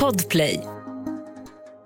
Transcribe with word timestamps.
Podplay. 0.00 0.60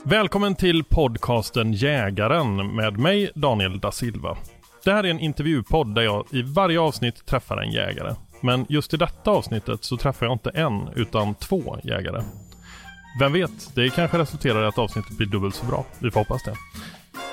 Välkommen 0.05 0.55
till 0.55 0.85
podcasten 0.85 1.73
Jägaren 1.73 2.75
med 2.77 2.99
mig 2.99 3.31
Daniel 3.35 3.81
da 3.81 3.93
Silva. 3.93 4.37
Det 4.85 4.93
här 4.93 5.05
är 5.05 5.11
en 5.11 5.21
intervjupodd 5.21 5.95
där 5.95 6.03
jag 6.03 6.27
i 6.33 6.43
varje 6.43 6.81
avsnitt 6.81 7.27
träffar 7.27 7.57
en 7.57 7.73
jägare. 7.73 8.15
Men 8.41 8.67
just 8.69 8.95
i 8.95 8.97
detta 8.97 9.31
avsnittet 9.31 9.85
så 9.85 9.97
träffar 9.97 10.27
jag 10.27 10.33
inte 10.33 10.51
en 10.51 10.89
utan 10.97 11.35
två 11.35 11.79
jägare. 11.85 12.23
Vem 13.21 13.33
vet, 13.33 13.75
det 13.75 13.91
kanske 13.91 14.19
resulterar 14.19 14.65
i 14.65 14.67
att 14.67 14.79
avsnittet 14.79 15.17
blir 15.17 15.27
dubbelt 15.27 15.55
så 15.55 15.67
bra. 15.67 15.85
Vi 15.99 16.11
får 16.11 16.21
hoppas 16.21 16.43
det. 16.43 16.55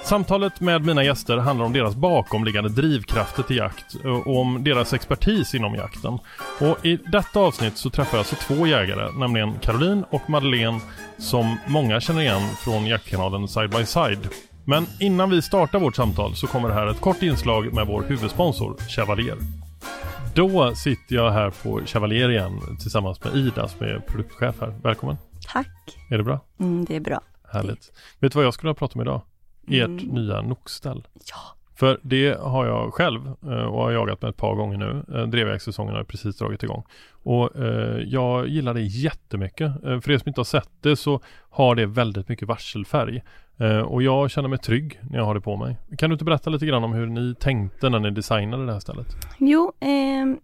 Samtalet 0.05 0.61
med 0.61 0.85
mina 0.85 1.03
gäster 1.03 1.37
handlar 1.37 1.65
om 1.65 1.73
deras 1.73 1.95
bakomliggande 1.95 2.69
drivkrafter 2.69 3.43
till 3.43 3.57
jakt 3.57 3.95
och 3.95 4.39
om 4.39 4.63
deras 4.63 4.93
expertis 4.93 5.55
inom 5.55 5.75
jakten. 5.75 6.19
Och 6.59 6.85
i 6.85 6.97
detta 6.97 7.39
avsnitt 7.39 7.77
så 7.77 7.89
träffar 7.89 8.17
jag 8.17 8.19
alltså 8.19 8.35
två 8.35 8.67
jägare, 8.67 9.19
nämligen 9.19 9.59
Caroline 9.59 10.05
och 10.09 10.29
Madeleine 10.29 10.79
som 11.17 11.57
många 11.67 11.99
känner 11.99 12.21
igen 12.21 12.41
från 12.63 12.85
jaktkanalen 12.85 13.47
Side 13.47 13.69
by 13.69 13.85
Side. 13.85 14.29
Men 14.65 14.85
innan 14.99 15.29
vi 15.29 15.41
startar 15.41 15.79
vårt 15.79 15.95
samtal 15.95 16.35
så 16.35 16.47
kommer 16.47 16.69
det 16.69 16.75
här 16.75 16.87
ett 16.87 17.01
kort 17.01 17.21
inslag 17.21 17.73
med 17.73 17.87
vår 17.87 18.01
huvudsponsor 18.01 18.77
Chevalier. 18.89 19.37
Då 20.35 20.75
sitter 20.75 21.15
jag 21.15 21.31
här 21.31 21.49
på 21.63 21.81
Chevalier 21.85 22.31
igen 22.31 22.59
tillsammans 22.81 23.23
med 23.23 23.35
Ida 23.35 23.67
som 23.67 23.87
är 23.87 23.99
produktchef 23.99 24.55
här. 24.61 24.79
Välkommen! 24.83 25.17
Tack! 25.47 25.97
Är 26.09 26.17
det 26.17 26.23
bra? 26.23 26.39
Mm, 26.59 26.85
det 26.85 26.95
är 26.95 26.99
bra. 26.99 27.21
Härligt. 27.51 27.91
Vet 28.19 28.31
du 28.31 28.37
vad 28.39 28.45
jag 28.45 28.53
skulle 28.53 28.69
ha 28.69 28.75
pratat 28.75 28.95
om 28.95 29.01
idag? 29.01 29.21
Ert 29.67 29.87
Mm. 30.03 30.05
nya 30.15 30.41
nockställ. 30.41 31.07
Ja. 31.13 31.55
För 31.75 31.99
det 32.01 32.39
har 32.41 32.65
jag 32.65 32.93
själv 32.93 33.27
eh, 33.43 33.49
och 33.65 33.81
har 33.83 33.91
jagat 33.91 34.21
med 34.21 34.29
ett 34.29 34.37
par 34.37 34.55
gånger 34.55 34.77
nu. 34.77 35.03
Eh, 35.19 35.27
Drevjaktsäsongen 35.27 35.95
har 35.95 36.03
precis 36.03 36.37
dragit 36.37 36.63
igång. 36.63 36.83
Och 37.23 37.55
eh, 37.55 37.97
jag 38.05 38.47
gillar 38.47 38.73
det 38.73 38.81
jättemycket. 38.81 39.83
Eh, 39.85 39.99
för 39.99 40.11
er 40.11 40.17
som 40.17 40.27
inte 40.29 40.39
har 40.39 40.45
sett 40.45 40.69
det 40.81 40.95
så 40.95 41.19
har 41.49 41.75
det 41.75 41.85
väldigt 41.85 42.29
mycket 42.29 42.47
varselfärg. 42.47 43.23
Eh, 43.57 43.79
och 43.79 44.03
jag 44.03 44.31
känner 44.31 44.49
mig 44.49 44.59
trygg 44.59 44.99
när 45.09 45.17
jag 45.17 45.25
har 45.25 45.33
det 45.33 45.41
på 45.41 45.57
mig. 45.57 45.77
Kan 45.97 46.09
du 46.09 46.13
inte 46.13 46.25
berätta 46.25 46.49
lite 46.49 46.65
grann 46.65 46.83
om 46.83 46.93
hur 46.93 47.07
ni 47.07 47.35
tänkte 47.35 47.89
när 47.89 47.99
ni 47.99 48.11
designade 48.11 48.65
det 48.65 48.73
här 48.73 48.79
stället? 48.79 49.07
Jo, 49.39 49.73
ehm, 49.79 50.39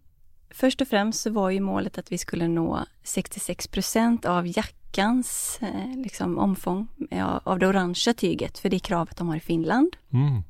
först 0.53 0.81
och 0.81 0.87
främst 0.87 1.21
så 1.21 1.29
var 1.29 1.49
ju 1.49 1.59
målet 1.59 1.97
att 1.97 2.11
vi 2.11 2.17
skulle 2.17 2.47
nå 2.47 2.85
66 3.03 3.67
procent 3.67 4.25
av 4.25 4.47
jackans 4.47 5.59
eh, 5.61 5.97
liksom, 5.97 6.37
omfång 6.37 6.87
ja, 7.09 7.41
av 7.43 7.59
det 7.59 7.67
orangea 7.67 8.13
tyget, 8.13 8.59
för 8.59 8.69
det 8.69 8.77
är 8.77 8.79
kravet 8.79 9.17
de 9.17 9.27
har 9.27 9.35
i 9.35 9.39
Finland. 9.39 9.95
Mm. 10.13 10.43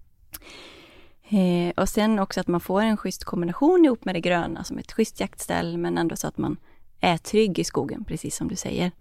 Eh, 1.30 1.74
och 1.78 1.90
sen 1.90 2.20
också 2.20 2.40
att 2.40 2.48
man 2.48 2.62
får 2.62 2.82
en 2.82 2.98
schysst 2.98 3.24
kombination 3.24 3.86
ihop 3.86 4.06
med 4.06 4.16
det 4.16 4.22
gröna 4.22 4.64
som 4.64 4.78
ett 4.78 4.92
schysst 4.92 5.20
jaktställ, 5.20 5.78
men 5.78 5.98
ändå 5.98 6.16
så 6.16 6.28
att 6.28 6.38
man 6.38 6.58
är 7.00 7.18
trygg 7.18 7.60
i 7.60 7.64
skogen, 7.64 8.04
precis 8.04 8.36
som 8.36 8.48
du 8.48 8.56
säger. 8.56 8.92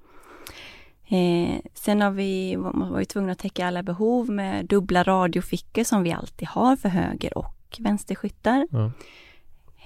Eh, 1.08 1.60
sen 1.74 2.00
har 2.00 2.10
vi, 2.10 2.56
var 2.56 2.98
vi 2.98 3.04
tvungna 3.04 3.32
att 3.32 3.38
täcka 3.38 3.66
alla 3.66 3.82
behov 3.82 4.30
med 4.30 4.66
dubbla 4.66 5.02
radiofickor 5.02 5.84
som 5.84 6.02
vi 6.02 6.12
alltid 6.12 6.48
har 6.48 6.76
för 6.76 6.88
höger 6.88 7.38
och 7.38 7.76
vänsterskyttar. 7.78 8.66
Ja. 8.70 8.92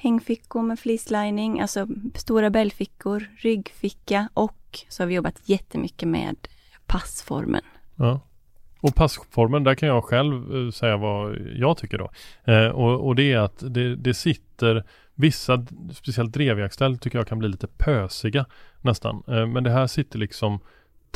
Hängfickor 0.05 0.63
med 0.63 0.79
fleecelining, 0.79 1.61
alltså 1.61 1.87
stora 2.15 2.51
bälgfickor, 2.51 3.25
ryggficka 3.37 4.29
och 4.35 4.79
så 4.89 5.03
har 5.03 5.09
vi 5.09 5.15
jobbat 5.15 5.41
jättemycket 5.45 6.09
med 6.09 6.37
passformen. 6.87 7.63
Ja. 7.97 8.21
Och 8.81 8.95
passformen, 8.95 9.65
där 9.65 9.75
kan 9.75 9.89
jag 9.89 10.05
själv 10.05 10.57
eh, 10.57 10.71
säga 10.71 10.97
vad 10.97 11.37
jag 11.57 11.77
tycker 11.77 11.99
då. 11.99 12.11
Eh, 12.53 12.69
och, 12.69 13.07
och 13.07 13.17
det 13.17 13.33
är 13.33 13.39
att 13.39 13.65
det, 13.75 13.97
det 13.97 14.15
sitter 14.15 14.85
vissa, 15.15 15.67
speciellt 15.93 16.33
drevjaktställ 16.33 16.99
tycker 16.99 17.19
jag 17.19 17.29
kan 17.29 17.39
bli 17.39 17.49
lite 17.49 17.67
pösiga 17.67 18.47
nästan. 18.81 19.23
Eh, 19.29 19.47
men 19.47 19.65
det 19.65 19.71
här 19.71 19.87
sitter 19.87 20.19
liksom 20.19 20.61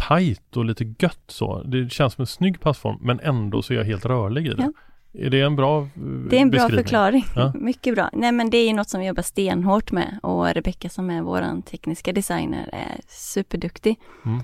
tight 0.09 0.57
och 0.57 0.65
lite 0.65 0.95
gött 0.99 1.25
så. 1.27 1.63
Det 1.63 1.93
känns 1.93 2.15
som 2.15 2.23
en 2.23 2.27
snygg 2.27 2.61
passform 2.61 2.99
men 3.01 3.21
ändå 3.21 3.63
så 3.63 3.73
är 3.73 3.77
jag 3.77 3.85
helt 3.85 4.07
rörlig 4.07 4.47
i 4.47 4.55
det. 4.55 4.63
Ja. 4.63 4.73
Är 5.13 5.31
det 5.31 5.41
en 5.41 5.57
bra 5.57 5.81
eh, 5.83 5.87
Det 6.31 6.37
är 6.37 6.41
en 6.41 6.51
bra 6.51 6.59
beskrivning? 6.61 6.85
förklaring. 6.85 7.25
Ja. 7.37 7.53
Mycket 7.61 7.95
bra. 7.95 8.11
Nej 8.13 8.33
men 8.33 8.51
det 8.51 8.57
är 8.59 8.67
ju 8.67 8.73
något 8.73 8.89
som 8.89 9.01
vi 9.01 9.07
jobbar 9.07 9.23
stenhårt 9.23 9.93
med 9.93 10.19
och 10.23 10.47
Rebecka 10.55 10.89
som 10.89 11.11
är 11.11 11.23
våran 11.23 11.63
tekniska 11.63 12.13
designer 12.13 12.69
är 12.73 13.01
superduktig. 13.09 13.97
Mm. 14.25 14.41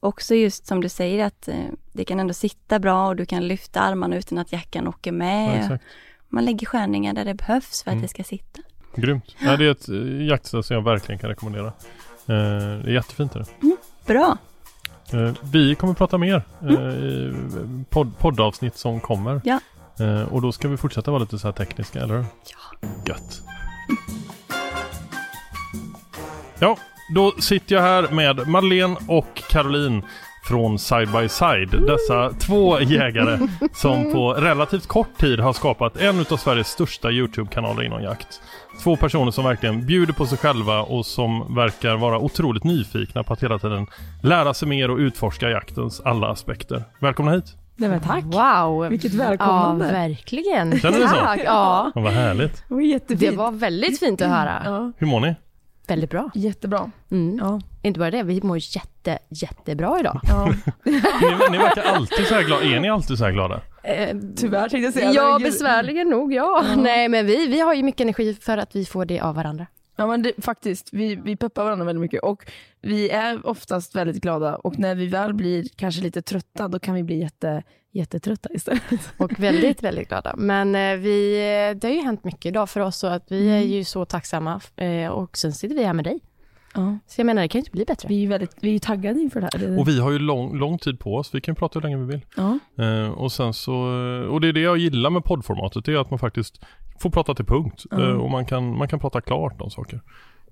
Också 0.00 0.34
just 0.34 0.66
som 0.66 0.80
du 0.80 0.88
säger 0.88 1.24
att 1.26 1.48
eh, 1.48 1.54
det 1.92 2.04
kan 2.04 2.20
ändå 2.20 2.34
sitta 2.34 2.78
bra 2.78 3.08
och 3.08 3.16
du 3.16 3.26
kan 3.26 3.48
lyfta 3.48 3.80
armarna 3.80 4.16
utan 4.16 4.38
att 4.38 4.52
jackan 4.52 4.88
åker 4.88 5.10
Ja, 5.10 5.16
med. 5.18 5.60
exakt. 5.60 5.84
Man 6.28 6.44
lägger 6.44 6.66
skärningar 6.66 7.14
där 7.14 7.24
det 7.24 7.34
behövs 7.34 7.82
för 7.82 7.90
att 7.90 7.94
Mm. 7.94 8.02
det 8.02 8.08
ska 8.08 8.24
sitta. 8.24 8.60
Grymt. 8.96 9.36
Ja, 9.40 9.56
det 9.56 9.66
är 9.66 9.70
ett 9.70 9.88
eh, 9.88 10.26
jaktställ 10.26 10.62
som 10.64 10.74
jag 10.76 10.82
verkligen 10.84 11.18
kan 11.18 11.30
rekommendera. 11.30 11.72
Det 12.26 12.34
är 12.34 12.88
jättefint. 12.88 13.36
Är 13.36 13.38
det. 13.60 13.76
Bra! 14.06 14.38
Eh, 15.12 15.32
vi 15.52 15.74
kommer 15.74 15.94
prata 15.94 16.18
mer 16.18 16.42
eh, 16.62 16.74
i 16.74 17.34
podd, 17.90 18.18
poddavsnitt 18.18 18.76
som 18.76 19.00
kommer. 19.00 19.40
Ja. 19.44 19.60
Eh, 20.00 20.32
och 20.32 20.42
då 20.42 20.52
ska 20.52 20.68
vi 20.68 20.76
fortsätta 20.76 21.10
vara 21.10 21.20
lite 21.20 21.38
så 21.38 21.48
här 21.48 21.52
tekniska, 21.52 22.00
eller? 22.00 22.16
Ja. 22.16 22.88
Gött. 23.06 23.42
Ja, 26.58 26.76
då 27.14 27.32
sitter 27.38 27.74
jag 27.74 27.82
här 27.82 28.08
med 28.10 28.48
Madeleine 28.48 28.96
och 29.08 29.42
Caroline 29.50 30.02
från 30.48 30.78
Side 30.78 31.12
by 31.12 31.28
Side. 31.28 31.70
Dessa 31.86 32.32
två 32.32 32.80
jägare 32.80 33.38
som 33.74 34.12
på 34.12 34.32
relativt 34.32 34.86
kort 34.86 35.18
tid 35.18 35.40
har 35.40 35.52
skapat 35.52 35.96
en 35.96 36.20
av 36.20 36.36
Sveriges 36.36 36.68
största 36.68 37.10
Youtube-kanaler 37.10 37.82
inom 37.82 38.02
jakt. 38.02 38.40
Två 38.82 38.96
personer 38.96 39.30
som 39.30 39.44
verkligen 39.44 39.86
bjuder 39.86 40.12
på 40.12 40.26
sig 40.26 40.38
själva 40.38 40.82
och 40.82 41.06
som 41.06 41.54
verkar 41.54 41.96
vara 41.96 42.18
otroligt 42.18 42.64
nyfikna 42.64 43.22
på 43.22 43.32
att 43.32 43.42
hela 43.42 43.58
tiden 43.58 43.86
lära 44.22 44.54
sig 44.54 44.68
mer 44.68 44.90
och 44.90 44.98
utforska 44.98 45.50
jaktens 45.50 46.00
alla 46.00 46.28
aspekter. 46.28 46.84
Välkomna 47.00 47.32
hit! 47.32 47.57
Nej 47.80 47.90
men 47.90 48.00
tack. 48.00 48.24
Wow! 48.24 48.88
Vilket 48.90 49.12
Ja, 49.14 49.18
välkomnande. 49.28 49.84
verkligen. 49.92 50.78
Känner 50.80 50.98
du 50.98 51.02
så? 51.08 51.14
Tack, 51.14 51.40
ja. 51.44 51.92
Ja, 51.94 52.00
vad 52.00 52.12
härligt! 52.12 52.64
Det 52.68 52.74
var 52.74 52.80
jättefint. 52.80 53.20
Det 53.20 53.36
var 53.36 53.50
väldigt 53.52 53.98
fint 54.00 54.20
att 54.22 54.28
höra. 54.28 54.62
ja, 54.64 54.92
Hur 54.96 55.06
mår 55.06 55.20
ni? 55.20 55.34
Väldigt 55.86 56.10
bra. 56.10 56.30
jättebra. 56.34 56.90
Mm. 57.10 57.38
Ja. 57.38 57.60
Inte 57.82 58.00
bara 58.00 58.10
det, 58.10 58.22
vi 58.22 58.42
mår 58.42 58.58
jätte, 58.60 59.18
jättebra 59.28 60.00
idag. 60.00 60.20
Ja. 60.28 60.46
Ni, 60.84 60.92
ni 61.50 61.58
verkar 61.58 61.82
alltid 61.82 62.26
så 62.26 62.34
här 62.34 62.42
glada. 62.42 62.62
Är 62.64 62.80
ni 62.80 62.90
alltid 62.90 63.18
så 63.18 63.24
här 63.24 63.32
glada? 63.32 63.60
Eh, 63.82 64.16
Tyvärr 64.36 64.60
tänkte 64.68 64.78
jag 64.78 64.94
säga. 64.94 65.12
ja, 65.12 65.38
besvärligen 65.42 66.08
nog 66.08 66.32
ja. 66.32 66.64
Ja. 66.68 66.76
Nej 66.82 67.08
men 67.08 67.26
vi, 67.26 67.46
vi 67.46 67.60
har 67.60 67.74
ju 67.74 67.82
mycket 67.82 68.00
energi 68.00 68.34
för 68.40 68.58
att 68.58 68.76
vi 68.76 68.84
får 68.84 69.04
det 69.04 69.20
av 69.20 69.34
varandra. 69.34 69.66
Ja 70.00 70.06
men 70.06 70.22
det, 70.22 70.32
faktiskt, 70.38 70.88
vi, 70.92 71.14
vi 71.16 71.36
peppar 71.36 71.64
varandra 71.64 71.84
väldigt 71.86 72.00
mycket 72.00 72.22
och 72.22 72.50
vi 72.80 73.10
är 73.10 73.46
oftast 73.46 73.94
väldigt 73.94 74.22
glada 74.22 74.56
och 74.56 74.78
när 74.78 74.94
vi 74.94 75.06
väl 75.06 75.34
blir 75.34 75.64
kanske 75.76 76.02
lite 76.02 76.22
trötta 76.22 76.68
då 76.68 76.78
kan 76.78 76.94
vi 76.94 77.02
bli 77.02 77.18
jätte, 77.20 77.62
jättetrötta 77.92 78.48
istället. 78.52 78.82
Och 79.16 79.40
väldigt, 79.40 79.82
väldigt 79.82 80.08
glada. 80.08 80.34
Men 80.36 80.74
eh, 80.74 80.96
vi, 80.96 81.32
det 81.80 81.88
har 81.88 81.94
ju 81.94 82.02
hänt 82.02 82.24
mycket 82.24 82.46
idag 82.46 82.70
för 82.70 82.80
oss 82.80 82.96
så 82.96 83.06
att 83.06 83.24
vi 83.28 83.48
är 83.50 83.56
Mm. 83.58 83.68
ju 83.68 83.84
så 83.84 84.04
tacksamma. 84.04 84.60
Eh, 84.76 85.08
och 85.08 85.36
sen 85.38 85.52
sitter 85.52 85.74
vi 85.74 85.84
här 85.84 85.92
med 85.94 86.04
dig. 86.04 86.20
Ja. 86.78 86.98
Så 87.06 87.20
jag 87.20 87.26
menar, 87.26 87.42
det 87.42 87.48
kan 87.48 87.58
ju 87.58 87.60
inte 87.60 87.70
bli 87.70 87.84
bättre. 87.84 88.08
Vi 88.08 88.24
är 88.24 88.28
väldigt 88.28 88.56
vi 88.60 88.74
är 88.74 88.78
taggade 88.78 89.20
inför 89.20 89.40
det 89.40 89.48
här. 89.52 89.78
Och 89.78 89.88
vi 89.88 90.00
har 90.00 90.10
ju 90.10 90.18
lång, 90.18 90.58
lång 90.58 90.78
tid 90.78 91.00
på 91.00 91.14
oss. 91.16 91.34
Vi 91.34 91.40
kan 91.40 91.54
prata 91.54 91.78
hur 91.78 91.82
länge 91.88 91.96
vi 91.96 92.04
vill. 92.04 92.20
ja. 92.36 92.58
Eh, 92.84 93.08
och 93.10 93.32
sen 93.32 93.54
så, 93.54 93.74
och 94.30 94.40
det 94.40 94.48
är 94.48 94.52
det 94.52 94.60
jag 94.60 94.78
gillar 94.78 95.10
med 95.10 95.24
poddformatet. 95.24 95.84
Det 95.84 95.92
är 95.92 95.96
att 95.96 96.10
man 96.10 96.18
faktiskt 96.18 96.60
får 97.00 97.10
prata 97.10 97.34
till 97.34 97.44
punkt. 97.44 97.84
Ja. 97.90 98.00
Eh, 98.08 98.12
och 98.16 98.30
man 98.30 98.46
kan, 98.46 98.76
man 98.78 98.88
kan 98.88 98.98
prata 98.98 99.20
klart 99.20 99.60
om 99.60 99.70
saker. 99.70 100.00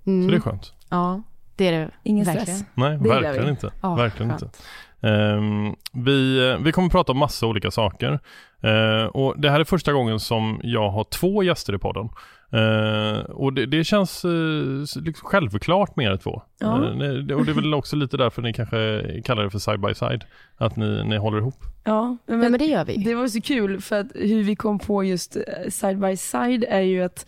Mm. 0.05 0.25
Så 0.27 0.31
det 0.31 0.37
är 0.37 0.41
skönt. 0.41 0.73
Ja, 0.89 1.21
det 1.55 1.67
är 1.67 1.71
det 1.71 1.89
Ingen 2.03 2.25
verkligen. 2.25 2.57
stress. 2.57 2.69
Nej, 2.73 2.97
Det 2.97 3.09
verkligen 3.09 3.49
inte. 3.49 3.71
Ja, 3.81 3.95
verkligen 3.95 4.29
skönt. 4.29 4.41
inte. 4.41 4.57
Ehm, 5.01 5.75
vi, 5.93 6.39
vi 6.61 6.71
kommer 6.71 6.89
prata 6.89 7.11
om 7.11 7.17
massa 7.17 7.47
olika 7.47 7.71
saker. 7.71 8.19
Eh, 8.61 9.05
och 9.05 9.41
det 9.41 9.49
här 9.49 9.59
är 9.59 9.63
första 9.63 9.93
gången 9.93 10.19
som 10.19 10.59
jag 10.63 10.89
har 10.89 11.03
två 11.03 11.43
gäster 11.43 11.75
i 11.75 11.77
podden. 11.77 12.09
Eh, 12.51 13.19
och 13.19 13.53
det, 13.53 13.65
det 13.65 13.83
känns 13.83 14.25
eh, 14.25 14.31
liksom 15.03 15.27
självklart 15.27 15.95
med 15.95 16.05
er 16.13 16.17
två. 16.17 16.41
Ja. 16.59 16.67
Det- 16.77 17.35
och 17.35 17.45
det 17.45 17.51
är 17.51 17.55
väl 17.55 17.73
också 17.73 17.95
lite 17.95 18.17
därför 18.17 18.41
ni 18.41 18.53
kanske 18.53 19.03
kallar 19.25 19.43
det 19.43 19.49
för 19.49 19.59
side 19.59 19.79
by 19.81 19.93
side. 19.93 20.23
Att 20.57 20.75
ni, 20.75 21.03
ni 21.03 21.17
håller 21.17 21.37
ihop. 21.37 21.55
Ja, 21.83 22.17
men, 22.25 22.43
Ja, 22.43 22.49
men 22.49 22.59
det 22.59 22.65
gör 22.65 22.85
vi. 22.85 22.97
det 22.97 23.15
var 23.15 23.27
så 23.27 23.41
kul 23.41 23.81
för 23.81 23.99
att 23.99 24.07
hur 24.15 24.43
vi 24.43 24.55
kom 24.55 24.79
på 24.79 25.03
just 25.03 25.37
side 25.69 25.99
by 25.99 26.17
side 26.17 26.63
är 26.69 26.81
ju 26.81 27.03
att 27.03 27.25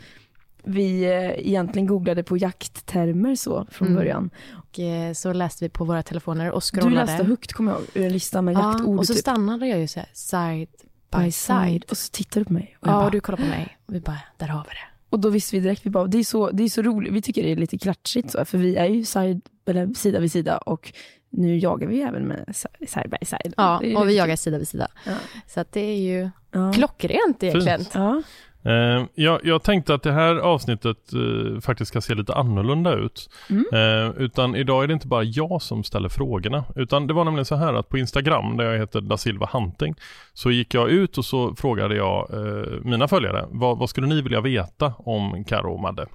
vi 0.63 1.04
egentligen 1.38 1.88
googlade 1.88 2.24
på 2.24 2.38
jakttermer 2.38 3.36
så 3.36 3.68
från 3.72 3.88
Mm. 3.88 3.98
början. 4.00 4.30
Och 4.51 4.80
så 5.18 5.33
läste 5.33 5.65
vi 5.65 5.69
på 5.69 5.83
våra 5.86 6.04
telefoner 6.04 6.51
och 6.51 6.62
Du 6.74 6.80
scrollade. 6.80 7.06
läste 7.06 7.24
högt 7.24 7.54
kommer 7.54 7.72
jag 7.72 7.80
ihåg, 7.81 7.88
ur 7.94 8.06
en 8.06 8.13
lista 8.13 8.42
med 8.42 8.54
ja, 8.54 8.72
jaktord 8.72 9.00
och 9.00 9.07
så 9.07 9.13
typ. 9.13 9.22
stannade 9.22 9.68
jag 9.68 9.80
ju 9.80 9.88
så 9.88 10.00
här, 10.00 10.10
side 10.13 10.69
by 11.18 11.31
side. 11.31 11.83
Och 11.92 11.98
så 11.98 12.10
tittade 12.12 12.39
du 12.42 12.45
på 12.45 12.54
mig. 12.54 12.77
Och, 12.80 12.88
Ja, 12.88 12.92
bara, 12.92 13.06
och 13.06 13.12
du 13.12 13.19
kollade 13.19 13.44
på 13.44 13.50
mig. 13.50 13.77
Och 13.88 13.95
vi 13.95 14.00
bara, 14.00 14.18
där 14.38 14.48
har 14.48 14.63
vi 14.63 14.69
det. 14.69 14.86
Och 15.09 15.19
då 15.19 15.29
visste 15.29 15.56
vi 15.56 15.59
direkt, 15.61 15.85
vi 15.85 15.89
bara, 15.89 16.07
det 16.07 16.17
är 16.17 16.23
så, 16.23 16.51
det 16.51 16.63
är 16.63 16.69
så 16.69 16.81
roligt, 16.81 17.13
vi 17.13 17.21
tycker 17.21 17.44
det 17.44 17.51
är 17.51 17.56
lite 17.56 17.77
klatschigt 17.77 18.31
så, 18.31 18.45
för 18.45 18.57
vi 18.57 18.75
är 18.75 18.85
ju 18.85 19.06
side, 19.06 19.41
eller 19.65 19.94
sida 19.94 20.19
vid 20.19 20.31
sida 20.31 20.57
och 20.57 20.94
nu 21.29 21.57
jagar 21.57 21.88
vi 21.88 22.01
även 22.01 22.23
med 22.27 22.44
si- 22.56 22.88
side 22.88 23.09
by 23.19 23.25
side. 23.25 23.53
Ja, 23.57 23.81
och 23.97 24.09
vi 24.09 24.17
jagar 24.17 24.35
sida 24.35 24.57
vid 24.57 24.67
sida. 24.67 24.88
Ja. 25.06 25.13
Så 25.47 25.59
att 25.59 25.71
det 25.71 25.79
är 25.81 25.97
ju 26.00 26.29
Ja. 26.51 26.73
klockrent 26.73 27.44
egentligen. 27.44 27.85
Ja. 27.94 28.21
Eh, 28.63 29.06
jag, 29.15 29.39
jag 29.44 29.63
tänkte 29.63 29.94
att 29.94 30.03
det 30.03 30.11
här 30.11 30.35
avsnittet 30.35 30.97
eh, 31.13 31.59
faktiskt 31.61 31.89
ska 31.89 32.01
se 32.01 32.15
lite 32.15 32.33
annorlunda 32.33 32.94
ut. 32.94 33.29
Mm. 33.50 33.65
Eh, 33.73 34.11
utan 34.17 34.56
idag 34.56 34.83
är 34.83 34.88
det 34.88 34.94
inte 34.94 35.07
bara 35.07 35.23
jag 35.23 35.61
som 35.61 35.83
ställer 35.83 36.09
frågorna. 36.09 36.63
Utan 36.75 37.07
det 37.07 37.13
var 37.13 37.25
nämligen 37.25 37.45
så 37.45 37.56
här 37.56 37.73
att 37.73 37.89
på 37.89 37.97
Instagram, 37.97 38.57
där 38.57 38.65
jag 38.71 38.79
heter 38.79 39.01
da 39.01 39.17
Silva 39.17 39.50
Hunting, 39.53 39.95
så 40.33 40.51
gick 40.51 40.73
jag 40.73 40.89
ut 40.89 41.17
och 41.17 41.25
så 41.25 41.56
frågade 41.56 41.95
jag 41.95 42.29
eh, 42.33 42.63
mina 42.83 43.07
följare, 43.07 43.45
vad, 43.50 43.77
vad 43.77 43.89
skulle 43.89 44.07
ni 44.07 44.21
vilja 44.21 44.41
veta 44.41 44.94
om 44.97 45.44
Karo 45.44 45.73
och 45.73 45.79
Madde? 45.79 46.05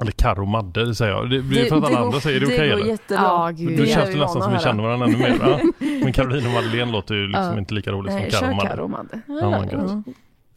Eller 0.00 0.12
Karo 0.12 0.42
och 0.42 0.48
Madde, 0.48 0.84
det 0.84 0.94
säger 0.94 1.12
jag. 1.12 1.30
Det 1.30 1.42
blir 1.42 1.64
för 1.64 1.76
att 1.76 1.84
alla 1.84 1.98
går- 1.98 2.06
andra 2.06 2.20
säger, 2.20 2.36
är 2.36 2.40
det 2.40 2.46
okej 2.46 2.68
Det 2.68 2.74
går 2.76 2.82
eller? 2.82 2.98
Ja, 3.08 3.50
gud. 3.54 3.80
Är 3.80 3.86
känns 3.86 4.10
det 4.12 4.18
nästan 4.18 4.42
som 4.42 4.52
vi 4.52 4.58
känner 4.58 4.82
varandra 4.82 5.06
ännu 5.06 5.18
mer. 5.18 5.60
Men 6.04 6.12
Caroline 6.12 6.46
och 6.46 6.52
Madeleine 6.52 6.92
låter 6.92 7.14
ju 7.14 7.26
liksom 7.26 7.58
inte 7.58 7.74
lika 7.74 7.92
roligt 7.92 8.12
som 8.12 8.20
Karo 8.20 8.26
och 8.26 8.32
kör 8.32 8.54
Madde. 8.54 8.68
Karo 8.68 8.82
och 8.84 8.90
Madde. 8.90 10.02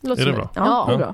Låter 0.01 0.21
Är 0.21 0.25
det 0.25 0.33
bra? 0.33 0.49
Ja, 0.55 0.87
Ja. 0.91 0.97
bra. 0.97 1.13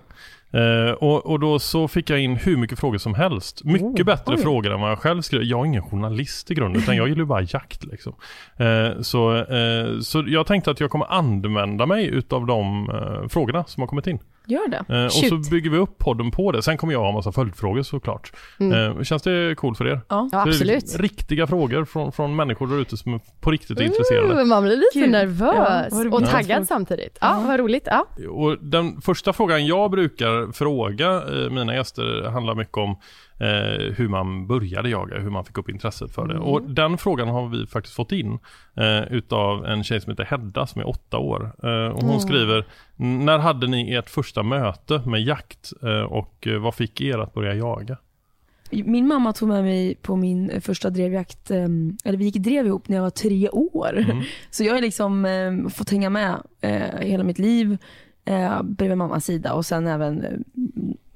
Eh, 0.51 0.91
och, 0.91 1.25
och 1.25 1.39
då 1.39 1.59
så 1.59 1.87
fick 1.87 2.09
jag 2.09 2.19
in 2.19 2.35
hur 2.35 2.57
mycket 2.57 2.79
frågor 2.79 2.97
som 2.97 3.13
helst. 3.13 3.63
Mycket 3.63 3.99
Oh, 3.99 4.05
bättre 4.05 4.33
oj. 4.35 4.41
frågor 4.41 4.73
än 4.73 4.81
vad 4.81 4.91
jag 4.91 4.99
själv 4.99 5.21
skrev. 5.21 5.43
Jag 5.43 5.59
är 5.61 5.65
ingen 5.65 5.83
journalist 5.83 6.51
i 6.51 6.53
grunden 6.53 6.81
utan 6.81 6.95
jag 6.97 7.07
gillar 7.07 7.19
ju 7.19 7.25
bara 7.25 7.41
jakt 7.41 7.83
liksom. 7.83 8.13
Eh, 8.57 9.01
så, 9.01 9.35
eh, 9.35 9.99
så 10.01 10.23
jag 10.27 10.47
tänkte 10.47 10.71
att 10.71 10.79
jag 10.79 10.89
kommer 10.89 11.11
använda 11.13 11.85
mig 11.85 12.05
utav 12.07 12.45
de 12.45 12.89
frågorna 13.29 13.63
som 13.67 13.81
har 13.81 13.87
kommit 13.87 14.07
in. 14.07 14.19
Gör 14.47 14.67
det. 14.67 14.95
Eh, 14.95 15.05
och 15.05 15.11
så 15.11 15.51
bygger 15.51 15.69
vi 15.69 15.77
upp 15.77 15.97
podden 15.97 16.31
på 16.31 16.51
det. 16.51 16.61
Sen 16.61 16.77
kommer 16.77 16.93
jag 16.93 16.99
ha 16.99 17.11
massa 17.11 17.31
följdfrågor 17.31 17.83
såklart. 17.83 18.31
Mm. 18.59 18.97
Eh, 18.97 19.03
känns 19.03 19.23
det 19.23 19.55
coolt 19.57 19.77
för 19.77 19.87
er? 19.87 20.01
Ja. 20.09 20.29
Ja, 20.31 20.41
absolut. 20.41 20.95
Riktiga 20.99 21.47
frågor 21.47 21.85
från, 21.85 22.11
från 22.11 22.35
människor 22.35 22.67
där 22.67 22.81
ute 22.81 22.97
som 22.97 23.13
är 23.13 23.19
på 23.41 23.51
riktigt 23.51 23.79
är 23.79 23.83
intresserade. 23.83 24.45
Man 24.45 24.63
blir 24.63 24.75
lite 24.75 24.89
Kul. 24.93 25.09
nervös 25.09 25.87
Ja, 25.91 26.09
och 26.11 26.21
Ja. 26.21 26.25
taggad 26.27 26.67
samtidigt. 26.67 27.17
Ja, 27.21 27.43
vad 27.47 27.59
roligt. 27.59 27.87
Ja. 27.91 28.05
Och 28.29 28.57
den 28.61 29.01
första 29.01 29.33
frågan 29.33 29.65
jag 29.65 29.91
brukar 29.91 30.51
fråga 30.51 31.11
eh, 31.11 31.49
mina 31.49 31.75
gäster 31.75 32.29
handlar 32.29 32.55
mycket 32.55 32.77
om 32.77 32.95
eh, 33.39 33.93
hur 33.95 34.07
man 34.07 34.47
började 34.47 34.89
jaga, 34.89 35.19
hur 35.19 35.29
man 35.29 35.45
fick 35.45 35.57
upp 35.57 35.69
intresset 35.69 36.11
för 36.15 36.27
det. 36.27 36.33
Mm. 36.33 36.43
Och 36.47 36.61
den 36.61 36.97
frågan 36.97 37.27
har 37.27 37.49
vi 37.49 37.67
faktiskt 37.67 37.95
fått 37.95 38.11
in 38.11 38.39
eh, 38.77 39.03
utav 39.13 39.65
en 39.65 39.83
tjej 39.83 40.01
som 40.01 40.11
heter 40.11 40.25
Hedda 40.25 40.67
som 40.67 40.81
är 40.81 40.87
åtta 40.87 41.17
år. 41.17 41.51
Eh, 41.63 41.87
och 41.87 42.01
hon 42.01 42.09
Mm. 42.09 42.19
skriver, 42.19 42.65
när 42.95 43.37
hade 43.37 43.67
ni 43.67 43.93
ert 43.93 44.09
första 44.09 44.43
möte 44.43 45.01
med 45.05 45.21
jakt 45.21 45.73
eh, 45.83 46.01
och 46.01 46.47
eh, 46.47 46.59
vad 46.59 46.75
fick 46.75 47.01
er 47.01 47.17
att 47.17 47.33
börja 47.33 47.53
jaga? 47.53 47.97
Min 48.71 49.07
mamma 49.07 49.33
tog 49.33 49.49
med 49.49 49.63
mig 49.63 49.95
på 49.95 50.15
min 50.15 50.49
eh, 50.49 50.59
första 50.61 50.89
drevjakt, 50.89 51.51
eh, 51.51 51.63
eller 52.03 52.17
vi 52.17 52.25
gick 52.25 52.35
drev 52.35 52.65
ihop 52.67 52.87
när 52.89 52.95
jag 52.97 53.03
var 53.03 53.09
tre 53.09 53.49
år. 53.49 53.97
Mm. 53.97 54.23
Så 54.51 54.63
jag 54.63 54.73
har 54.73 54.81
liksom 54.81 55.25
eh, 55.25 55.69
fått 55.69 55.89
hänga 55.89 56.09
med 56.09 56.35
hela 56.99 57.23
mitt 57.23 57.39
liv 57.39 57.77
bredvid 58.63 58.97
mammas 58.97 59.25
sida 59.25 59.53
och 59.53 59.65
sen 59.65 59.87
även 59.87 60.43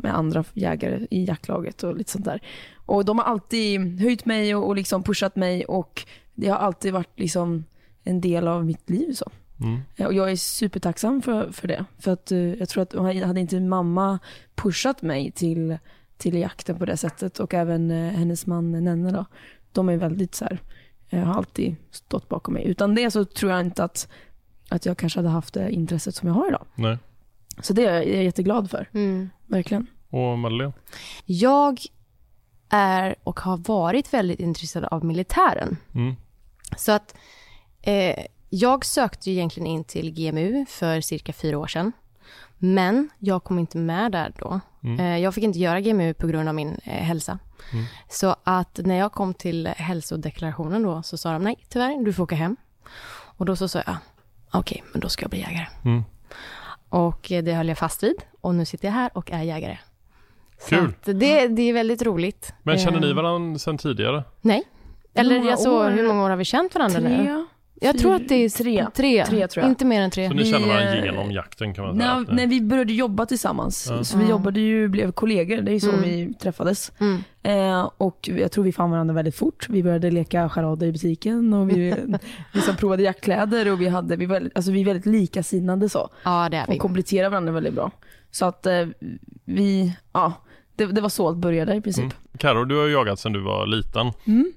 med 0.03 0.17
andra 0.17 0.43
jägare 0.53 1.07
i 1.09 1.25
jaktlaget 1.25 1.83
och 1.83 1.97
lite 1.97 2.11
sånt 2.11 2.25
där. 2.25 2.41
Och 2.85 3.05
de 3.05 3.17
har 3.17 3.25
alltid 3.25 4.01
höjt 4.01 4.25
mig 4.25 4.55
och, 4.55 4.67
och 4.67 4.75
liksom 4.75 5.03
pushat 5.03 5.35
mig 5.35 5.65
och 5.65 6.05
det 6.33 6.47
har 6.47 6.57
alltid 6.57 6.93
varit 6.93 7.19
liksom 7.19 7.65
en 8.03 8.21
del 8.21 8.47
av 8.47 8.65
mitt 8.65 8.89
liv. 8.89 9.13
så. 9.13 9.31
Mm. 9.61 9.79
Eh, 9.95 10.05
Och 10.05 10.13
jag 10.13 10.31
är 10.31 10.35
supertacksam 10.35 11.21
för, 11.21 11.51
för 11.51 11.67
det. 11.67 11.85
För 11.99 12.11
att 12.11 12.31
eh, 12.31 12.53
jag 12.53 12.69
tror 12.69 12.83
att 12.83 12.93
hade 13.23 13.39
inte 13.39 13.59
mamma 13.59 14.19
pushat 14.55 15.01
mig 15.01 15.31
till, 15.31 15.77
till 16.17 16.35
jakten 16.35 16.75
på 16.77 16.85
det 16.85 16.97
sättet 16.97 17.39
och 17.39 17.53
även 17.53 17.91
eh, 17.91 18.11
hennes 18.11 18.45
man 18.45 18.71
Nenne 18.71 19.11
då. 19.11 19.25
De 19.71 19.89
är 19.89 19.97
väldigt 19.97 20.35
så 20.35 20.45
här, 20.45 20.59
har 21.25 21.33
alltid 21.33 21.75
stått 21.91 22.29
bakom 22.29 22.53
mig. 22.53 22.67
Utan 22.67 22.95
det 22.95 23.11
så 23.11 23.25
tror 23.25 23.51
jag 23.51 23.61
inte 23.61 23.83
att, 23.83 24.07
att 24.69 24.85
jag 24.85 24.97
kanske 24.97 25.19
hade 25.19 25.29
haft 25.29 25.53
det 25.53 25.71
intresset 25.71 26.15
som 26.15 26.27
jag 26.27 26.35
har 26.35 26.47
idag. 26.47 26.65
Nej. 26.75 26.97
Så 27.59 27.73
det 27.73 27.85
är 27.85 28.01
jag, 28.01 28.23
jätteglad 28.23 28.69
för. 28.69 28.89
Mm. 28.93 29.29
Verkligen. 29.47 29.87
Och 30.09 30.39
Madeleine? 30.39 30.73
Jag 31.25 31.79
är 32.69 33.15
och 33.23 33.39
har 33.39 33.57
varit 33.57 34.13
väldigt 34.13 34.39
intresserad 34.39 34.85
av 34.85 35.05
militären. 35.05 35.77
Mm. 35.95 36.15
Så 36.77 36.91
att 36.91 37.15
eh, 37.81 38.25
jag 38.49 38.85
sökte 38.85 39.31
ju 39.31 39.37
egentligen 39.37 39.67
in 39.67 39.83
till 39.83 40.11
GMU 40.11 40.65
för 40.69 41.01
cirka 41.01 41.33
fyra 41.33 41.57
år 41.59 41.67
sedan. 41.67 41.91
Men 42.57 43.09
jag 43.19 43.43
kom 43.43 43.59
inte 43.59 43.77
med 43.77 44.11
där 44.11 44.33
då. 44.39 44.59
Mm. 44.83 44.99
Eh, 44.99 45.17
jag 45.17 45.35
fick 45.35 45.43
inte 45.43 45.59
göra 45.59 45.81
GMU 45.81 46.13
på 46.13 46.27
grund 46.27 46.49
av 46.49 46.55
min 46.55 46.79
eh, 46.83 47.03
hälsa. 47.03 47.39
Mm. 47.73 47.85
Så 48.09 48.35
att 48.43 48.79
när 48.83 48.95
jag 48.95 49.11
kom 49.11 49.33
till 49.33 49.67
hälsodeklarationen 49.67 50.83
då 50.83 51.03
så 51.03 51.17
sa 51.17 51.33
de 51.33 51.43
nej, 51.43 51.65
tyvärr, 51.69 52.05
du 52.05 52.13
får 52.13 52.23
åka 52.23 52.35
hem. 52.35 52.57
Och 53.37 53.45
då 53.45 53.55
så 53.55 53.67
sa 53.67 53.83
jag, 53.85 53.97
okej, 54.51 54.83
men 54.91 55.01
då 55.01 55.09
ska 55.09 55.23
jag 55.23 55.29
bli 55.29 55.39
jägare. 55.39 55.67
Och 56.91 57.31
eh, 57.31 57.43
det 57.43 57.53
höll 57.53 57.67
jag 57.67 57.77
fast 57.77 58.03
vid. 58.03 58.15
Och 58.41 58.55
nu 58.55 58.65
sitter 58.65 58.87
jag 58.87 58.93
här 58.93 59.09
och 59.13 59.31
är 59.31 59.41
jägare. 59.43 59.77
Så 60.59 60.67
Kul. 60.69 60.85
att 60.85 61.05
det, 61.05 61.47
det 61.47 61.61
är 61.61 61.73
väldigt 61.73 62.01
roligt. 62.01 62.53
Men 62.63 62.77
känner 62.79 62.99
ni 62.99 63.09
Eh, 63.09 63.15
varandra 63.15 63.59
sedan 63.59 63.77
tidigare? 63.77 64.23
Nej. 64.41 64.63
Eller 65.13 65.35
jag 65.35 65.59
så, 65.59 65.83
hur 65.83 66.07
många 66.07 66.23
år 66.25 66.29
har 66.29 66.37
vi 66.37 66.45
känt 66.45 66.75
varandra 66.75 66.99
nu? 66.99 67.45
Jag 67.83 67.97
tror 67.97 68.15
att 68.15 68.27
det 68.29 68.35
är 68.35 68.49
Tre. 68.49 68.85
tre. 68.95 69.25
Tre, 69.25 69.47
tror 69.47 69.63
jag. 69.63 69.71
Inte 69.71 69.85
mer 69.85 70.01
än 70.01 70.11
tre. 70.11 70.27
Så 70.27 70.33
ni 70.33 70.43
Vi, 70.43 70.51
känner 70.51 70.67
varandra 70.67 70.97
eh, 70.97 71.05
genom 71.05 71.31
jakten 71.31 71.73
kan 71.73 71.85
man 71.85 71.97
säga? 71.97 72.19
När, 72.19 72.33
när 72.35 72.47
vi 72.47 72.61
började 72.61 72.93
jobba 72.93 73.25
tillsammans, 73.25 73.87
Ja. 73.89 74.03
så 74.03 74.17
vi 74.17 74.23
Ja. 74.23 74.29
jobbade 74.29 74.59
ju, 74.59 74.87
blev 74.87 75.11
kollegor, 75.11 75.61
det 75.61 75.71
är 75.71 75.73
ju 75.73 75.79
så 75.79 75.89
Mm. 75.91 76.01
vi 76.01 76.33
träffades. 76.33 76.91
Mm. 76.99 77.23
Eh, 77.43 77.89
och 77.97 78.29
jag 78.37 78.51
tror 78.51 78.63
vi 78.63 78.71
fann 78.71 78.91
varandra 78.91 79.13
väldigt 79.13 79.35
fort. 79.35 79.67
Vi 79.69 79.83
började 79.83 80.11
leka 80.11 80.49
charader 80.49 80.87
i 80.87 80.91
butiken 80.91 81.53
och 81.53 81.69
vi 81.69 81.95
liksom 82.53 82.75
provade 82.75 83.03
jaktkläder 83.03 83.71
och 83.71 83.81
vi, 83.81 83.87
hade, 83.87 84.15
vi, 84.15 84.25
var, 84.25 84.49
alltså 84.55 84.71
vi 84.71 84.81
är 84.81 84.85
väldigt 84.85 85.05
likasinnade 85.05 85.89
så. 85.89 86.09
Ja, 86.23 86.47
det 86.51 86.57
är 86.57 86.65
vi. 86.67 86.73
Och 86.75 86.79
kompletterar 86.81 87.29
varandra 87.29 87.51
väldigt 87.53 87.73
bra. 87.73 87.91
Så 88.31 88.45
att 88.45 88.65
eh, 88.65 88.87
vi, 89.45 89.93
ja, 90.13 90.33
det, 90.75 90.85
det 90.85 91.01
var 91.01 91.09
så 91.09 91.27
allt 91.27 91.37
började 91.37 91.75
i 91.75 91.81
princip. 91.81 92.03
Mm. 92.03 92.15
Karo, 92.37 92.65
du 92.65 92.77
har 92.79 92.85
ju 92.85 92.91
jagat 92.93 93.19
sedan 93.19 93.33
du 93.33 93.39
var 93.41 93.67
liten. 93.67 94.11
Mm. 94.27 94.51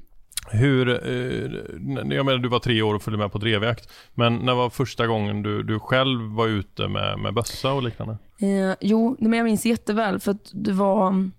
Hur, 0.51 0.89
eh, 0.89 2.17
jag 2.17 2.27
menar 2.27 2.39
du 2.39 2.49
var 2.49 2.59
tre 2.59 2.83
år 2.83 2.95
och 2.95 3.03
följde 3.03 3.19
med 3.19 3.33
på 3.33 3.39
drevjakt. 3.39 3.93
Men 4.15 4.37
när 4.37 4.55
var 4.55 4.71
första 4.71 5.07
gången 5.07 5.43
du, 5.43 5.63
du 5.63 5.79
själv 5.79 6.21
var 6.21 6.47
ute 6.47 6.89
med, 6.89 7.19
med 7.19 7.35
bössa 7.35 7.73
och 7.73 7.83
liknande? 7.83 8.19
Eh, 8.39 8.77
jo, 8.81 9.17
men 9.19 9.33
jag 9.33 9.45
minns 9.45 9.67
jätteväl 9.67 10.21
för 10.21 10.31
att 10.31 10.51
det 10.53 10.73
var, 10.73 11.31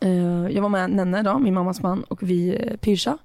eh, 0.00 0.48
jag 0.48 0.62
var 0.62 0.68
med 0.68 0.90
Nenne 0.90 1.22
då, 1.22 1.38
min 1.38 1.54
mammas 1.54 1.82
man 1.82 2.02
och 2.02 2.22
vi 2.22 2.66
eh, 2.66 2.76
pyrsade. 2.76 3.18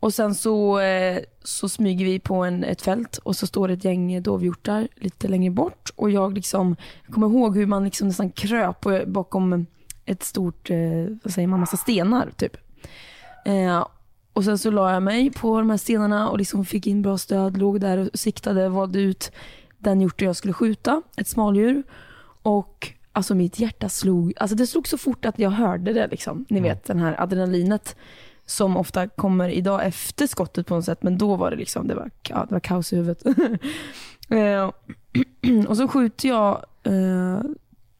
Och 0.00 0.14
sen 0.14 0.34
så, 0.34 0.80
eh, 0.80 1.18
så 1.44 1.68
smyger 1.68 2.04
vi 2.04 2.18
på 2.18 2.34
en, 2.34 2.64
ett 2.64 2.82
fält 2.82 3.16
och 3.16 3.36
så 3.36 3.46
står 3.46 3.68
det 3.68 3.74
ett 3.74 3.84
gäng 3.84 4.22
dovhjortar 4.22 4.88
lite 4.96 5.28
längre 5.28 5.50
bort 5.50 5.90
och 5.96 6.10
jag 6.10 6.34
liksom, 6.34 6.76
jag 7.04 7.14
kommer 7.14 7.26
ihåg 7.26 7.56
hur 7.56 7.66
man 7.66 7.84
liksom 7.84 8.08
nästan 8.08 8.30
kröp 8.30 8.86
bakom 9.06 9.66
ett 10.04 10.22
stort, 10.22 10.70
eh, 10.70 10.78
vad 11.22 11.32
säger 11.32 11.48
man, 11.48 11.60
massa 11.60 11.76
stenar 11.76 12.30
typ. 12.36 12.56
Eh, 13.44 13.86
och 14.32 14.44
sen 14.44 14.58
så 14.58 14.70
la 14.70 14.92
jag 14.92 15.02
mig 15.02 15.30
på 15.30 15.58
de 15.58 15.70
här 15.70 15.76
stenarna 15.76 16.30
och 16.30 16.38
liksom 16.38 16.64
fick 16.64 16.86
in 16.86 17.02
bra 17.02 17.18
stöd, 17.18 17.56
låg 17.56 17.80
där 17.80 17.98
och 17.98 18.18
siktade, 18.18 18.68
valde 18.68 19.00
ut 19.00 19.32
den 19.78 20.00
hjorten 20.00 20.26
jag 20.26 20.36
skulle 20.36 20.54
skjuta, 20.54 21.02
ett 21.16 21.28
smaldjur. 21.28 21.82
Och 22.42 22.92
alltså 23.12 23.34
mitt 23.34 23.58
hjärta 23.58 23.88
slog, 23.88 24.32
alltså 24.36 24.56
det 24.56 24.66
slog 24.66 24.88
så 24.88 24.98
fort 24.98 25.24
att 25.24 25.38
jag 25.38 25.50
hörde 25.50 25.92
det 25.92 26.06
liksom. 26.06 26.44
Ni 26.48 26.60
vet 26.60 26.84
den 26.84 26.98
här 26.98 27.20
adrenalinet 27.22 27.96
som 28.46 28.76
ofta 28.76 29.08
kommer 29.08 29.48
idag 29.48 29.86
efter 29.86 30.26
skottet 30.26 30.66
på 30.66 30.74
något 30.74 30.84
sätt, 30.84 31.02
men 31.02 31.18
då 31.18 31.36
var 31.36 31.50
det 31.50 31.56
liksom, 31.56 31.88
det 31.88 31.94
var, 31.94 32.10
ja, 32.28 32.46
det 32.48 32.54
var 32.54 32.60
kaos 32.60 32.92
i 32.92 32.96
huvudet. 32.96 33.24
Eh, 34.28 34.70
och 35.68 35.76
så 35.76 35.88
skjuter 35.88 36.28
jag 36.28 36.64
eh, 36.82 37.40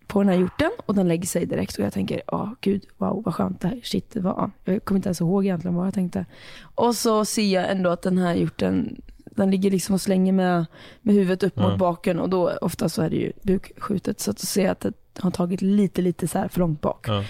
på 0.07 0.19
den 0.23 0.29
här 0.29 0.37
hjorten 0.37 0.71
och 0.87 0.95
den 0.95 1.09
lägger 1.09 1.27
sig 1.27 1.47
direkt 1.47 1.79
och 1.79 1.85
jag 1.85 1.93
tänker, 1.93 2.23
ja 2.27 2.43
oh, 2.43 2.51
gud, 2.61 2.85
wow 2.97 3.23
vad 3.25 3.35
skönt 3.35 3.61
det 3.61 3.69
här, 3.69 3.81
shit, 3.83 4.11
det 4.13 4.21
var, 4.21 4.51
jag 4.65 4.85
kommer 4.85 4.99
inte 4.99 5.09
ens 5.09 5.21
ihåg 5.21 5.45
egentligen 5.45 5.75
vad 5.75 5.87
jag 5.87 5.95
tänkte. 5.95 6.27
Och 6.75 6.97
så 6.97 7.25
ser 7.25 7.55
jag 7.55 7.71
ändå 7.71 7.91
att 7.91 8.03
den 8.03 8.19
här 8.19 8.35
hjorten, 8.35 9.03
den 9.17 9.51
ligger 9.51 9.71
liksom 9.71 9.95
och 9.95 10.01
slänger 10.01 10.33
med, 10.33 10.67
med 11.03 11.15
huvudet 11.15 11.43
upp 11.43 11.53
Ja. 11.57 11.69
mot 11.69 11.79
baken 11.79 12.19
och 12.21 12.29
då 12.29 12.51
ofta 12.61 12.89
så 12.89 13.03
är 13.03 13.11
det 13.11 13.17
ju 13.17 13.33
bukskjutet 13.43 14.21
så 14.21 14.31
att 14.31 14.37
då 14.37 14.47
ser 14.47 14.63
jag 14.63 14.73
att 14.73 14.81
det 14.81 14.93
har 15.19 15.31
tagit 15.31 15.63
lite, 15.63 16.03
lite 16.03 16.29
så 16.29 16.39
här 16.39 16.49
för 16.49 16.61
långt 16.61 16.81
bak. 16.81 17.09
Ja. 17.09 17.25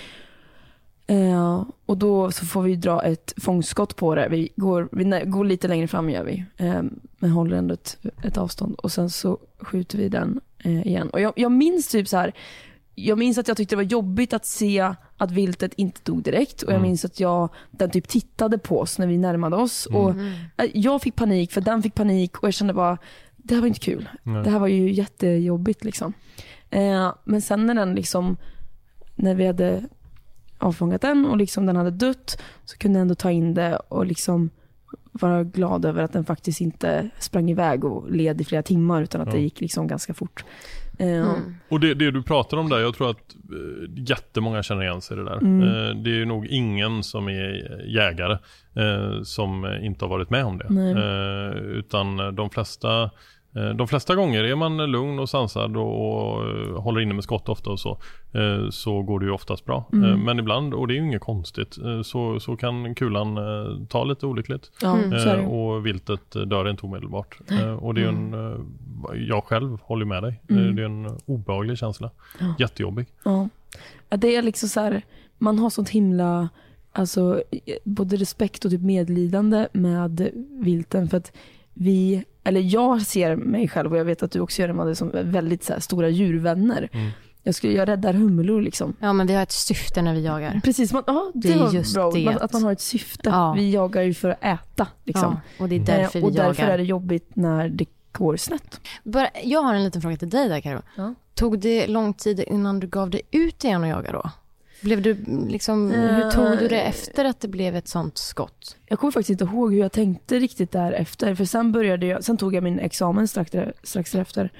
Eh, 1.06 1.64
och 1.86 1.98
då 1.98 2.30
så 2.30 2.46
får 2.46 2.62
vi 2.62 2.76
dra 2.76 3.02
ett 3.02 3.34
fångstskott 3.42 3.96
på 3.96 4.14
det. 4.14 4.28
Vi 4.30 4.48
går, 4.56 4.88
vi 4.92 5.04
nä- 5.04 5.24
går 5.24 5.44
lite 5.44 5.68
längre 5.68 5.86
fram 5.88 6.10
gör 6.10 6.24
vi. 6.24 6.44
Eh, 6.56 6.82
men 7.18 7.30
håller 7.30 7.56
ändå 7.56 7.74
ett, 7.74 7.98
ett 8.24 8.38
avstånd. 8.38 8.74
Och 8.74 8.92
sen 8.92 9.10
så 9.10 9.38
skjuter 9.58 9.98
vi 9.98 10.08
den 10.08 10.40
igen. 10.64 11.10
Och 11.10 11.20
jag, 11.20 11.32
jag 11.36 11.52
minns 11.52 11.88
typ 11.88 12.08
så 12.08 12.16
här. 12.16 12.32
Jag 12.94 13.18
minns 13.18 13.38
att 13.38 13.48
jag 13.48 13.56
tyckte 13.56 13.72
det 13.72 13.76
var 13.76 13.82
jobbigt 13.82 14.32
att 14.32 14.46
se 14.46 14.94
att 15.16 15.30
viltet 15.30 15.74
inte 15.76 16.00
dog 16.04 16.22
direkt. 16.22 16.62
Och 16.62 16.68
jag 16.72 16.76
Mm. 16.78 16.88
minns 16.88 17.04
att 17.04 17.20
jag, 17.20 17.48
den 17.70 17.90
typ 17.90 18.08
tittade 18.08 18.58
på 18.58 18.80
oss 18.80 18.98
när 18.98 19.06
vi 19.06 19.18
närmade 19.18 19.56
oss. 19.56 19.86
Och 19.86 20.10
eh, 20.10 20.70
jag 20.74 21.02
fick 21.02 21.14
panik 21.16 21.52
för 21.52 21.60
den 21.60 21.82
fick 21.82 21.94
panik 21.94 22.38
och 22.38 22.46
jag 22.46 22.54
kände 22.54 22.74
bara, 22.74 22.98
det 23.36 23.54
här 23.54 23.60
var 23.60 23.68
inte 23.68 23.80
kul. 23.80 24.08
Nej. 24.22 24.44
Det 24.44 24.50
här 24.50 24.58
var 24.58 24.66
ju 24.68 24.92
jättejobbigt 24.92 25.84
liksom. 25.84 26.12
Eh, 26.70 27.14
men 27.24 27.42
sen 27.42 27.66
när 27.66 27.74
den 27.74 27.94
liksom, 27.94 28.36
när 29.14 29.34
vi 29.34 29.46
hade 29.46 29.82
avfångat 30.58 31.00
den 31.00 31.26
och 31.26 31.36
liksom 31.36 31.66
den 31.66 31.76
hade 31.76 31.90
dött 31.90 32.40
så 32.64 32.78
kunde 32.78 32.98
jag 32.98 33.02
ändå 33.02 33.14
ta 33.14 33.30
in 33.30 33.54
det 33.54 33.76
och 33.76 34.06
liksom 34.06 34.50
vara 35.12 35.44
glad 35.44 35.84
över 35.84 36.02
att 36.02 36.12
den 36.12 36.24
faktiskt 36.24 36.60
inte 36.60 37.08
sprang 37.18 37.50
iväg 37.50 37.84
och 37.84 38.10
led 38.12 38.40
i 38.40 38.44
flera 38.44 38.62
timmar 38.62 39.02
utan 39.02 39.20
att 39.20 39.26
Ja. 39.28 39.32
det 39.34 39.40
gick 39.40 39.60
liksom 39.60 39.86
ganska 39.86 40.14
fort. 40.14 40.44
Eh, 40.98 41.08
Mm. 41.08 41.54
Och 41.68 41.80
det, 41.80 41.94
det 41.94 42.10
du 42.10 42.22
pratar 42.22 42.56
om 42.56 42.68
där, 42.68 42.78
jag 42.78 42.94
tror 42.94 43.10
att 43.10 43.34
eh, 43.50 43.90
jättemånga 44.08 44.62
känner 44.62 44.82
igen 44.82 45.00
sig 45.00 45.16
i 45.16 45.20
det 45.20 45.24
där. 45.24 45.36
Mm. 45.38 45.62
Eh, 45.68 46.02
det 46.02 46.10
är 46.10 46.14
ju 46.14 46.24
nog 46.24 46.46
ingen 46.46 47.02
som 47.02 47.28
är 47.28 47.80
jägare 47.86 48.32
eh, 48.76 49.22
som 49.22 49.78
inte 49.82 50.04
har 50.04 50.10
varit 50.10 50.30
med 50.30 50.44
om 50.44 50.58
det. 50.58 50.66
Nej. 50.70 50.94
Utan 51.78 52.34
de 52.34 52.50
flesta 52.50 53.10
de 53.76 53.88
flesta 53.88 54.14
gånger 54.14 54.44
är 54.44 54.54
man 54.54 54.76
lugn 54.76 55.18
och 55.18 55.28
sansad 55.28 55.76
och, 55.76 56.34
och 56.34 56.44
eh, 56.48 56.80
håller 56.82 57.00
inne 57.00 57.14
med 57.14 57.24
skott 57.24 57.48
ofta 57.48 57.70
och 57.70 57.80
så. 57.80 57.98
eh, 58.34 58.68
Så 58.70 59.02
går 59.02 59.20
det 59.20 59.26
ju 59.26 59.32
oftast 59.32 59.64
bra. 59.64 59.84
Mm. 59.92 60.10
Eh, 60.10 60.16
Men 60.16 60.38
ibland, 60.38 60.74
och 60.74 60.88
det 60.88 60.94
är 60.94 60.96
ju 60.96 61.04
inget 61.06 61.22
konstigt, 61.22 61.78
eh, 61.84 62.02
så, 62.02 62.40
så 62.40 62.56
kan 62.56 62.94
kulan 62.94 63.36
eh, 63.36 63.86
ta 63.88 64.04
lite 64.04 64.26
olyckligt. 64.26 64.70
Mm. 64.84 65.12
Eh, 65.12 65.48
Och 65.50 65.86
viltet 65.86 66.36
eh, 66.36 66.42
dör 66.42 66.70
inte 66.70 66.86
omedelbart. 66.86 67.38
Eh, 67.50 67.72
Och 67.74 67.94
det 67.94 68.02
är 68.02 68.08
en, 68.08 68.34
eh, 68.34 68.58
jag 69.28 69.44
själv 69.44 69.78
håller 69.82 70.04
med 70.04 70.22
dig. 70.22 70.40
Eh, 70.48 70.56
Mm. 70.56 70.76
Det 70.76 70.82
är 70.82 70.86
en 70.86 71.08
obehaglig 71.26 71.78
känsla. 71.78 72.10
Ja. 72.40 72.54
Jättejobbig. 72.58 73.06
Ja. 73.24 73.48
ja, 74.08 74.16
det 74.16 74.36
är 74.36 74.42
liksom 74.42 74.68
så 74.68 74.80
här, 74.80 75.02
man 75.38 75.58
har 75.58 75.70
sånt 75.70 75.88
himla, 75.88 76.48
alltså 76.92 77.42
både 77.84 78.16
respekt 78.16 78.64
och 78.64 78.70
typ 78.70 78.80
medlidande 78.82 79.68
med 79.72 80.30
vilten 80.50 81.08
för 81.08 81.16
att 81.16 81.32
vi, 81.74 82.24
eller 82.44 82.60
jag 82.60 83.02
ser 83.02 83.36
mig 83.36 83.68
själv 83.68 83.92
och 83.92 83.98
jag 83.98 84.04
vet 84.04 84.22
att 84.22 84.30
du 84.32 84.40
också 84.40 84.60
gör 84.62 84.68
det 84.68 84.74
Madde, 84.74 84.94
som 84.96 85.10
väldigt 85.14 85.64
så 85.64 85.72
här, 85.72 85.80
stora 85.80 86.08
djurvänner. 86.08 86.88
Mm. 86.92 87.10
Jag, 87.42 87.54
skulle, 87.54 87.72
jag 87.72 87.88
räddar 87.88 88.12
humlor 88.12 88.62
liksom. 88.62 88.96
Ja, 89.00 89.12
men 89.12 89.26
vi 89.26 89.34
har 89.34 89.42
ett 89.42 89.52
syfte 89.52 90.02
när 90.02 90.14
vi 90.14 90.24
jagar. 90.24 90.60
Precis, 90.64 90.92
man, 90.92 91.02
ja, 91.06 91.30
det, 91.34 91.48
Det 91.48 91.54
är 91.54 91.74
just 91.74 91.94
bra. 91.94 92.10
det. 92.10 92.28
Att 92.40 92.52
man 92.52 92.62
har 92.62 92.72
ett 92.72 92.80
syfte. 92.80 93.30
Ja. 93.30 93.52
Vi 93.52 93.70
jagar 93.70 94.02
ju 94.02 94.14
för 94.14 94.28
att 94.28 94.44
äta. 94.44 94.86
Liksom. 95.04 95.40
Ja, 95.58 95.62
och 95.62 95.68
det 95.68 95.76
är 95.76 95.80
därför 95.80 96.24
och 96.24 96.30
vi 96.30 96.34
därför 96.36 96.62
jagar. 96.62 96.74
är 96.74 96.78
det 96.78 96.84
jobbigt 96.84 97.36
när 97.36 97.68
det 97.68 97.86
går 98.12 98.36
snett. 98.36 98.80
Bara, 99.02 99.28
jag 99.44 99.62
har 99.62 99.74
en 99.74 99.84
liten 99.84 100.02
fråga 100.02 100.16
till 100.16 100.30
dig 100.30 100.48
där 100.48 100.60
Karo. 100.60 100.82
Ja. 100.96 101.14
Tog 101.34 101.58
det 101.58 101.86
lång 101.86 102.14
tid 102.14 102.40
innan 102.40 102.80
du 102.80 102.86
gav 102.86 103.10
dig 103.10 103.22
ut 103.30 103.64
igen 103.64 103.82
och 103.82 103.88
jaga 103.88 104.12
då? 104.12 104.30
Blev 104.82 105.02
du 105.02 105.16
liksom, 105.48 105.90
hur 105.90 106.30
tog 106.30 106.58
du 106.58 106.68
det 106.68 106.80
efter 106.80 107.24
att 107.24 107.40
det 107.40 107.48
blev 107.48 107.76
ett 107.76 107.88
sånt 107.88 108.18
skott? 108.18 108.76
Jag 108.86 108.98
kommer 108.98 109.12
faktiskt 109.12 109.30
inte 109.30 109.44
ihåg 109.54 109.72
hur 109.72 109.80
jag 109.80 109.92
tänkte 109.92 110.38
riktigt 110.38 110.72
därefter. 110.72 111.34
För 111.34 111.44
sen 111.44 111.72
började 111.72 112.06
jag, 112.06 112.24
sen 112.24 112.36
tog 112.36 112.54
jag 112.54 112.62
min 112.62 112.78
examen 112.78 113.28
strax, 113.28 113.50
där- 113.50 113.72
strax 113.82 114.12
därefter. 114.12 114.52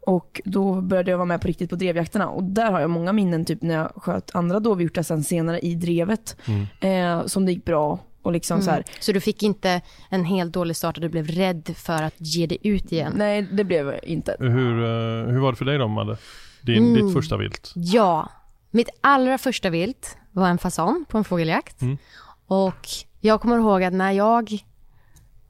Och 0.00 0.40
då 0.44 0.80
började 0.80 1.10
jag 1.10 1.18
vara 1.18 1.26
med 1.26 1.40
på 1.40 1.48
riktigt 1.48 1.70
på 1.70 1.76
drevjakterna. 1.76 2.28
Och 2.28 2.42
där 2.44 2.72
har 2.72 2.80
jag 2.80 2.90
många 2.90 3.12
minnen 3.12 3.44
typ 3.44 3.62
när 3.62 3.74
jag 3.74 3.92
sköt 3.96 4.34
andra 4.34 4.60
dovhjortar 4.60 5.02
sen 5.02 5.24
senare 5.24 5.58
i 5.60 5.74
drevet. 5.74 6.36
Eh, 6.80 7.26
som 7.26 7.46
det 7.46 7.52
gick 7.52 7.64
bra. 7.64 7.98
Och 8.22 8.32
liksom 8.32 8.62
så 8.62 8.70
här, 8.70 8.84
Så 9.00 9.12
du 9.12 9.20
fick 9.20 9.42
inte 9.42 9.80
en 10.10 10.24
helt 10.24 10.52
dålig 10.52 10.76
start 10.76 10.96
och 10.96 11.00
du 11.02 11.08
blev 11.08 11.26
rädd 11.26 11.70
för 11.76 12.02
att 12.02 12.14
ge 12.18 12.46
dig 12.46 12.58
ut 12.62 12.92
igen? 12.92 13.12
nej 13.16 13.48
det 13.52 13.64
blev 13.64 13.86
jag 13.86 14.04
inte. 14.04 14.36
Hur, 14.40 14.84
eh, 14.84 15.32
hur 15.32 15.38
var 15.38 15.50
det 15.52 15.56
för 15.56 15.64
dig 15.64 15.78
då 15.78 15.88
Madde? 15.88 16.16
Din, 16.62 16.76
Mm. 16.88 16.94
Ditt 17.06 17.14
första 17.14 17.36
vilt? 17.36 17.72
Ja, 17.74 18.28
mitt 18.70 18.88
allra 19.00 19.38
första 19.38 19.70
vilt 19.70 20.16
var 20.32 20.48
en 20.48 20.58
fasan 20.58 21.04
på 21.08 21.18
en 21.18 21.24
fågeljakt. 21.24 21.82
Mm. 21.82 21.98
Och 22.46 22.88
jag 23.20 23.40
kommer 23.40 23.58
ihåg 23.58 23.82
att 23.82 23.92
när 23.92 24.12
jag, 24.12 24.64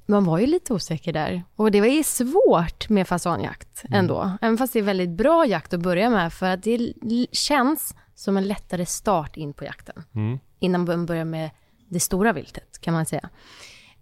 man 0.06 0.24
var 0.24 0.38
ju 0.38 0.46
lite 0.46 0.72
osäker 0.72 1.12
där. 1.12 1.42
Och 1.56 1.70
det 1.70 1.80
var 1.80 1.88
ju 1.88 2.02
svårt 2.02 2.88
med 2.88 3.08
fasanjakt 3.08 3.84
ändå. 3.90 4.38
Även 4.40 4.58
fast 4.58 4.72
det 4.72 4.78
är 4.78 4.82
väldigt 4.82 5.10
bra 5.10 5.46
jakt 5.46 5.74
att 5.74 5.80
börja 5.80 6.10
med 6.10 6.32
för 6.32 6.46
att 6.46 6.62
det 6.62 7.26
känns 7.32 7.94
som 8.14 8.36
en 8.36 8.48
lättare 8.48 8.86
start 8.86 9.36
in 9.36 9.52
på 9.52 9.64
jakten. 9.64 10.04
Mm. 10.14 10.38
Innan 10.58 10.84
man 10.84 11.06
börjar 11.06 11.24
med 11.24 11.50
det 11.88 12.00
stora 12.00 12.32
viltet 12.32 12.80
kan 12.80 12.94
man 12.94 13.06
säga. 13.06 13.28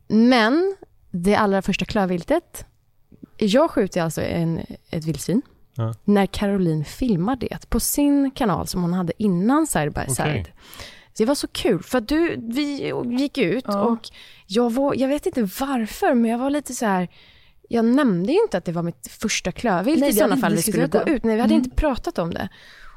Men 0.07 0.77
det 1.11 1.37
allra 1.37 1.63
första 1.63 1.85
klövviltet, 1.85 2.67
jag 3.37 3.71
skjuter 3.71 4.03
alltså 4.03 4.23
en, 4.23 4.61
ett 4.91 5.05
vildsvin. 5.05 5.43
Ja. 5.77 5.95
När 6.05 6.27
Caroline 6.27 6.85
filmar 6.85 7.37
det 7.37 7.71
på 7.71 7.81
sin 7.81 8.31
kanal 8.31 8.67
som 8.67 8.83
hon 8.83 8.93
hade 8.93 9.23
innan 9.23 9.67
Side 9.67 9.93
by 9.93 10.01
Side. 10.15 10.41
Okej. 10.41 10.55
Det 11.17 11.25
var 11.25 11.35
så 11.35 11.47
kul 11.49 11.83
för 11.83 11.99
att 11.99 12.09
du, 12.09 12.37
vi 12.43 12.93
gick 13.19 13.39
ut 13.39 13.65
Ja. 13.69 13.81
och 13.81 14.09
jag 14.47 14.73
var, 14.73 14.95
jag 14.95 15.09
vet 15.09 15.27
inte 15.27 15.43
varför 15.43 16.15
men 16.15 16.31
jag 16.31 16.39
var 16.39 16.51
lite 16.51 16.75
så 16.75 16.87
här 16.87 17.09
jag 17.69 17.85
nämnde 17.85 18.33
ju 18.33 18.39
inte 18.43 18.59
att 18.59 18.65
det 18.65 18.73
var 18.73 18.83
mitt 18.83 19.09
första 19.11 19.53
klövvilt 19.53 20.01
Nej, 20.01 20.09
i 20.11 20.13
sådana 20.13 20.37
fall 20.37 20.55
vi 20.55 20.63
skulle 20.63 20.87
gå 20.87 21.03
ut. 21.03 21.25
Nej, 21.25 21.35
vi 21.35 21.41
hade 21.41 21.55
Mm. 21.55 21.65
inte 21.65 21.77
pratat 21.77 22.19
om 22.19 22.31
det. 22.35 22.49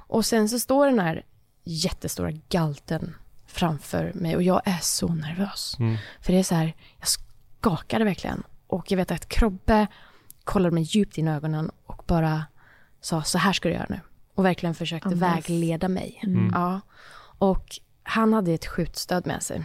Och 0.07 0.25
sen 0.25 0.49
så 0.49 0.59
står 0.59 0.85
den 0.85 0.99
här 0.99 1.25
jättestora 1.63 2.31
galten 2.49 3.15
framför 3.47 4.11
mig 4.15 4.35
och 4.35 4.43
jag 4.43 4.61
är 4.65 4.79
så 4.81 5.07
nervös. 5.07 5.75
Mm. 5.79 5.97
För 6.21 6.33
det 6.33 6.39
är 6.39 6.43
så 6.43 6.55
här, 6.55 6.73
jag 6.99 7.07
skakade 7.07 8.05
verkligen. 8.05 8.43
Och 8.67 8.91
jag 8.91 8.97
vet 8.97 9.11
att 9.11 9.29
Krobbe 9.29 9.87
kollade 10.43 10.73
mig 10.73 10.83
djupt 10.83 11.17
in 11.17 11.27
i 11.27 11.31
ögonen 11.31 11.71
och 11.85 12.03
bara 12.07 12.43
sa 13.01 13.23
så 13.23 13.37
här 13.37 13.53
ska 13.53 13.69
du 13.69 13.75
göra 13.75 13.85
nu. 13.89 13.99
Och 14.35 14.45
verkligen 14.45 14.75
försökte 14.75 15.09
Andas. 15.09 15.35
vägleda 15.49 15.87
mig. 15.87 16.19
Mm. 16.23 16.51
Ja. 16.53 16.81
Och 17.37 17.79
han 18.03 18.33
hade 18.33 18.53
ett 18.53 18.65
skjutstöd 18.65 19.27
med 19.27 19.43
sig. 19.43 19.63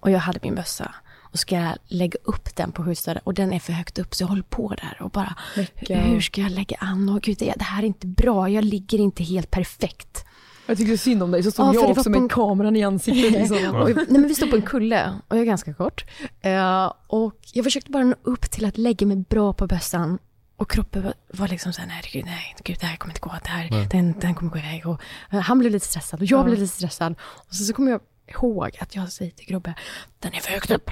Och 0.00 0.10
jag 0.10 0.18
hade 0.18 0.38
min 0.42 0.54
bössa. 0.54 0.94
Och 1.32 1.38
ska 1.38 1.54
jag 1.56 1.74
lägga 1.88 2.18
upp 2.24 2.56
den 2.56 2.72
på 2.72 2.84
skjutstödet 2.84 3.22
och 3.26 3.34
den 3.34 3.52
är 3.52 3.58
för 3.60 3.72
högt 3.72 3.98
upp 3.98 4.14
så 4.14 4.22
jag 4.22 4.28
håller 4.28 4.42
på 4.42 4.68
där 4.68 5.02
och 5.02 5.10
bara 5.10 5.34
Läcka. 5.56 6.00
hur 6.00 6.20
ska 6.20 6.40
jag 6.40 6.50
lägga 6.52 6.76
an? 6.80 7.08
Och 7.08 7.22
gud, 7.22 7.36
det 7.38 7.54
det 7.56 7.64
här 7.64 7.82
är 7.82 7.86
inte 7.86 8.06
bra. 8.06 8.48
Jag 8.48 8.64
ligger 8.64 8.98
inte 8.98 9.22
helt 9.24 9.50
perfekt. 9.50 10.24
Jag 10.66 10.76
tyckte 10.78 10.98
synd 10.98 11.22
om 11.22 11.30
dig, 11.30 11.42
så 11.42 11.50
stod 11.50 11.66
Ja, 11.66 11.74
jag 11.74 11.90
också 11.90 12.10
med 12.10 12.18
en- 12.20 12.28
kameran 12.28 12.76
i 12.76 12.84
ansiktet. 12.84 13.32
Liksom. 13.50 13.74
Och, 13.76 13.90
nej, 13.96 14.06
men 14.08 14.28
vi 14.28 14.34
stod 14.34 14.50
på 14.50 14.56
en 14.56 14.62
kulle 14.62 15.12
och 15.28 15.36
jag 15.36 15.42
är 15.42 15.46
ganska 15.46 15.74
kort. 15.74 16.04
Eh, 16.40 16.92
och 17.06 17.38
jag 17.52 17.64
försökte 17.64 17.90
bara 17.90 18.04
nå 18.04 18.14
upp 18.22 18.50
till 18.50 18.64
att 18.64 18.78
lägga 18.78 19.06
mig 19.06 19.16
bra 19.16 19.52
på 19.52 19.66
bössan. 19.66 20.18
Och 20.56 20.70
kroppen 20.70 21.12
var, 21.28 21.48
liksom 21.48 21.72
såhär, 21.72 21.88
nej 21.88 22.02
gud, 22.12 22.24
nej, 22.24 22.56
gud, 22.64 22.76
det 22.80 22.86
här 22.86 22.96
kommer 22.96 23.12
inte 23.14 23.20
gå, 23.20 23.32
det 23.42 23.48
här, 23.50 23.86
den, 23.90 24.14
den 24.20 24.34
kommer 24.34 24.50
gå 24.52 24.58
iväg. 24.58 24.86
Och, 24.86 25.00
eh, 25.30 25.40
han 25.40 25.58
blev 25.58 25.72
lite 25.72 25.86
stressad 25.86 26.20
och 26.20 26.26
jag 26.26 26.40
Ja. 26.40 26.44
blev 26.44 26.58
lite 26.58 26.74
stressad. 26.74 27.14
Och 27.20 27.54
så, 27.54 27.64
så 27.64 27.72
kommer 27.72 27.90
jag 27.90 28.00
ihåg 28.26 28.76
att 28.80 28.94
jag 28.96 29.12
säger 29.12 29.30
till 29.30 29.46
Grobbe, 29.46 29.74
den 30.18 30.34
är 30.34 30.40
för 30.40 30.50
högt 30.52 30.70
upp. 30.70 30.90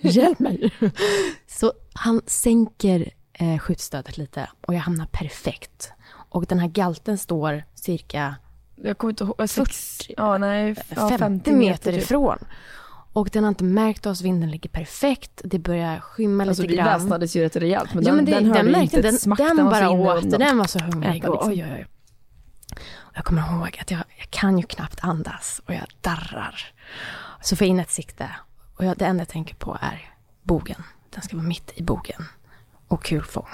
Hjälp 0.02 0.38
mig. 0.38 0.70
så 1.46 1.72
han 1.94 2.20
sänker 2.26 3.10
eh, 3.32 3.58
skjutstödet 3.58 4.18
lite 4.18 4.50
och 4.66 4.74
jag 4.74 4.80
hamnar 4.80 5.06
perfekt. 5.06 5.92
Och 6.12 6.46
den 6.46 6.58
här 6.58 6.68
galten 6.68 7.18
står 7.18 7.64
cirka 7.74 8.34
Jag 8.76 8.98
kommer 8.98 9.12
inte 9.12 9.24
ihåg, 9.24 9.48
sex, 9.48 9.96
40, 9.98 10.14
ja, 10.16 10.38
nej, 10.38 10.74
ja, 10.96 11.18
50, 11.18 11.52
meter 11.52 11.92
typ. 11.92 12.02
ifrån. 12.02 12.38
Och 13.12 13.30
den 13.32 13.44
har 13.44 13.48
inte 13.48 13.64
märkt 13.64 14.06
oss, 14.06 14.20
vinden 14.20 14.50
ligger 14.50 14.70
perfekt, 14.70 15.40
det 15.44 15.58
börjar 15.58 16.00
skymma 16.00 16.44
Alltså 16.44 16.62
lite 16.62 16.70
vi 16.72 16.76
grann. 16.76 16.86
väsnades 16.86 17.36
ju 17.36 17.42
rätt 17.42 17.56
rejält 17.56 17.94
men 17.94 18.04
ja, 18.04 18.08
den, 18.08 18.16
men 18.16 18.24
det, 18.24 18.32
den 18.32 18.44
den, 18.44 18.52
hörde 18.52 18.70
märkte, 18.70 18.96
inte 18.96 19.02
den, 19.02 19.14
ett 19.14 19.20
smack. 19.20 19.38
den, 19.38 19.56
var 19.56 19.80
så 19.80 19.96
bara 19.96 20.18
åt, 20.18 20.30
den 20.30 20.58
var 20.58 20.66
så 20.66 20.78
hungrig. 20.78 21.16
Äta, 21.16 21.32
liksom. 21.32 21.50
oj, 21.52 21.64
oj, 21.64 21.72
oj. 21.78 21.86
Jag 23.14 23.24
kommer 23.24 23.42
ihåg 23.42 23.78
att 23.80 23.90
jag, 23.90 24.02
jag 24.18 24.30
kan 24.30 24.58
ju 24.58 24.64
knappt 24.66 25.04
andas 25.04 25.60
och 25.66 25.74
jag 25.74 25.86
darrar. 26.00 26.72
Så 27.42 27.56
får 27.56 27.64
jag 27.66 27.70
in 27.70 27.80
ett 27.80 27.90
sikte 27.90 28.30
och 28.76 28.84
jag, 28.84 28.96
det 28.98 29.04
enda 29.04 29.20
jag 29.20 29.28
tänker 29.28 29.54
på 29.54 29.78
är 29.80 30.10
bogen. 30.42 30.82
Den 31.10 31.22
ska 31.22 31.36
vara 31.36 31.46
mitt 31.46 31.72
i 31.74 31.82
bogen. 31.82 32.24
Och 32.88 33.04
kulfång. 33.04 33.48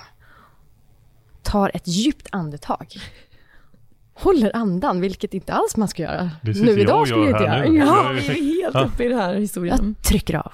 Tar 1.42 1.70
ett 1.74 1.86
djupt 1.88 2.28
andetag. 2.32 2.94
Håller 4.18 4.56
andan, 4.56 5.00
vilket 5.00 5.34
inte 5.34 5.52
alls 5.52 5.76
man 5.76 5.88
ska 5.88 6.02
göra. 6.02 6.30
Det 6.42 6.60
nu 6.60 6.80
idag 6.80 7.06
skulle 7.08 7.22
jag 7.24 7.30
inte 7.30 7.44
göra. 7.44 7.68
nu. 7.68 7.78
Ja, 7.78 8.04
Jag- 8.06 8.12
Vi 8.14 8.28
är 8.60 8.72
helt 8.72 8.92
uppe 8.92 9.04
i 9.04 9.08
den 9.08 9.18
här 9.18 9.34
historien. 9.34 9.94
jag 9.98 10.04
trycker 10.08 10.34
av. 10.34 10.52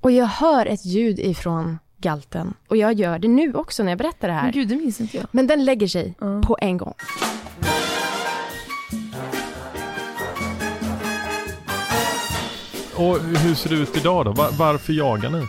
Och 0.00 0.10
jag 0.12 0.26
hör 0.26 0.66
ett 0.66 0.84
ljud 0.86 1.18
ifrån 1.18 1.78
galten. 1.98 2.54
Och 2.68 2.76
jag 2.76 2.92
gör 2.92 3.18
det 3.18 3.28
nu 3.28 3.54
också 3.54 3.82
när 3.82 3.90
jag 3.92 3.98
berättar 3.98 4.28
det 4.28 4.34
Men 4.34 4.44
här. 4.44 4.52
gud, 4.52 4.68
det 4.68 4.76
minns 4.76 5.00
inte 5.00 5.16
jag. 5.16 5.26
Men 5.30 5.46
den 5.46 5.64
lägger 5.64 5.86
sig 5.88 6.14
Ja. 6.20 6.40
på 6.44 6.56
en 6.60 6.76
gång. 6.78 6.94
Och 12.96 13.18
hur 13.20 13.54
ser 13.54 13.70
det 13.70 13.76
ut 13.76 13.96
idag 13.96 14.24
då? 14.24 14.32
Var, 14.32 14.48
varför 14.58 14.92
jagar 14.92 15.30
ni? 15.30 15.42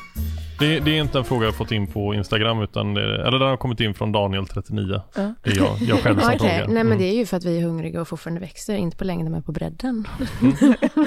Det, 0.59 0.79
det 0.79 0.91
är 0.97 1.01
inte 1.01 1.17
en 1.17 1.23
fråga 1.23 1.45
jag 1.45 1.55
fått 1.55 1.71
in 1.71 1.87
på 1.87 2.13
Instagram 2.13 2.61
utan 2.61 2.93
det, 2.93 3.27
eller 3.27 3.39
den 3.39 3.47
har 3.47 3.57
kommit 3.57 3.79
in 3.79 3.93
från 3.93 4.15
Daniel39. 4.15 5.01
Ja. 5.15 5.33
Det 5.43 5.49
är 5.49 5.57
jag, 5.57 5.77
jag 5.81 5.99
själv 5.99 6.19
som 6.19 6.27
Okej, 6.27 6.39
frågar. 6.39 6.57
nej 6.67 6.67
men 6.67 6.85
Mm. 6.87 6.97
det 6.97 7.03
är 7.05 7.13
ju 7.15 7.25
för 7.25 7.37
att 7.37 7.43
vi 7.45 7.57
är 7.57 7.61
hungriga 7.63 8.01
och 8.01 8.07
fortfarande 8.07 8.41
växer, 8.41 8.75
inte 8.75 8.97
på 8.97 9.03
längden 9.03 9.31
men 9.31 9.43
på 9.43 9.51
bredden. 9.51 10.07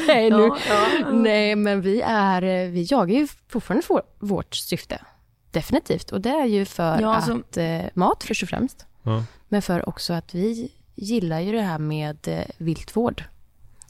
nej, 0.07 0.31
nu. 0.31 0.37
Ja, 0.37 0.59
ja. 1.01 1.11
nej, 1.13 1.57
men 1.57 1.81
vi 1.81 2.01
är, 2.01 2.67
vi 2.71 2.87
jagar 2.91 3.15
ju 3.19 3.29
fortfarande 3.49 3.87
för 3.87 4.03
vårt 4.19 4.55
syfte. 4.55 5.01
Definitivt, 5.51 6.11
och 6.13 6.21
det 6.21 6.31
är 6.31 6.45
ju 6.47 6.65
för 6.65 7.01
Ja, 7.01 7.15
alltså- 7.15 7.33
att, 7.39 7.57
eh, 7.57 7.81
mat 7.95 8.25
först 8.25 8.43
och 8.43 8.49
främst. 8.49 8.87
Ja. 9.03 9.25
Men 9.49 9.63
för 9.63 9.89
också 9.89 10.13
att 10.13 10.35
vi 10.35 10.71
gillar 10.95 11.41
ju 11.41 11.53
det 11.53 11.61
här 11.63 11.79
med 11.79 12.29
eh, 12.29 12.45
viltvård 12.59 13.25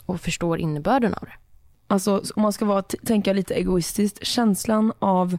och 0.07 0.21
förstår 0.21 0.59
innebörden 0.59 1.15
av 1.15 1.21
det. 1.21 1.33
Alltså 1.91 2.23
om 2.37 2.43
man 2.43 2.53
ska 2.53 2.65
vara, 2.65 2.83
tänka 2.83 3.33
lite 3.33 3.55
egoistiskt, 3.55 4.27
känslan 4.27 4.93
av 4.99 5.39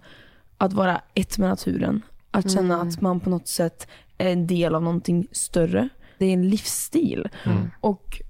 att 0.58 0.74
vara 0.74 1.01
ett 1.13 1.38
med 1.38 1.50
naturen. 1.50 2.01
Att 2.32 2.51
känna 2.51 2.75
Mm. 2.75 2.88
att 2.88 3.01
man 3.01 3.20
på 3.20 3.29
något 3.29 3.48
sätt 3.48 3.88
är 4.18 4.32
en 4.32 4.48
del 4.48 4.75
av 4.75 4.84
någonting 4.84 5.27
större. 5.32 5.89
Det 6.18 6.25
är 6.25 6.34
en 6.34 6.50
livsstil. 6.50 7.29
Mm. 7.46 7.72
Och 7.82 8.22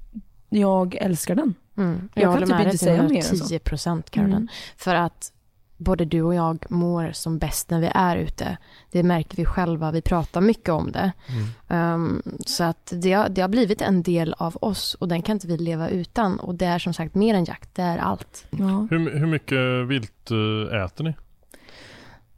jag 0.50 0.96
älskar 0.96 1.36
den. 1.36 1.54
Mm. 1.78 2.10
Jag 2.14 2.24
kan 2.24 2.32
håller 2.34 2.48
typ 2.48 2.66
inte 2.66 2.78
säga 2.78 3.04
mer 3.04 3.18
än 3.18 3.38
så. 3.38 3.46
10 3.46 3.60
procent, 3.60 4.10
Caroline. 4.10 4.36
Mm. 4.36 4.48
För 4.78 4.96
att 4.96 5.32
både 5.80 6.06
du 6.06 6.22
och 6.22 6.36
jag 6.36 6.66
mår 6.70 7.12
som 7.12 7.38
bäst 7.38 7.70
när 7.70 7.80
vi 7.80 7.92
är 7.96 8.18
ute. 8.18 8.58
Det 8.92 9.04
märker 9.04 9.38
vi 9.38 9.46
själva, 9.46 9.92
vi 9.92 10.02
pratar 10.02 10.42
mycket 10.42 10.70
om 10.70 10.92
det. 10.92 11.12
Um, 11.68 12.22
så 12.46 12.64
att 12.64 12.94
det 12.96 13.14
har, 13.14 13.30
det 13.30 13.42
har 13.42 13.50
blivit 13.50 13.82
en 13.82 14.04
del 14.04 14.34
av 14.38 14.58
oss 14.62 14.94
och 15.00 15.08
den 15.08 15.22
kan 15.22 15.34
inte 15.36 15.48
vi 15.48 15.58
leva 15.58 15.90
utan. 15.90 16.40
Och 16.40 16.56
det 16.56 16.66
är 16.66 16.80
som 16.80 16.94
sagt 16.94 17.16
mer 17.16 17.36
än 17.36 17.46
jakt, 17.46 17.76
det 17.76 17.82
är 17.82 17.98
allt. 17.98 18.46
Ja. 18.50 18.88
Hur, 18.90 19.20
hur 19.20 19.28
mycket 19.28 19.88
vilt 19.88 20.32
eh, 20.72 20.84
äter 20.84 21.04
ni? 21.04 21.14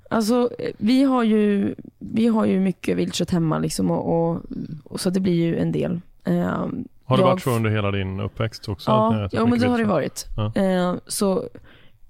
Alltså 0.10 0.50
vi 0.78 1.04
har 1.04 1.24
ju, 1.24 1.76
vi 2.00 2.28
har 2.28 2.46
ju 2.46 2.60
mycket 2.60 2.98
viltkött 2.98 3.30
hemma 3.32 3.60
liksom 3.60 3.92
och, 3.92 4.30
och, 4.32 4.42
och 4.84 5.00
så 5.00 5.10
det 5.10 5.20
blir 5.20 5.34
ju 5.34 5.58
en 5.60 5.72
del. 5.72 6.02
Ehm, 6.24 6.88
Har 7.06 7.18
det 7.18 7.24
jag- 7.24 7.30
varit 7.30 7.42
så 7.44 7.52
under 7.52 7.70
hela 7.70 7.92
din 7.92 8.20
uppväxt 8.20 8.70
också? 8.70 8.92
Ja, 8.92 9.30
ja 9.32 9.46
men 9.46 9.60
det 9.60 9.68
har 9.68 9.78
det 9.78 9.86
varit. 9.86 10.28
Ja. 10.38 10.52
Eh, 10.56 10.96
så 11.08 11.44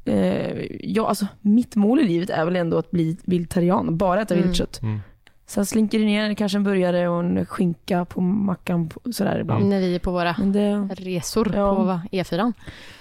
eh, 0.06 0.66
ja, 0.80 1.08
alltså 1.08 1.28
mitt 1.42 1.76
mål 1.76 2.00
i 2.00 2.04
livet 2.04 2.30
är 2.30 2.46
väl 2.46 2.56
ändå 2.56 2.78
att 2.78 2.92
bli 2.92 3.18
vegetarian, 3.26 3.98
bara 3.98 4.22
äta 4.22 4.34
Mm. 4.34 4.48
viltkött. 4.48 4.82
Mm. 4.82 5.00
Sen 5.46 5.66
slinker 5.66 6.00
det 6.00 6.06
ner 6.06 6.34
kanske 6.34 6.58
en 6.58 6.64
burgare 6.64 7.08
och 7.10 7.20
en 7.20 7.46
skinka 7.46 8.06
på 8.06 8.22
mackan 8.22 8.90
på- 8.90 9.12
sådär 9.14 9.40
ibland. 9.40 9.66
När 9.66 9.80
vi 9.80 9.96
är 9.96 10.00
på 10.00 10.12
våra 10.12 10.34
det, 10.34 10.76
resor 10.96 11.56
Ja. 11.56 11.76
på 11.76 12.00
E4. 12.18 12.54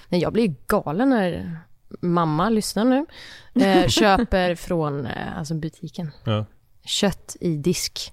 Nej, 0.09 0.21
jag 0.21 0.33
blir 0.33 0.49
ju 0.49 0.55
galen 0.67 1.11
när 1.11 1.57
mamma, 2.01 2.49
lyssnar 2.49 2.85
nu, 2.85 3.07
eh, 3.65 3.87
köper 3.89 4.55
från 4.55 5.07
eh, 5.07 5.39
alltså 5.39 5.55
butiken. 5.55 6.11
Ja. 6.25 6.45
Kött 6.85 7.37
i 7.41 7.57
disk. 7.57 8.13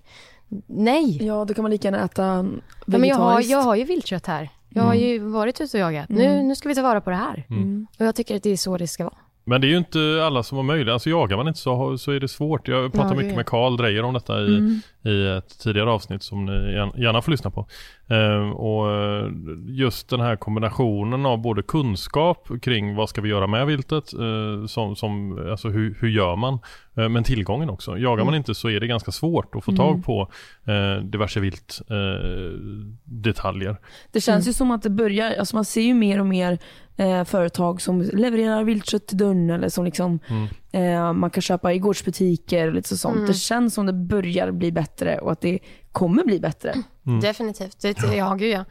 Nej, 0.68 1.26
ja, 1.26 1.46
då 1.46 1.54
kan 1.54 1.62
man 1.62 1.72
lika 1.72 1.88
gärna 1.88 2.04
äta 2.06 2.24
Ja, 2.26 2.44
men 2.98 3.04
jag, 3.10 3.16
har, 3.16 3.24
vegetariskt. 3.26 3.52
jag 3.52 3.62
har 3.62 3.76
ju 3.76 3.84
viltkött 3.84 4.26
här. 4.26 4.50
Jag 4.70 4.84
har 4.84 4.94
ju 4.96 5.20
varit 5.20 5.62
ute 5.62 5.78
och 5.78 5.94
jagat. 5.94 6.10
Nu, 6.10 6.24
Mm. 6.26 6.48
nu 6.48 6.56
ska 6.56 6.70
vi 6.70 6.76
ta 6.76 6.82
vara 6.82 7.02
på 7.02 7.10
det 7.10 7.16
här. 7.16 7.46
Mm. 7.50 7.88
Och 8.00 8.06
jag 8.06 8.16
tycker 8.16 8.36
att 8.36 8.44
det 8.44 8.50
är 8.52 8.58
så 8.58 8.78
det 8.78 8.88
ska 8.88 9.04
vara. 9.04 9.16
Men 9.50 9.62
det 9.62 9.68
är 9.68 9.70
ju 9.70 9.78
inte 9.78 10.00
alla 10.26 10.44
som 10.44 10.56
har 10.58 10.64
möjlighet. 10.64 10.94
Alltså 10.94 11.10
jagar 11.10 11.38
man 11.38 11.48
inte 11.48 11.60
så, 11.60 11.98
så 11.98 12.12
är 12.12 12.20
det 12.20 12.28
svårt. 12.28 12.68
Jag 12.68 12.92
pratade 12.94 13.14
Ja, 13.16 13.18
mycket 13.22 13.36
med 13.36 13.46
Karl 13.46 13.78
Drejer 13.78 14.04
om 14.04 14.14
detta 14.14 14.42
i, 14.42 14.58
Mm. 14.58 14.80
i 15.04 15.28
ett 15.38 15.60
tidigare 15.60 15.90
avsnitt 15.92 16.24
som 16.24 16.46
ni 16.46 16.52
gärna- 17.04 17.22
får 17.22 17.32
lyssna 17.32 17.52
på. 17.52 17.68
Ehm, 18.10 18.54
och 18.54 18.92
eh, 18.92 19.32
just 19.68 20.10
den 20.10 20.20
här 20.20 20.36
kombinationen 20.36 21.26
av 21.26 21.38
både 21.42 21.64
kunskap 21.64 22.48
kring 22.62 22.96
vad 22.96 23.10
ska 23.10 23.22
vi 23.22 23.30
göra 23.30 23.48
med 23.48 23.68
viltet, 23.68 24.14
eh, 24.14 24.66
som, 24.68 24.96
som, 24.96 25.40
alltså 25.52 25.70
hur, 25.70 25.98
hur 26.00 26.10
gör 26.10 26.36
man, 26.36 26.60
men 27.10 27.24
tillgången 27.24 27.70
också. 27.70 27.98
Jagar 27.98 28.24
man 28.24 28.34
Mm. 28.34 28.38
inte 28.38 28.56
så 28.56 28.70
är 28.70 28.80
det 28.80 28.88
ganska 28.88 29.12
svårt 29.12 29.56
att 29.56 29.64
få 29.64 29.72
Mm. 29.72 29.78
tag 29.78 30.06
på 30.06 30.32
eh, 30.72 31.04
diverse 31.04 31.40
vilt 31.40 31.82
eh, 31.90 32.60
detaljer. 33.04 33.78
Det 34.12 34.22
känns 34.22 34.46
Mm. 34.46 34.50
ju 34.50 34.54
som 34.54 34.72
att 34.72 34.84
det 34.84 34.90
börjar, 34.90 35.36
alltså 35.40 35.56
man 35.56 35.66
ser 35.66 35.82
ju 35.82 35.94
mer 35.94 36.20
och 36.20 36.26
mer 36.26 36.60
eh, 37.00 37.24
företag 37.24 37.82
som 37.82 38.02
levererar 38.02 38.64
viltkött 38.64 39.08
till 39.08 39.18
dörren 39.18 39.50
eller 39.50 39.70
som 39.70 39.86
liksom 39.86 40.20
Mm. 40.28 40.48
eh, 40.72 41.14
man 41.14 41.30
kan 41.30 41.42
köpa 41.42 41.74
i 41.74 41.80
gårdsbutiker 41.80 42.68
och 42.68 42.74
lite 42.74 42.90
så 42.90 42.98
sånt. 42.98 43.16
Mm. 43.16 43.28
Det 43.28 43.34
känns 43.34 43.74
som 43.74 43.86
det 43.86 43.94
börjar 43.94 44.52
bli 44.52 44.72
bättre 44.72 45.18
och 45.20 45.32
att 45.32 45.42
det 45.42 45.60
kommer 45.92 46.24
bli 46.24 46.40
bättre. 46.40 46.74
Mm. 47.08 47.20
Definitivt. 47.20 47.82
Det, 47.82 47.96
ja, 48.16 48.34
gud 48.36 48.54
ja. 48.54 48.66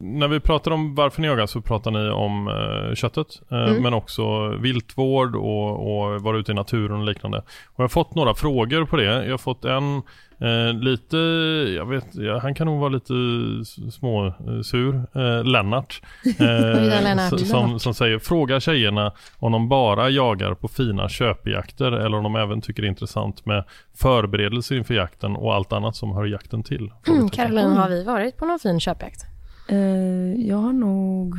När 0.00 0.28
vi 0.28 0.40
pratar 0.40 0.70
om 0.70 0.94
varför 0.94 1.20
ni 1.22 1.28
jagar 1.28 1.46
så 1.46 1.60
pratar 1.60 1.90
ni 1.90 2.10
om 2.10 2.48
eh, 2.48 2.94
köttet 2.94 3.26
eh, 3.50 3.58
Mm. 3.58 3.82
men 3.82 3.94
också 3.94 4.48
viltvård 4.48 5.36
och, 5.36 5.70
och 5.72 6.20
vara 6.22 6.38
ute 6.38 6.52
i 6.52 6.54
naturen 6.54 7.00
och 7.00 7.04
liknande. 7.06 7.38
Och 7.38 7.74
jag 7.76 7.82
har 7.84 7.88
fått 7.88 8.14
några 8.14 8.34
frågor 8.34 8.84
på 8.84 8.96
det. 8.96 9.04
Jag 9.24 9.30
har 9.30 9.38
fått 9.38 9.64
en 9.64 9.96
eh, 10.40 10.72
lite, 10.80 11.16
jag 11.76 11.86
vet, 11.86 12.04
han 12.42 12.54
kan 12.54 12.66
nog 12.66 12.80
vara 12.80 12.88
lite 12.88 13.12
småsur, 13.92 14.94
eh, 15.14 15.44
Lennart. 15.44 16.02
Oj 16.24 16.34
då, 16.38 17.00
Lennart. 17.02 17.40
som, 17.40 17.78
som 17.80 17.94
säger, 17.94 18.18
fråga 18.18 18.60
tjejerna 18.60 19.12
om 19.38 19.52
de 19.52 19.68
bara 19.68 20.10
jagar 20.10 20.54
på 20.54 20.68
fina 20.68 21.08
köpjakter 21.08 21.92
eller 21.92 22.16
om 22.16 22.22
de 22.22 22.36
även 22.36 22.60
tycker 22.60 22.82
det 22.82 22.86
är 22.86 22.90
intressant 22.90 23.46
med 23.46 23.64
förberedelser 23.94 24.76
inför 24.76 24.94
jakten 24.94 25.36
och 25.36 25.54
allt 25.54 25.72
annat 25.72 25.96
som 25.96 26.12
hör 26.12 26.24
jakten 26.26 26.62
till. 26.62 26.92
Mm. 27.08 27.28
Caroline, 27.28 27.72
har 27.76 27.88
vi 27.88 28.04
varit 28.04 28.36
på 28.36 28.46
någon 28.46 28.58
fin 28.58 28.80
köpjakt? 28.80 29.20
Eh, 29.68 30.46
jag 30.48 30.56
har 30.56 30.72
nog 30.72 31.38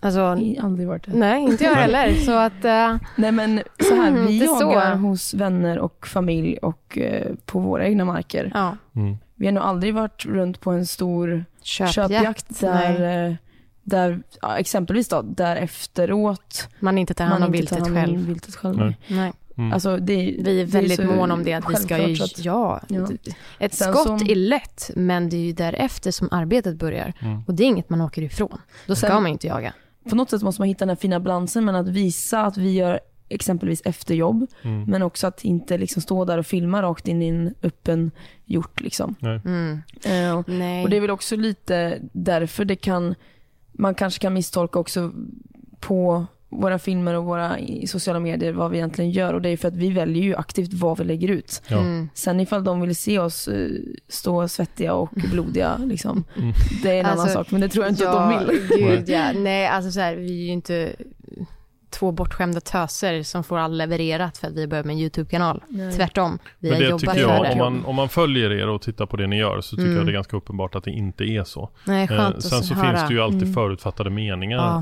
Alltså, 0.00 0.20
aldrig 0.60 0.88
varit 0.88 1.04
det. 1.04 1.12
nej, 1.14 1.42
inte 1.42 1.64
jag 1.64 1.74
heller. 1.84 2.14
Så 2.14 2.32
att, 2.32 2.64
eh, 2.64 2.96
Nej 3.16 3.32
men 3.32 3.62
så 3.88 3.94
här, 3.94 4.08
Mm, 4.08 4.26
vi 4.26 4.34
inte 4.34 4.46
så. 4.46 4.62
jagar 4.62 4.96
hos 4.96 5.34
vänner 5.34 5.78
och 5.78 6.06
familj 6.06 6.56
och 6.56 6.98
eh, 6.98 7.32
på 7.46 7.58
våra 7.58 7.86
egna 7.86 8.04
marker. 8.04 8.50
ja, 8.54 8.76
Mm. 8.96 9.16
Vi 9.34 9.46
har 9.46 9.52
nog 9.52 9.62
aldrig 9.64 9.94
varit 9.94 10.24
runt 10.26 10.60
på 10.60 10.70
en 10.70 10.86
stor 10.86 11.44
köpjakt. 11.62 11.94
köpjakt 11.94 12.60
där, 12.60 13.26
eh, 13.28 13.34
där 13.82 14.22
ja, 14.42 14.58
exempelvis 14.58 15.08
då, 15.08 15.22
där 15.22 15.56
efteråt 15.56 16.68
Man 16.80 16.98
inte 16.98 17.14
tar 17.14 17.24
hand 17.24 17.44
om 17.44 17.52
viltet 17.52 17.88
själv. 17.94 18.26
viltet 18.26 18.54
själv. 18.54 18.76
Nej. 18.78 18.98
Nej. 19.08 19.32
Mm. 19.56 19.72
Alltså, 19.72 19.96
det, 19.96 20.36
Vi 20.38 20.60
är 20.60 20.66
väldigt 20.66 21.04
måna 21.04 21.34
om 21.34 21.44
det, 21.44 21.52
att 21.52 21.70
vi 21.70 21.74
ska 21.76 22.08
ju, 22.08 22.16
ja, 22.36 22.80
Ja. 22.88 23.08
ett 23.58 23.74
Sen 23.74 23.92
skott 23.92 24.06
som- 24.20 24.28
är 24.30 24.34
lätt, 24.34 24.90
men 24.96 25.28
det 25.28 25.36
är 25.36 25.40
ju 25.40 25.52
därefter 25.52 26.10
som 26.10 26.28
arbetet 26.30 26.76
börjar. 26.76 27.12
Mm. 27.20 27.42
Och 27.46 27.54
det 27.54 27.62
är 27.62 27.66
inget 27.66 27.90
man 27.90 28.00
åker 28.00 28.22
ifrån. 28.22 28.58
Då 28.86 28.94
ska 28.94 29.06
Sen- 29.06 29.22
man 29.22 29.26
inte 29.32 29.46
jaga. 29.46 29.72
På 30.10 30.16
något 30.16 30.30
sätt 30.30 30.42
måste 30.42 30.60
man 30.60 30.68
hitta 30.68 30.78
den 30.78 30.88
här 30.88 30.96
fina 30.96 31.20
balansen 31.20 31.64
mellan 31.64 31.80
att 31.80 31.88
visa 31.88 32.40
att 32.44 32.56
vi 32.56 32.72
gör 32.72 33.00
exempelvis 33.28 33.82
efterjobb, 33.84 34.46
Mm. 34.62 34.84
men 34.84 35.02
också 35.02 35.26
att 35.26 35.44
inte 35.44 35.78
liksom 35.78 36.02
stå 36.02 36.24
där 36.24 36.38
och 36.38 36.46
filma 36.46 36.82
rakt 36.82 37.08
in 37.08 37.22
i 37.22 37.28
en 37.28 37.54
öppen 37.62 38.10
hjort. 38.44 38.80
Liksom. 38.80 39.14
Nej. 39.18 39.40
Nej. 40.46 40.84
Och 40.84 40.90
det 40.90 40.96
är 40.96 41.00
väl 41.00 41.10
också 41.10 41.36
lite 41.36 41.98
därför 42.12 42.64
det 42.64 42.76
kan, 42.76 43.14
man 43.72 43.94
kanske 43.94 44.20
kan 44.20 44.32
misstolka 44.34 44.78
också 44.78 45.12
på 45.80 46.26
våra 46.52 46.78
filmer 46.78 47.14
och 47.14 47.24
våra 47.24 47.58
i 47.58 47.86
sociala 47.86 48.20
medier 48.20 48.52
vad 48.52 48.70
vi 48.70 48.76
egentligen 48.76 49.10
gör 49.10 49.34
och 49.34 49.42
det 49.42 49.48
är 49.48 49.56
för 49.56 49.68
att 49.68 49.76
vi 49.76 49.90
väljer 49.90 50.22
ju 50.22 50.36
aktivt 50.36 50.72
vad 50.72 50.98
vi 50.98 51.04
lägger 51.04 51.28
ut. 51.28 51.62
Ja. 51.68 51.78
Mm. 51.80 52.08
Sen 52.14 52.40
ifall 52.40 52.64
de 52.64 52.80
vill 52.80 52.96
se 52.96 53.18
oss 53.18 53.48
eh, 53.48 53.68
stå 54.08 54.48
svettiga 54.48 54.94
och 54.94 55.10
blodiga, 55.14 55.76
liksom, 55.84 56.24
Mm. 56.36 56.52
det 56.82 56.90
är 56.90 57.00
en 57.00 57.06
annan 57.06 57.18
Alltså, 57.20 57.34
sak 57.34 57.50
men 57.50 57.60
det 57.60 57.68
tror 57.68 57.84
jag 57.84 57.92
inte 57.92 58.10
att 58.10 58.30
de 58.30 58.46
vill. 58.46 58.60
Gud, 58.78 59.08
ja. 59.08 59.32
Nej, 59.32 59.66
alltså 59.66 59.90
så 59.90 60.00
här, 60.00 60.16
vi 60.16 60.26
är 60.42 60.44
ju 60.46 60.52
inte... 60.52 60.92
två 61.92 62.12
bortskämda 62.12 62.60
töser 62.60 63.22
som 63.22 63.44
får 63.44 63.58
all 63.58 63.76
levererat 63.76 64.38
för 64.38 64.46
att 64.46 64.54
vi 64.54 64.66
börjar 64.66 64.84
med 64.84 64.92
en 64.94 64.98
YouTube-kanal. 65.00 65.62
Nej. 65.68 65.92
Tvärtom, 65.92 66.38
vi 66.58 66.70
Men 66.70 66.76
har 66.82 66.84
jobbat 66.88 67.00
tycker 67.00 67.12
för 67.12 67.20
jag, 67.20 67.42
det. 67.44 67.52
om 67.52 67.58
man, 67.58 67.84
om 67.84 67.96
man 67.96 68.08
följer 68.08 68.52
er 68.52 68.68
och 68.68 68.82
tittar 68.82 69.06
på 69.06 69.16
det 69.16 69.26
ni 69.26 69.36
gör 69.38 69.60
så 69.60 69.76
tycker 69.76 69.82
Mm. 69.86 69.96
jag 69.96 70.06
det 70.06 70.10
är 70.10 70.14
ganska 70.14 70.36
uppenbart 70.36 70.74
att 70.74 70.84
det 70.84 70.90
inte 70.90 71.24
är 71.24 71.44
så. 71.44 71.70
Nej, 71.86 72.08
skönt 72.08 72.34
Eh, 72.34 72.40
sen 72.40 72.62
så 72.62 72.74
höra. 72.74 72.90
finns 72.96 73.08
det 73.08 73.14
ju 73.14 73.20
alltid 73.20 73.42
Mm. 73.42 73.54
förutfattade 73.54 74.10
meningar. 74.10 74.76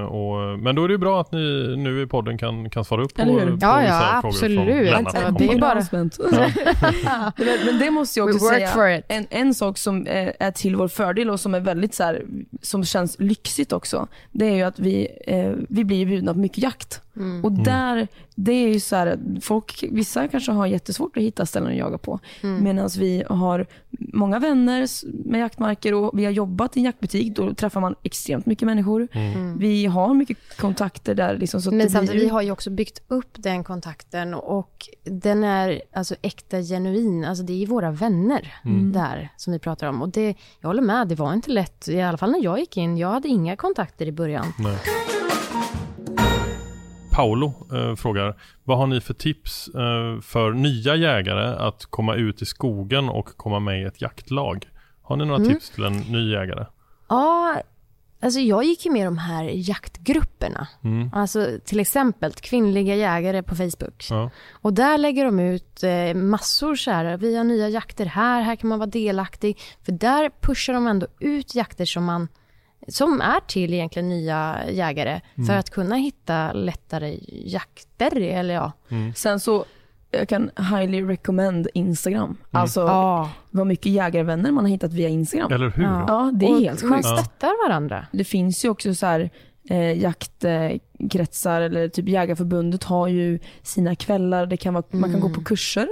Eh, 0.00 0.04
och, 0.04 0.58
men 0.58 0.74
då 0.74 0.84
är 0.84 0.88
det 0.88 0.94
ju 0.94 0.98
bra 0.98 1.20
att 1.20 1.32
ni 1.32 1.74
nu 1.76 2.02
i 2.02 2.06
podden 2.06 2.38
kan, 2.38 2.70
kan 2.70 2.84
svara 2.84 3.04
upp 3.04 3.14
på, 3.14 3.22
på 3.22 3.30
Ja, 3.30 3.46
vissa 3.50 3.84
ja, 3.86 4.18
frågor 4.22 4.32
från 4.38 4.66
Lennart. 4.66 5.14
Ja, 5.14 5.30
det 5.38 5.44
är 5.52 5.58
bara- 5.58 5.76
men, 7.66 7.78
det 7.78 7.90
måste 7.90 8.20
jag 8.20 8.28
också 8.28 8.38
säga. 8.48 9.02
En, 9.08 9.26
en 9.30 9.54
sak 9.54 9.78
som 9.78 10.06
är, 10.06 10.32
är 10.40 10.50
till 10.50 10.76
vår 10.76 10.88
fördel 10.88 11.30
och 11.30 11.40
som 11.40 11.54
är 11.54 11.60
väldigt 11.60 11.94
så 11.94 12.02
här, 12.02 12.22
som 12.62 12.84
känns 12.84 13.16
lyxigt 13.20 13.72
också. 13.72 14.06
Det 14.32 14.46
är 14.46 14.54
ju 14.54 14.62
att 14.62 14.78
vi, 14.78 15.08
eh, 15.26 15.52
vi 15.68 15.84
blir 15.84 16.06
bjudna 16.06 16.32
på 16.32 16.38
mycket 16.38 16.55
jakt. 16.58 17.00
Mm. 17.16 17.44
Och 17.44 17.52
där, 17.52 18.08
det 18.34 18.52
är 18.52 18.68
ju 18.68 18.80
så 18.80 18.96
här, 18.96 19.18
folk, 19.40 19.84
vissa 19.90 20.28
kanske 20.28 20.52
har 20.52 20.66
jättesvårt 20.66 21.16
att 21.16 21.22
hitta 21.22 21.46
ställen 21.46 21.70
att 21.70 21.76
jaga 21.78 21.98
på. 21.98 22.20
Mm. 22.42 22.64
Medan 22.64 22.88
vi 22.98 23.24
har 23.28 23.66
många 23.98 24.38
vänner 24.38 24.86
med 25.28 25.40
jaktmarker 25.40 25.94
och 25.94 26.18
vi 26.18 26.24
har 26.24 26.32
jobbat 26.32 26.76
i 26.76 26.80
en 26.80 26.84
jaktbutik. 26.84 27.36
Då 27.36 27.54
träffar 27.54 27.80
man 27.80 27.94
extremt 28.02 28.46
mycket 28.46 28.66
människor. 28.66 29.08
Vi 29.58 29.86
har 29.86 30.14
mycket 30.14 30.56
kontakter 30.56 31.14
där. 31.14 31.38
Liksom, 31.38 31.62
så 31.62 31.68
Mm. 31.70 31.78
Men 31.78 31.90
samtidigt, 31.90 32.22
ju- 32.22 32.24
vi 32.24 32.30
har 32.30 32.42
ju 32.42 32.50
också 32.50 32.70
byggt 32.70 33.02
upp 33.08 33.30
den 33.36 33.64
kontakten 33.64 34.34
och 34.34 34.88
den 35.04 35.44
är 35.44 35.82
alltså 35.92 36.14
äkta 36.22 36.60
genuin. 36.62 37.24
Alltså 37.24 37.44
det 37.44 37.62
är 37.62 37.66
våra 37.66 37.90
vänner 37.90 38.54
där 38.92 39.28
som 39.36 39.52
vi 39.52 39.58
pratar 39.58 39.86
om. 39.86 40.02
Och 40.02 40.08
det, 40.08 40.34
jag 40.60 40.68
håller 40.68 40.82
med, 40.82 41.08
det 41.08 41.14
var 41.14 41.32
inte 41.32 41.50
lätt. 41.50 41.88
I 41.88 42.00
alla 42.02 42.18
fall 42.18 42.30
när 42.30 42.44
jag 42.44 42.58
gick 42.58 42.76
in. 42.76 42.96
Jag 42.98 43.08
hade 43.08 43.28
inga 43.28 43.56
kontakter 43.56 44.06
i 44.06 44.12
början. 44.12 44.46
Nej. 44.58 44.76
Paolo 47.16 47.52
eh, 47.72 47.94
frågar, 47.96 48.36
vad 48.64 48.78
har 48.78 48.86
ni 48.86 49.00
för 49.00 49.14
tips 49.14 49.68
eh, 49.68 50.20
för 50.20 50.52
nya 50.52 50.96
jägare 50.96 51.66
att 51.66 51.84
komma 51.84 52.14
ut 52.14 52.42
i 52.42 52.46
skogen 52.46 53.08
och 53.08 53.26
komma 53.36 53.60
med 53.60 53.80
i 53.82 53.84
ett 53.84 54.00
jaktlag? 54.02 54.68
Har 55.02 55.16
ni 55.16 55.24
några 55.24 55.40
Mm. 55.42 55.54
tips 55.54 55.70
till 55.70 55.84
en 55.84 55.96
ny 55.96 56.32
jägare? 56.32 56.66
Ja, 57.08 57.56
alltså 58.20 58.40
jag 58.40 58.64
gick 58.64 58.86
ju 58.86 58.92
med 58.92 59.06
de 59.06 59.18
här 59.18 59.44
jaktgrupperna. 59.54 60.68
Mm. 60.84 61.10
Alltså 61.12 61.48
till 61.64 61.80
exempel 61.80 62.32
kvinnliga 62.32 62.94
jägare 62.94 63.42
på 63.42 63.54
Facebook. 63.54 64.06
Ja. 64.10 64.30
Och 64.52 64.72
där 64.72 64.98
lägger 64.98 65.24
de 65.24 65.40
ut 65.40 65.82
eh, 65.82 66.14
massor 66.14 66.76
så 66.76 66.90
här, 66.90 67.16
vi 67.16 67.36
har 67.36 67.44
nya 67.44 67.68
jakter 67.68 68.06
här, 68.06 68.42
här 68.42 68.56
kan 68.56 68.68
man 68.68 68.78
vara 68.78 68.90
delaktig. 68.90 69.58
För 69.84 69.92
där 69.92 70.30
pushar 70.40 70.72
de 70.74 70.86
ändå 70.86 71.06
ut 71.20 71.54
jakter 71.54 71.84
som 71.84 72.04
man 72.04 72.28
som 72.88 73.20
är 73.20 73.40
till 73.46 73.74
egentligen 73.74 74.08
nya 74.08 74.56
jägare 74.70 75.20
för 75.46 75.52
att 75.56 75.70
kunna 75.70 75.96
hitta 75.96 76.52
lättare 76.52 77.18
jakter. 77.28 78.20
Eller 78.20 78.54
ja. 78.54 78.72
Sen 79.14 79.40
så, 79.40 79.64
jag 80.10 80.28
kan 80.28 80.50
highly 80.56 81.02
recommend 81.02 81.68
Instagram. 81.74 82.36
Alltså 82.50 82.80
ja. 82.80 83.30
vad 83.50 83.66
mycket 83.66 83.92
jägarvänner 83.92 84.52
man 84.52 84.64
har 84.64 84.70
hittat 84.70 84.92
via 84.92 85.08
Instagram. 85.08 85.52
Eller 85.52 85.70
hur? 85.70 85.82
Ja. 85.84 86.04
Ja, 86.08 86.32
det 86.34 86.46
är 86.46 86.54
Och 86.54 86.60
helt 86.60 86.82
Man 86.82 87.02
sjukt. 87.02 87.18
stöttar 87.18 87.68
varandra. 87.68 88.06
Det 88.12 88.24
finns 88.24 88.64
ju 88.64 88.68
också 88.68 88.94
så 88.94 89.06
här 89.06 89.30
eh, 89.70 89.92
jaktkretsar 90.98 91.60
eller 91.60 91.88
typ 91.88 92.08
Jägarförbundet 92.08 92.84
har 92.84 93.08
ju 93.08 93.38
sina 93.62 93.94
kvällar. 93.94 94.46
Det 94.46 94.56
kan 94.56 94.74
vara, 94.74 94.84
Man 94.90 95.10
kan 95.12 95.20
gå 95.20 95.28
på 95.28 95.44
kurser. 95.44 95.88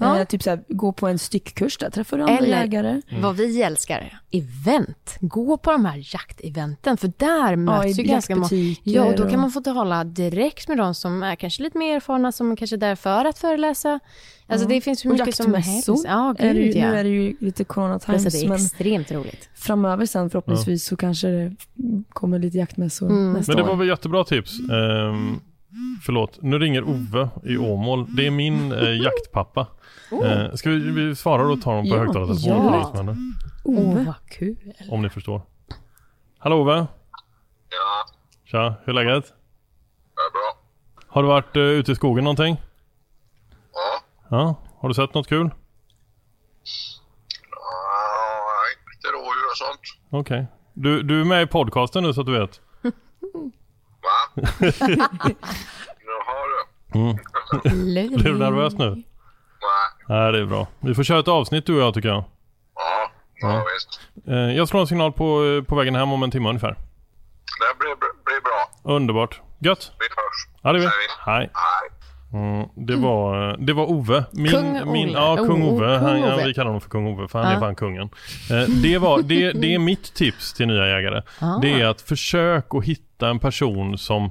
Ja. 0.00 0.18
Eh, 0.18 0.24
typ 0.26 0.42
så 0.42 0.50
här, 0.50 0.60
gå 0.68 0.92
på 0.92 1.06
en 1.08 1.18
styckkurs, 1.18 1.78
där 1.78 1.90
träffar 1.90 2.16
du 2.16 2.22
andra 2.22 2.38
Eller- 2.38 2.48
jägare. 2.60 3.00
Vad 3.22 3.36
vi 3.36 3.62
älskar, 3.62 4.18
event. 4.30 5.16
Gå 5.20 5.56
på 5.56 5.72
de 5.72 5.84
här 5.84 6.14
jakteventen 6.14 6.96
för 6.96 7.12
där 7.16 7.56
möts 7.56 7.98
ju 7.98 8.02
ganska 8.02 8.36
många. 8.36 8.48
Ja, 8.82 9.04
och 9.04 9.16
då 9.16 9.28
kan 9.30 9.40
man 9.40 9.50
få 9.50 9.60
tala 9.60 10.04
direkt 10.04 10.68
med 10.68 10.78
de 10.78 10.94
som 10.94 11.22
är 11.22 11.36
kanske 11.36 11.62
lite 11.62 11.78
mer 11.78 11.96
erfarna, 11.96 12.32
som 12.32 12.56
kanske 12.56 12.76
är 12.76 12.78
där 12.78 12.94
för 12.96 13.24
att 13.24 13.38
föreläsa. 13.38 14.00
Alltså 14.48 14.68
det 14.68 14.80
finns 14.80 15.04
hur 15.04 15.10
Och 15.10 15.18
mycket 15.18 15.34
som 15.36 15.52
jaktmässor. 15.54 15.92
helst. 15.92 16.04
Ja, 16.08 16.34
är 16.38 16.54
det, 16.54 16.60
gud 16.62 16.74
ju- 16.74 16.80
ja. 16.80 16.90
Nu 16.90 16.96
är 16.98 17.04
det 17.04 17.10
ju 17.10 17.36
lite 17.40 17.64
corona 17.64 17.98
times, 17.98 18.24
det 18.24 18.44
är 18.44 18.48
men 18.48 18.56
extremt 18.56 19.12
roligt. 19.12 19.48
framöver 19.54 20.06
sen 20.06 20.30
förhoppningsvis 20.30 20.84
så 20.84 20.96
kanske 20.96 21.28
det 21.28 21.54
kommer 22.08 22.38
lite 22.38 22.58
jaktmässor 22.58 23.10
Mm. 23.10 23.32
nästa 23.32 23.52
Men 23.52 23.62
det 23.62 23.68
var 23.68 23.76
väl 23.76 23.88
jättebra 23.88 24.24
tips. 24.24 24.45
Ehm, 24.72 25.40
förlåt, 26.02 26.38
nu 26.42 26.58
ringer 26.58 26.82
Ove 26.84 27.28
i 27.44 27.56
Åmål. 27.58 28.06
Det 28.16 28.26
är 28.26 28.30
min 28.30 28.72
eh, 28.72 28.96
jaktpappa. 29.02 29.66
Eh, 30.24 30.54
ska 30.54 30.70
vi, 30.70 30.78
vi 30.90 31.16
svara 31.16 31.48
och 31.52 31.62
ta 31.62 31.70
honom 31.70 31.84
på 31.90 31.96
Ja, 31.96 31.98
högtalartelefon? 31.98 33.06
ja. 33.06 33.14
Åh, 33.64 33.78
Ove. 33.90 34.04
vad 34.04 34.30
kul. 34.30 34.72
Om 34.90 35.02
ni 35.02 35.08
förstår. 35.08 35.42
Hallå 36.38 36.56
Ove! 36.60 36.86
Ja, 37.70 38.06
Tja, 38.44 38.74
hur 38.84 38.98
är 38.98 39.04
läget? 39.04 39.24
det 39.24 40.20
är 40.20 40.32
bra. 40.32 40.62
Har 41.08 41.22
du 41.22 41.28
varit 41.28 41.56
uh, 41.56 41.62
ute 41.62 41.92
i 41.92 41.94
skogen 41.94 42.24
någonting? 42.24 42.56
Ja. 43.72 44.00
Ja, 44.36 44.54
har 44.78 44.88
du 44.88 44.94
sett 44.94 45.14
något 45.14 45.28
kul? 45.28 45.50
Ja, 47.50 48.44
nej, 48.46 48.94
lite 48.94 49.08
rådjur 49.08 49.46
och 49.50 49.56
sånt. 49.56 49.80
Okej. 50.20 50.46
Du, 50.74 51.02
du 51.02 51.20
är 51.20 51.24
med 51.24 51.42
i 51.42 51.46
podcasten 51.46 52.02
nu 52.02 52.12
så 52.14 52.20
att 52.20 52.26
du 52.26 52.38
vet. 52.38 52.60
Va? 54.06 54.42
Jaha 56.06 56.38
du. 56.92 58.16
Blir 58.16 58.32
du 58.32 58.38
nervös 58.38 58.74
nu? 58.78 58.90
Nej. 58.90 59.02
Nej, 60.08 60.32
det 60.32 60.38
är 60.38 60.44
bra. 60.44 60.66
Vi 60.80 60.94
får 60.94 61.02
köra 61.02 61.18
ett 61.20 61.28
avsnitt 61.28 61.66
du 61.66 61.74
och 61.76 61.82
jag 61.82 61.94
tycker 61.94 62.08
jag. 62.08 62.24
Ja, 62.74 63.10
ja, 63.34 63.64
visst. 63.74 64.00
Eh, 64.28 64.34
jag 64.56 64.68
slår 64.68 64.80
en 64.80 64.86
signal 64.86 65.12
på, 65.12 65.44
eh, 65.44 65.62
på 65.62 65.74
vägen 65.74 65.94
hem 65.94 66.12
om 66.12 66.22
en 66.22 66.30
timme 66.30 66.48
ungefär. 66.48 66.68
Det 67.60 67.78
blir, 67.78 67.94
blir 68.24 68.40
bra. 68.42 68.92
Underbart. 68.94 69.40
Gött. 69.58 69.92
Vi 69.98 70.04
hörs. 70.04 70.60
Ja, 70.62 70.72
det 70.72 70.78
är 70.78 70.80
vi. 70.80 70.86
Vi. 70.86 70.92
Hej. 71.32 71.50
Nej. 72.36 72.54
Mm, 72.56 72.68
det, 72.86 72.96
var, 72.96 73.56
det 73.58 73.72
var 73.72 73.90
Ove. 73.90 74.24
Min, 74.32 74.46
Kung 74.50 74.92
min, 74.92 75.08
Olle. 75.08 75.18
ja, 75.18 75.36
kung 75.36 75.62
Oh, 75.62 75.68
Ove. 75.74 75.98
kung 75.98 76.08
Han, 76.08 76.20
ja, 76.20 76.34
Ove. 76.34 76.44
vi 76.46 76.54
kallar 76.54 76.66
honom 76.66 76.80
för 76.80 76.90
kung 76.90 77.06
Ove 77.06 77.28
för 77.28 77.38
han 77.38 77.50
Ja. 77.50 77.56
är 77.56 77.60
fan 77.60 77.74
kungen. 77.74 78.08
Eh, 78.50 78.68
det, 78.82 78.98
var, 78.98 79.22
det, 79.22 79.52
det 79.52 79.74
är 79.74 79.78
mitt 79.78 80.14
tips 80.14 80.52
till 80.54 80.66
nya 80.66 80.86
jägare. 80.88 81.22
Ah. 81.40 81.58
Det 81.62 81.80
är 81.80 81.86
att 81.86 82.00
försök 82.00 82.66
att 82.74 82.84
hitta 82.84 83.28
en 83.28 83.38
person 83.38 83.98
som 83.98 84.30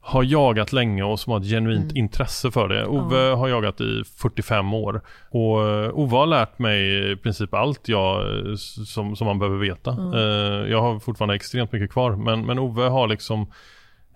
har 0.00 0.22
jagat 0.22 0.72
länge 0.72 1.02
och 1.02 1.20
som 1.20 1.32
har 1.32 1.40
ett 1.40 1.46
genuint 1.46 1.84
Mm. 1.84 1.96
intresse 1.96 2.50
för 2.50 2.68
det. 2.68 2.86
Ove 2.86 3.16
har 3.34 3.48
jagat 3.48 3.80
i 3.80 4.02
45 4.20 4.74
år 4.74 5.00
och 5.30 5.68
eh, 5.68 5.90
Ove 5.94 6.16
har 6.16 6.26
lärt 6.26 6.58
mig 6.58 7.12
i 7.12 7.16
princip 7.16 7.54
allt 7.54 7.88
jag, 7.88 8.20
eh, 8.22 8.54
som, 8.86 9.16
som 9.16 9.26
man 9.26 9.38
behöver 9.38 9.58
veta. 9.58 9.90
Eh, 9.90 10.70
jag 10.70 10.82
har 10.82 10.98
fortfarande 10.98 11.34
extremt 11.34 11.72
mycket 11.72 11.92
kvar 11.92 12.16
men, 12.16 12.46
men 12.46 12.58
Ove 12.58 12.82
har 12.82 13.08
liksom 13.08 13.46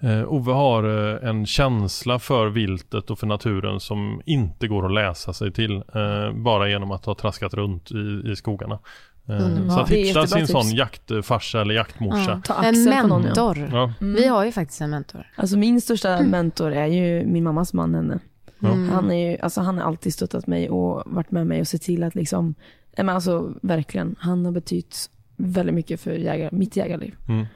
Eh, 0.03 0.33
Ove 0.33 0.53
har 0.53 0.85
eh, 0.85 1.29
en 1.29 1.47
känsla 1.47 2.19
för 2.19 2.49
viltet 2.49 3.11
och 3.11 3.19
för 3.19 3.27
naturen 3.27 3.81
som 3.81 4.23
inte 4.27 4.69
går 4.69 4.87
att 4.87 4.93
läsa 4.93 5.33
sig 5.33 5.53
till 5.53 5.77
eh, 5.77 6.33
bara 6.35 6.69
genom 6.69 6.91
att 6.91 7.05
ha 7.05 7.15
traskat 7.15 7.55
runt 7.55 7.91
i, 7.91 8.31
i 8.33 8.37
skogarna. 8.37 8.79
Underbart. 9.27 9.75
så 9.75 9.81
att 9.81 9.91
hitta 9.91 10.27
sin 10.27 10.47
sån 10.47 10.63
tips. 10.63 10.75
jaktfarsa 10.75 11.61
eller 11.61 11.75
jaktmorsa. 11.75 12.43
Ja. 12.49 12.65
En 12.65 12.85
ja. 12.85 13.19
mentor. 13.19 13.69
Ja. 13.73 13.93
Vi 14.01 14.27
har 14.27 14.45
ju 14.45 14.53
faktiskt 14.53 14.81
en 14.81 14.91
mentor. 14.91 15.27
Alltså 15.37 15.57
min 15.57 15.81
största 15.81 16.23
mentor 16.23 16.73
är 16.73 16.87
ju 16.87 17.27
min 17.27 17.45
mammas 17.45 17.73
man 17.73 17.93
Nenne. 17.93 18.19
Ja. 18.59 18.69
Han, 18.69 19.11
är 19.11 19.31
ju, 19.31 19.39
alltså 19.39 19.61
han 19.61 19.79
har 19.79 19.85
alltid 19.85 20.15
stöttat 20.15 20.47
mig 20.47 20.71
och 20.71 21.03
varit 21.07 21.31
med 21.31 21.47
mig 21.47 21.61
och 21.61 21.69
sett 21.69 21.83
till 21.83 22.05
att 22.05 22.15
liksom, 22.15 22.55
men 22.97 23.09
alltså 23.09 23.53
verkligen, 23.63 24.17
han 24.19 24.45
har 24.45 24.53
betytt 24.53 25.11
väldigt 25.43 25.75
mycket 25.75 26.01
för 26.01 26.13
jägar, 26.13 26.51
mitt 26.53 26.77
jägarliv. 26.77 27.15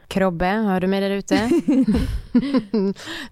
Krobbe, 0.09 0.47
hör 0.47 0.81
du 0.81 0.87
mig 0.87 1.01
där 1.01 1.11
ute? 1.11 1.37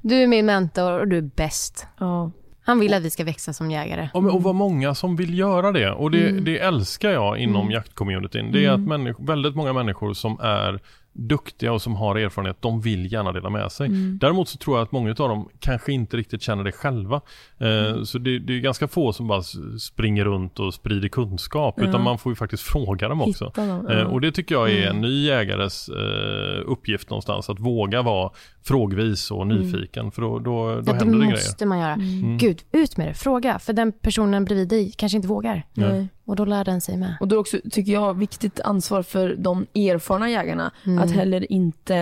du 0.00 0.22
är 0.22 0.26
min 0.26 0.46
mentor 0.46 1.00
och 1.00 1.08
du 1.08 1.18
är 1.18 1.30
bäst. 1.36 1.86
Ja. 1.98 2.30
Han 2.64 2.80
vill 2.80 2.94
att 2.94 3.02
vi 3.02 3.10
ska 3.10 3.24
växa 3.24 3.52
som 3.52 3.70
jägare. 3.70 4.08
Ja, 4.14 4.20
men, 4.20 4.30
och 4.30 4.42
vad 4.42 4.54
många 4.54 4.94
som 4.94 5.16
vill 5.16 5.38
göra 5.38 5.72
det. 5.72 5.90
Och 5.90 6.10
det, 6.10 6.40
det 6.40 6.58
älskar 6.58 7.10
jag 7.10 7.38
inom 7.38 7.70
jaktcommunityn. 7.70 8.52
Det 8.52 8.64
är 8.64 8.70
att 8.70 8.80
människor, 8.80 9.26
väldigt 9.26 9.54
många 9.54 9.72
människor 9.72 10.14
som 10.14 10.40
är 10.40 10.80
duktiga 11.14 11.72
och 11.72 11.82
som 11.82 11.96
har 11.96 12.16
erfarenhet, 12.16 12.56
de 12.62 12.80
vill 12.80 13.12
gärna 13.12 13.32
dela 13.32 13.50
med 13.50 13.72
sig. 13.72 13.88
Däremot 14.20 14.48
så 14.48 14.58
tror 14.58 14.76
jag 14.76 14.82
att 14.84 14.92
många 14.92 15.10
av 15.10 15.14
dem 15.28 15.48
kanske 15.60 15.92
inte 15.92 16.16
riktigt 16.16 16.42
känner 16.42 16.64
det 16.64 16.72
själva. 16.72 17.20
Eh, 17.58 18.02
Så 18.02 18.18
det, 18.18 18.38
det 18.38 18.52
är 18.56 18.60
ganska 18.60 18.88
få 18.88 19.12
som 19.12 19.26
bara 19.28 19.42
springer 19.80 20.24
runt 20.24 20.58
och 20.60 20.74
sprider 20.74 21.08
kunskap, 21.08 21.74
Ja. 21.78 21.84
utan 21.88 22.02
man 22.02 22.18
får 22.18 22.32
ju 22.32 22.36
faktiskt 22.36 22.62
fråga 22.72 23.08
dem 23.08 23.22
också. 23.22 23.52
Dem, 23.54 23.86
Eh, 23.90 23.98
ja. 23.98 24.06
Och 24.06 24.20
det 24.20 24.32
tycker 24.32 24.54
jag 24.54 24.70
är 24.72 24.86
en 24.90 25.00
ny 25.00 25.26
jägares 25.26 25.88
eh, 25.88 26.62
uppgift 26.66 27.10
någonstans, 27.10 27.50
att 27.50 27.60
våga 27.60 28.02
vara 28.02 28.30
frågvis 28.64 29.30
och 29.30 29.46
nyfiken, 29.46 30.10
för 30.10 30.22
då, 30.22 30.38
då, 30.38 30.42
då 30.44 30.74
Ja, 30.76 30.80
det 30.82 30.92
händer 30.92 31.04
det 31.06 31.18
grejer. 31.18 31.30
måste 31.30 31.66
man 31.66 31.78
göra. 31.78 31.92
Mm. 31.92 32.38
Gud, 32.38 32.62
ut 32.72 32.96
med 32.96 33.08
det. 33.08 33.14
Fråga. 33.14 33.58
För 33.58 33.72
den 33.72 33.92
personen 33.92 34.44
bredvid 34.44 34.68
dig 34.68 34.92
kanske 34.96 35.16
inte 35.16 35.28
vågar. 35.28 35.66
Nej. 35.74 36.08
Och 36.24 36.36
då 36.36 36.44
lär 36.44 36.64
den 36.64 36.80
sig 36.80 36.96
med. 36.96 37.16
Och 37.20 37.28
då 37.28 37.38
också, 37.38 37.58
tycker 37.70 37.92
jag, 37.92 38.14
viktigt 38.14 38.60
ansvar 38.60 39.02
för 39.02 39.36
de 39.36 39.66
erfarna 39.74 40.30
jägarna 40.30 40.72
att 41.00 41.10
heller 41.10 41.52
inte 41.52 41.96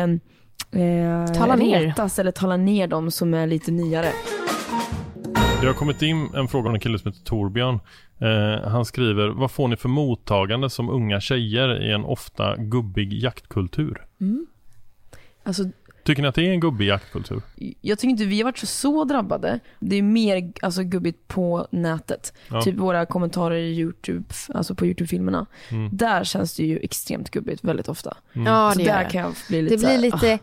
eh, 0.72 1.26
Tala 1.38 1.56
ner. 1.56 1.80
retas 1.80 2.18
eller 2.18 2.30
tala 2.30 2.56
ner 2.56 2.86
de 2.86 3.10
som 3.10 3.34
är 3.34 3.46
lite 3.46 3.70
nyare. 3.70 4.12
Det 5.60 5.66
har 5.66 5.74
kommit 5.74 6.02
in 6.02 6.28
en 6.34 6.48
fråga 6.48 6.64
från 6.64 6.74
en 6.74 6.80
kille 6.80 6.98
som 6.98 7.12
heter 7.12 7.24
Torbjörn. 7.24 7.80
Eh, 8.18 8.68
han 8.68 8.84
skriver, 8.84 9.28
vad 9.28 9.50
får 9.50 9.68
ni 9.68 9.76
för 9.76 9.88
mottagande 9.88 10.70
som 10.70 10.88
unga 10.90 11.20
tjejer 11.20 11.82
i 11.82 11.92
en 11.92 12.04
ofta 12.04 12.56
gubbig 12.56 13.12
jaktkultur? 13.12 14.04
Alltså, 15.44 15.62
Tycker 16.02 16.22
ni 16.22 16.28
att 16.28 16.34
det 16.34 16.46
är 16.46 16.50
en 16.52 16.60
gubbig 16.60 16.86
jaktkultur? 16.86 17.42
Jag 17.80 17.98
tycker 17.98 18.10
inte 18.10 18.24
vi 18.24 18.38
har 18.38 18.44
varit 18.44 18.58
så, 18.58 18.66
så 18.66 19.04
drabbade. 19.04 19.60
Det 19.80 19.96
är 19.96 20.02
mer 20.02 20.52
alltså, 20.62 20.82
gubbigt 20.82 21.28
på 21.28 21.66
nätet. 21.70 22.32
Ja. 22.48 22.62
Typ 22.62 22.76
våra 22.76 23.06
kommentarer 23.06 23.56
i 23.56 23.78
YouTube, 23.78 24.24
alltså 24.54 24.74
på 24.74 24.86
YouTube-filmerna. 24.86 25.46
Mm. 25.70 25.88
Där 25.96 26.24
känns 26.24 26.56
det 26.56 26.64
ju 26.64 26.78
extremt 26.78 27.30
gubbigt 27.30 27.64
väldigt 27.64 27.88
ofta. 27.88 28.16
Ja, 28.32 28.70
så 28.72 28.78
det 28.78 28.84
gör 28.84 28.92
där 28.94 29.04
det. 29.04 29.10
kan 29.10 29.20
jag 29.20 29.34
bli 29.48 29.62
lite 29.62 29.74
Det 29.74 29.80
så 29.80 29.86
blir 29.86 29.98
lite 29.98 30.38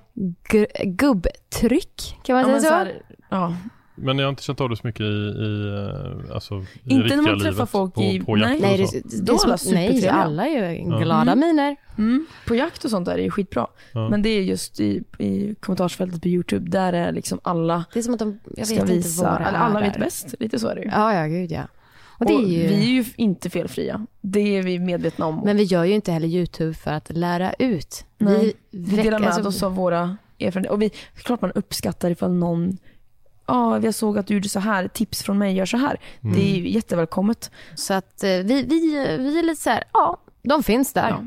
gu- 0.50 0.84
gubbtryck, 0.86 2.18
kan 2.24 2.36
man 2.36 2.50
Ja, 2.52 2.60
säga 2.60 2.62
så? 2.62 2.68
så 2.68 2.74
här, 2.74 3.02
ja. 3.30 3.56
Men 4.00 4.18
jag 4.20 4.26
har 4.26 4.30
inte 4.30 4.44
känt 4.44 4.62
av 4.62 4.70
det 4.70 4.76
så 4.76 4.88
mycket 4.88 5.02
i, 5.02 5.06
i, 5.06 5.68
eh, 6.28 6.36
alltså, 6.36 6.54
i 6.56 6.64
Inte 6.84 6.96
när 6.96 7.04
riktiga 7.04 7.22
man 7.22 7.40
träffar 7.40 7.52
livet 7.52 7.70
folk 7.70 7.94
på, 7.94 8.02
i- 8.04 8.20
på 8.20 8.38
jakt 8.38 8.62
nej. 8.62 8.84
och 8.84 8.90
så. 8.90 8.98
det, 9.04 9.22
Då 9.26 9.34
är 9.34 9.40
alla 9.44 9.50
nej, 9.50 9.58
supertrevliga. 9.60 10.12
alla 10.12 10.48
är 10.48 10.72
ju 10.72 10.84
glada 11.00 11.32
Mm. 11.32 11.40
miner. 11.40 11.76
Mm. 11.98 12.26
På 12.48 12.56
jakt 12.56 12.86
och 12.86 12.90
sånt 12.92 13.06
där 13.06 13.18
är 13.18 13.24
det 13.24 13.32
skitbra. 13.32 13.68
Ja. 13.92 14.10
Men 14.10 14.22
det 14.22 14.30
är 14.30 14.42
just 14.42 14.80
i, 14.80 15.04
i 15.20 15.56
kommentarsfältet 15.60 16.22
på 16.22 16.28
YouTube, 16.28 16.70
där 16.70 16.94
är 16.94 17.12
liksom 17.12 17.40
alla 17.44 17.86
Det 17.94 18.00
är 18.00 18.04
som 18.04 18.14
att 18.14 18.20
de, 18.20 18.40
jag 18.58 18.68
ska 18.68 18.76
vet 18.76 18.84
inte 18.84 18.94
visa, 18.94 19.38
det 19.40 19.46
eller 19.46 19.60
alla 19.60 19.80
är 19.80 19.84
vet 19.84 20.00
bäst. 20.00 20.36
Lite 20.40 20.60
så 20.60 20.68
är 20.68 20.76
det 20.76 20.82
ju. 20.82 20.88
Ja, 20.90 21.14
ja, 21.14 21.26
gud 21.28 21.52
ja. 21.52 21.64
Och 22.20 22.26
det 22.26 22.34
är 22.34 22.40
ju... 22.48 22.68
Vi 22.68 22.74
är 22.76 23.04
ju 23.04 23.06
inte 23.16 23.50
felfria. 23.50 24.06
Det 24.22 24.58
är 24.58 24.64
vi 24.64 24.80
medvetna 24.80 25.26
om. 25.26 25.42
Men 25.46 25.58
vi 25.58 25.64
gör 25.64 25.84
ju 25.84 25.94
inte 25.94 26.12
heller 26.12 26.28
YouTube 26.28 26.74
för 26.74 26.92
att 26.92 27.10
lära 27.10 27.54
ut. 27.60 28.06
Nej, 28.18 28.54
vi, 28.72 28.80
vi 28.80 28.96
delar 29.04 29.20
med 29.20 29.30
alltså- 29.30 29.50
oss 29.50 29.64
av 29.64 29.76
våra 29.76 30.18
erfarenheter. 30.40 30.74
Och 30.74 30.82
vi, 30.82 30.90
klart 31.16 31.42
man 31.42 31.52
uppskattar 31.56 32.10
ifall 32.12 32.34
någon 32.34 32.78
Ja, 33.48 33.80
jag 33.80 33.94
såg 33.96 34.18
att 34.18 34.28
du 34.28 34.34
gjorde 34.34 34.50
så 34.50 34.60
här, 34.60 34.88
tips 34.88 35.24
från 35.24 35.38
mig, 35.38 35.56
gör 35.56 35.66
så 35.66 35.78
här. 35.78 35.98
Det 36.22 36.52
är 36.52 36.56
ju 36.58 36.70
jättevälkommet. 36.70 37.52
Så 37.76 37.94
att 37.94 38.24
eh, 38.24 38.30
vi, 38.30 38.44
vi, 38.70 39.18
vi 39.20 39.40
är 39.40 39.44
lite 39.44 39.62
så 39.62 39.70
här, 39.70 39.84
ja, 39.94 40.18
de 40.44 40.64
finns 40.64 40.94
där. 40.94 41.10
Ja. 41.10 41.24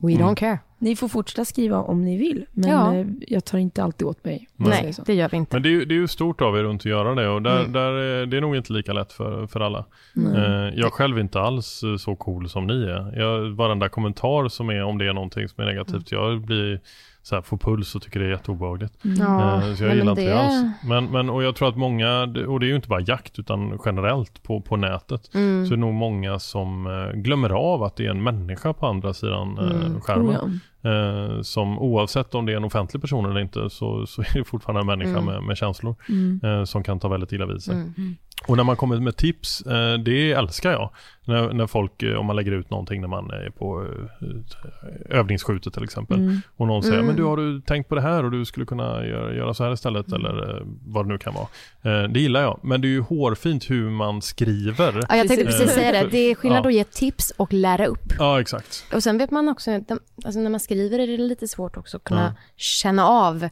We 0.00 0.12
don't 0.12 0.34
care. 0.34 0.58
Ni 0.80 0.96
får 0.96 1.08
fortsätta 1.08 1.44
skriva 1.44 1.78
om 1.78 2.04
ni 2.04 2.16
vill, 2.18 2.46
men 2.52 2.70
Ja. 2.70 2.94
eh, 2.94 3.06
jag 3.20 3.44
tar 3.44 3.58
inte 3.58 3.82
alltid 3.82 4.06
åt 4.06 4.24
mig. 4.24 4.48
Nej, 4.56 4.94
det 5.06 5.14
gör 5.14 5.28
vi 5.28 5.36
inte. 5.36 5.56
Men 5.56 5.62
det 5.62 5.68
är, 5.68 5.70
ju, 5.70 5.84
det 5.84 5.94
är 5.94 5.96
ju 5.96 6.08
stort 6.08 6.40
av 6.40 6.58
er 6.58 6.62
runt 6.62 6.80
att 6.80 6.84
göra 6.86 7.14
det 7.14 7.28
och 7.28 7.42
där, 7.42 7.60
Mm. 7.60 7.72
där, 7.72 7.92
är- 7.92 8.26
det 8.26 8.36
är 8.36 8.40
nog 8.40 8.56
inte 8.56 8.72
lika 8.72 8.92
lätt 8.92 9.12
för, 9.12 9.46
för 9.46 9.60
alla. 9.60 9.84
Eh, 10.34 10.78
jag 10.78 10.92
själv 10.92 11.16
är 11.16 11.20
inte 11.20 11.40
alls 11.40 11.82
eh, 11.82 11.96
så 11.96 12.16
cool 12.16 12.48
som 12.48 12.66
ni 12.66 12.82
är. 12.84 13.18
Jag, 13.20 13.50
varenda 13.56 13.88
kommentar 13.88 14.48
som 14.48 14.70
är 14.70 14.82
om 14.84 14.98
det 14.98 15.06
är 15.08 15.12
någonting 15.12 15.48
som 15.48 15.62
är 15.62 15.66
negativt, 15.68 16.12
jag 16.12 16.40
blir 16.40 16.80
så 17.28 17.34
här, 17.34 17.42
får 17.42 17.56
puls 17.56 17.94
och 17.94 18.02
tycker 18.02 18.20
det 18.20 18.26
är 18.26 18.30
jätteobehagligt. 18.30 18.94
Ja, 19.02 19.54
Eh, 19.62 19.74
Så 19.74 19.84
jag 19.84 19.94
gillar 19.94 20.04
men 20.04 20.08
inte 20.08 20.22
det 20.34 20.40
alls. 20.40 20.64
Men, 20.84 21.04
men, 21.04 21.30
och 21.30 21.42
jag 21.42 21.56
tror 21.56 21.68
att 21.68 21.76
många, 21.76 22.22
och 22.22 22.60
det 22.60 22.66
är 22.66 22.68
ju 22.68 22.76
inte 22.76 22.88
bara 22.88 23.00
jakt 23.00 23.38
utan 23.38 23.78
generellt 23.84 24.42
på, 24.42 24.60
på 24.60 24.76
nätet, 24.76 25.34
Mm. 25.34 25.66
så 25.66 25.72
är 25.72 25.76
det 25.76 25.80
nog 25.80 25.94
många 25.94 26.38
som 26.38 26.86
eh, 26.86 27.16
glömmer 27.20 27.50
av 27.50 27.82
att 27.82 27.96
det 27.96 28.06
är 28.06 28.10
en 28.10 28.22
människa 28.22 28.72
på 28.72 28.86
andra 28.86 29.14
sidan 29.14 29.58
eh, 29.58 29.86
Mm. 29.86 30.00
skärmen. 30.00 30.36
Oh, 30.36 30.50
ja. 30.82 31.42
Som 31.42 31.78
oavsett 31.78 32.34
om 32.34 32.46
det 32.46 32.52
är 32.52 32.56
en 32.56 32.64
offentlig 32.64 33.00
person 33.02 33.26
eller 33.26 33.40
inte 33.40 33.70
så, 33.70 34.06
så 34.06 34.22
är 34.22 34.34
det 34.38 34.44
fortfarande 34.44 34.80
en 34.80 34.86
människa 34.98 35.18
Mm. 35.18 35.24
med, 35.24 35.42
med 35.42 35.56
känslor 35.56 35.94
Mm. 36.08 36.66
som 36.66 36.82
kan 36.82 37.00
ta 37.00 37.08
väldigt 37.08 37.32
illa 37.32 37.46
vid 37.46 37.62
sig. 37.62 37.74
Mm. 38.42 38.50
Och 38.50 38.56
när 38.56 38.64
man 38.64 38.76
kommer 38.76 39.00
med 39.00 39.16
tips, 39.16 39.60
eh, 39.60 39.94
det 39.98 40.32
älskar 40.32 40.70
jag. 40.70 40.90
När, 41.24 41.52
när 41.52 41.66
folk, 41.66 42.02
eh, 42.02 42.14
om 42.14 42.26
man 42.26 42.36
lägger 42.36 42.52
ut 42.52 42.70
någonting 42.70 43.00
när 43.00 43.08
man 43.08 43.30
är 43.30 43.50
på 43.50 43.86
eh, 44.22 45.18
övningsskjutet 45.18 45.74
till 45.74 45.84
exempel. 45.84 46.16
Mm. 46.18 46.40
Och 46.56 46.66
någon 46.66 46.82
säger, 46.82 46.94
Mm. 46.94 47.06
men 47.06 47.16
du 47.16 47.24
har 47.24 47.36
du 47.36 47.60
tänkt 47.60 47.88
på 47.88 47.94
det 47.94 48.00
här 48.00 48.24
och 48.24 48.30
du 48.30 48.44
skulle 48.44 48.66
kunna 48.66 49.06
göra, 49.06 49.34
göra 49.34 49.54
så 49.54 49.64
här 49.64 49.72
istället 49.72 50.12
eller 50.12 50.56
eh, 50.56 50.62
vad 50.86 51.04
det 51.04 51.08
nu 51.08 51.18
kan 51.18 51.34
vara. 51.34 51.48
Det 52.08 52.20
gillar 52.20 52.40
jag. 52.42 52.60
Men 52.62 52.80
det 52.80 52.86
är 52.88 52.90
ju 52.90 53.00
hårfint 53.00 53.70
hur 53.70 53.90
man 53.90 54.22
skriver. 54.22 55.04
Ja, 55.08 55.16
jag 55.16 55.28
tänkte 55.28 55.46
Precis. 55.46 55.70
säga 55.70 55.92
det. 55.92 56.08
Det 56.10 56.18
är 56.18 56.34
skillnad 56.34 56.64
Ja. 56.64 56.68
att 56.68 56.74
ge 56.74 56.84
tips 56.84 57.32
och 57.36 57.52
lära 57.52 57.86
upp. 57.86 58.12
Ja, 58.18 58.40
exakt. 58.40 58.84
Och 58.94 59.02
sen 59.02 59.18
vet 59.18 59.30
man 59.30 59.48
också, 59.48 59.70
alltså 60.24 60.40
när 60.40 60.50
man 60.50 60.60
skriver 60.60 60.98
är 60.98 61.06
det 61.06 61.16
lite 61.16 61.48
svårt 61.48 61.76
också 61.76 61.96
att 61.96 62.04
kunna 62.04 62.34
känna 62.56 63.06
av 63.06 63.48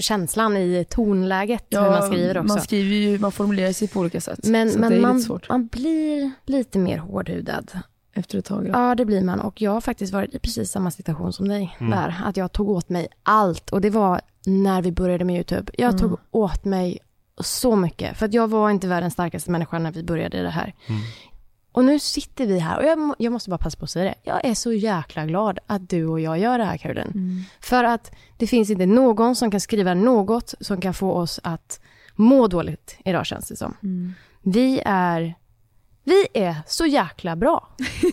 känslan 0.00 0.56
i 0.56 0.84
tonläget 0.90 1.64
hur 1.70 1.80
man 1.80 2.02
skriver 2.02 2.38
också. 2.38 2.54
Man 2.54 2.60
skriver 2.62 2.96
ju, 2.96 3.18
man 3.18 3.32
formulerar 3.32 3.72
sig 3.72 3.88
på 3.88 4.00
olika 4.00 4.20
sätt. 4.20 4.38
men 4.46 4.68
så 4.70 4.74
det 4.74 4.80
men 4.80 4.92
är 4.92 5.00
man, 5.00 5.16
lite 5.16 5.26
svårt 5.26 5.48
man 5.48 5.66
blir 5.66 6.30
lite 6.46 6.78
mer 6.78 6.98
hårdhudad. 6.98 7.70
efter 8.14 8.38
ett 8.38 8.44
tag. 8.44 8.66
Ja. 8.68 8.88
Ja, 8.88 8.94
det 8.94 9.04
blir 9.04 9.22
man. 9.22 9.40
Och 9.40 9.62
jag 9.62 9.70
har 9.70 9.80
faktiskt 9.80 10.12
varit 10.12 10.34
i 10.34 10.38
precis 10.38 10.70
samma 10.70 10.90
situation 10.90 11.32
som 11.32 11.48
dig 11.48 11.76
Mm. 11.80 11.90
där. 11.90 12.22
Att 12.24 12.36
jag 12.36 12.52
tog 12.52 12.68
åt 12.68 12.88
mig 12.88 13.08
allt. 13.22 13.70
Och 13.70 13.80
det 13.80 13.90
var 13.90 14.20
när 14.46 14.82
vi 14.82 14.92
började 14.92 15.24
med 15.24 15.34
YouTube. 15.36 15.72
Jag 15.78 15.98
tog 15.98 16.18
åt 16.30 16.64
mig 16.64 16.98
så 17.40 17.76
mycket. 17.76 18.16
För 18.18 18.26
att 18.26 18.34
jag 18.34 18.48
var 18.50 18.70
inte 18.70 18.88
världens 18.88 19.12
starkaste 19.14 19.50
människa 19.50 19.78
när 19.78 19.92
vi 19.92 20.02
började 20.04 20.42
det 20.42 20.50
här. 20.50 20.74
Mm. 20.88 21.00
Och 21.72 21.84
nu 21.84 21.98
sitter 21.98 22.46
vi 22.46 22.58
här 22.58 22.78
och 22.78 22.84
jag, 22.84 23.14
jag 23.18 23.32
måste 23.32 23.50
bara 23.50 23.58
passa 23.58 23.78
på 23.78 23.84
att 23.84 23.90
säga 23.90 24.04
det. 24.04 24.14
Jag 24.22 24.44
är 24.44 24.54
så 24.54 24.72
jäkla 24.72 25.26
glad 25.26 25.58
att 25.66 25.88
du 25.90 26.06
och 26.06 26.20
jag 26.20 26.38
gör 26.38 26.58
det 26.58 26.64
här 26.64 26.76
Caroline. 26.76 27.44
För 27.60 27.84
att 27.84 28.10
det 28.38 28.46
finns 28.46 28.70
inte 28.70 28.86
någon 28.86 29.36
som 29.36 29.50
kan 29.50 29.60
skriva 29.60 29.94
något 29.94 30.54
som 30.60 30.80
kan 30.80 30.94
få 30.94 31.12
oss 31.12 31.40
att 31.42 31.80
må 32.14 32.46
dåligt 32.46 32.96
idag 33.04 33.26
känns 33.26 33.48
det 33.48 33.56
som. 33.56 33.74
Vi 34.42 34.82
är, 34.84 35.34
vi 36.04 36.26
är 36.34 36.56
så 36.66 36.86
jäkla 36.86 37.36
bra. 37.36 37.68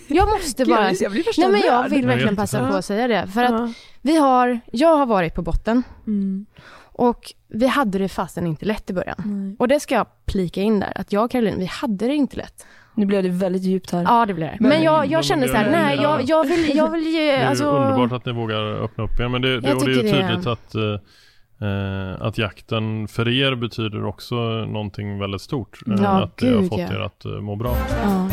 Jag 0.08 0.30
måste 0.30 0.66
bara... 0.66 0.92
jag 0.92 1.12
blir 1.12 1.40
Nej 1.40 1.52
men 1.52 1.62
jag 1.62 1.90
vill 1.90 2.08
verkligen 2.08 2.36
passa 2.36 2.68
på 2.70 2.76
att 2.76 2.86
säga 2.86 3.08
det. 3.08 3.28
För 3.28 3.44
att 3.44 3.72
vi 4.02 4.18
har, 4.18 4.60
jag 4.72 4.96
har 4.98 5.06
varit 5.06 5.36
på 5.36 5.42
botten 5.42 5.84
Mm. 6.08 6.46
och 6.82 7.34
vi 7.48 7.68
hade 7.68 7.98
det 7.98 8.10
fasen 8.10 8.48
inte 8.48 8.66
lätt 8.66 8.90
i 8.90 8.94
början. 8.94 9.56
Och 9.60 9.68
det 9.68 9.80
ska 9.80 9.96
jag 9.96 10.08
plika 10.26 10.62
in 10.62 10.80
där, 10.80 10.92
att 10.96 11.12
jag 11.12 11.26
och 11.26 11.32
Caroline, 11.32 11.60
vi 11.60 11.66
hade 11.66 12.08
det 12.08 12.16
inte 12.16 12.38
lätt. 12.38 12.66
Nu 12.96 13.06
blev 13.06 13.24
det 13.24 13.30
väldigt 13.30 13.64
djupt 13.64 13.92
här. 13.92 14.04
Ja 14.04 14.26
det 14.26 14.34
blev 14.34 14.50
det. 14.50 14.58
Men 14.60 14.84
jag, 14.84 15.00
Men 15.00 15.10
jag 15.10 15.26
kände 15.26 15.48
så 15.48 15.54
här, 15.56 15.64
det 15.64 15.70
är- 15.76 15.84
nej 15.86 16.00
jag, 16.02 16.22
jag 16.24 16.44
vill, 16.48 16.76
jag 16.78 16.92
vill 16.92 17.08
ge, 17.08 17.20
Det 17.32 17.32
är 17.32 17.48
alltså... 17.50 17.64
ju 17.64 17.70
underbart 17.70 18.12
att 18.12 18.26
ni 18.26 18.32
vågar 18.32 18.84
öppna 18.84 19.04
upp 19.04 19.20
er. 19.20 19.28
Men 19.28 19.42
det, 19.42 19.60
det, 19.62 19.68
Jag 19.68 19.78
och 19.78 19.86
det 19.86 19.92
är 19.92 19.96
ju 19.96 20.02
tycker 20.02 20.18
det- 20.18 20.28
tydligt 20.28 20.48
att, 20.48 20.76
eh, 20.76 21.68
eh, 21.70 22.22
att 22.22 22.38
jakten 22.38 23.08
för 23.08 23.28
er 23.28 23.56
betyder 23.56 24.06
också 24.06 24.36
någonting 24.66 25.20
väldigt 25.20 25.42
stort. 25.42 25.80
Eh, 25.88 25.94
Ja, 26.04 26.24
att 26.24 26.38
det 26.38 26.54
har 26.56 26.62
fått 26.64 26.80
ja. 26.80 26.94
er 26.94 27.00
att 27.00 27.26
eh, 27.26 27.32
må 27.32 27.56
bra. 27.56 27.76
Ja. 28.04 28.30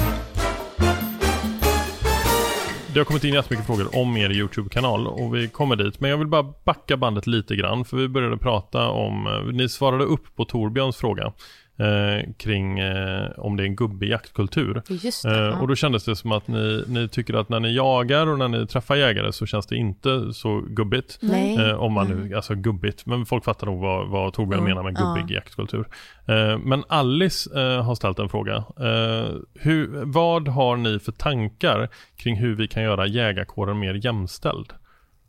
Det 2.92 3.01
har 3.01 3.05
kommit 3.05 3.25
in 3.25 3.35
jättemycket 3.35 3.66
frågor 3.66 3.88
om 4.03 4.16
er 4.16 4.31
YouTube-kanal 4.31 5.07
och 5.07 5.35
vi 5.35 5.49
kommer 5.49 5.77
dit. 5.77 6.01
Men 6.01 6.11
jag 6.11 6.19
vill 6.19 6.27
bara 6.27 6.42
backa 6.64 6.97
bandet 6.97 7.27
lite 7.27 7.57
grann 7.57 7.85
för 7.85 7.97
vi 7.97 8.09
började 8.09 8.37
prata 8.37 8.88
om, 8.88 9.42
ni 9.53 9.69
svarade 9.69 10.05
upp 10.05 10.37
på 10.37 10.45
Torbjörns 10.45 10.97
fråga 10.97 11.33
eh, 11.79 12.33
kring 12.37 12.79
eh, 12.79 13.31
om 13.37 13.57
det 13.57 13.62
är 13.62 13.67
en 13.67 13.77
gubbig 13.77 14.09
jaktkultur. 14.11 14.83
Just 14.89 15.23
det. 15.23 15.31
Eh, 15.31 15.37
ja. 15.43 15.61
och 15.61 15.69
då 15.69 15.75
kändes 15.75 16.05
det 16.05 16.17
som 16.17 16.33
att 16.33 16.49
ni, 16.49 16.85
ni 16.89 17.09
tycker 17.09 17.35
att 17.35 17.49
när 17.49 17.61
ni 17.61 17.75
jagar 17.75 18.27
och 18.27 18.39
när 18.39 18.49
ni 18.49 18.67
träffar 18.67 18.97
jägare 18.97 19.33
så 19.33 19.47
känns 19.47 19.67
det 19.67 19.77
inte 19.77 20.33
så 20.33 20.61
gubbigt. 20.61 21.19
Nej. 21.23 21.57
Eh, 21.57 21.75
om 21.75 21.93
man 21.93 22.09
nu, 22.09 22.35
alltså 22.37 22.55
gubbigt, 22.55 23.07
men 23.07 23.27
folk 23.27 23.45
fattar 23.45 23.67
nog 23.67 23.81
vad, 23.81 24.09
vad 24.09 24.33
Torbjörn 24.33 24.61
Ja. 24.61 24.69
menar 24.69 24.83
med 24.83 24.97
gubbig 24.97 25.35
jaktkultur. 25.35 25.87
Eh, 26.27 26.59
men 26.59 26.85
Alice 26.89 27.61
eh, 27.61 27.83
har 27.83 27.95
ställt 27.95 28.19
en 28.19 28.29
fråga. 28.29 28.57
Eh, 28.57 29.35
hur, 29.55 30.05
vad 30.05 30.49
har 30.49 30.77
ni 30.77 30.99
för 30.99 31.12
tankar 31.12 31.89
kring 32.17 32.37
hur 32.37 32.55
vi 32.55 32.69
kan 32.69 32.83
göra 32.83 33.07
jägarkåren 33.07 33.79
mer 33.79 33.95
jämställd? 33.95 34.73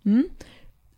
Mm. 0.05 0.23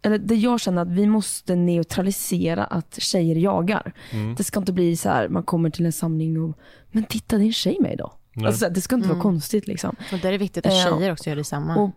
Eller 0.01 0.17
det 0.17 0.35
jag 0.35 0.59
känner 0.59 0.81
att 0.81 0.91
vi 0.91 1.07
måste 1.07 1.55
neutralisera 1.55 2.65
att 2.65 3.01
tjejer 3.01 3.35
jagar. 3.35 3.93
Mm. 4.11 4.35
Det 4.35 4.43
ska 4.43 4.59
inte 4.59 4.73
bli 4.73 4.97
så 4.97 5.09
här, 5.09 5.27
man 5.27 5.43
kommer 5.43 5.69
till 5.69 5.85
en 5.85 5.91
samling 5.91 6.41
och, 6.41 6.57
men 6.91 7.03
titta 7.03 7.37
det 7.37 7.43
är 7.43 7.45
en 7.45 7.53
tjej 7.53 7.77
med 7.79 7.93
idag. 7.93 8.11
Alltså, 8.45 8.69
det 8.69 8.81
ska 8.81 8.95
inte 8.95 9.07
vara 9.07 9.19
konstigt 9.19 9.67
liksom. 9.67 9.95
Och 10.13 10.19
där 10.19 10.27
är 10.27 10.31
det 10.31 10.37
viktigt 10.37 10.65
att 10.65 10.73
Eh, 10.73 10.97
tjejer 10.97 11.11
också 11.11 11.29
gör 11.29 11.35
detsamma. 11.35 11.75
Och 11.75 11.91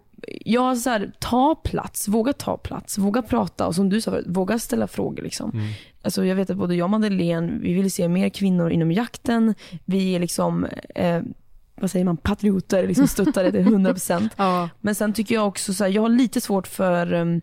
jag 0.45 0.79
så 0.79 0.91
här, 0.91 1.13
ta 1.19 1.55
plats, 1.55 2.09
våga 2.09 2.33
ta 2.33 2.57
plats, 2.57 2.99
våga 2.99 3.23
prata 3.23 3.67
och 3.67 3.75
som 3.75 3.89
du 3.89 4.01
sa 4.01 4.11
förut, 4.11 4.27
våga 4.29 4.59
ställa 4.59 4.87
frågor 4.87 5.23
liksom. 5.23 5.51
Mm. 5.51 5.67
Alltså 6.03 6.25
jag 6.25 6.37
vet 6.37 6.51
att 6.51 6.57
både 6.57 6.75
jag 6.75 6.85
och 6.85 6.91
Madeleine, 6.91 7.59
vi 7.61 7.73
vill 7.73 7.93
se 7.93 8.09
mer 8.09 8.29
kvinnor 8.29 8.71
inom 8.71 8.93
jakten. 8.93 9.55
Vi 9.85 10.15
är 10.15 10.21
liksom, 10.21 10.67
eh, 10.95 11.23
vad 11.75 11.91
säger 11.91 12.05
man, 12.05 12.17
patrioter, 12.17 12.87
liksom 12.87 13.09
stöttar 13.09 13.45
det 13.45 13.53
till 13.53 13.67
100%. 13.67 14.31
ja. 14.37 14.69
Men 14.81 14.95
sen 14.95 15.13
tycker 15.13 15.35
jag 15.35 15.49
också 15.49 15.75
så 15.75 15.85
här, 15.85 15.91
jag 15.91 16.03
har 16.03 16.09
lite 16.09 16.41
svårt 16.41 16.67
för 16.67 17.13
um, 17.13 17.41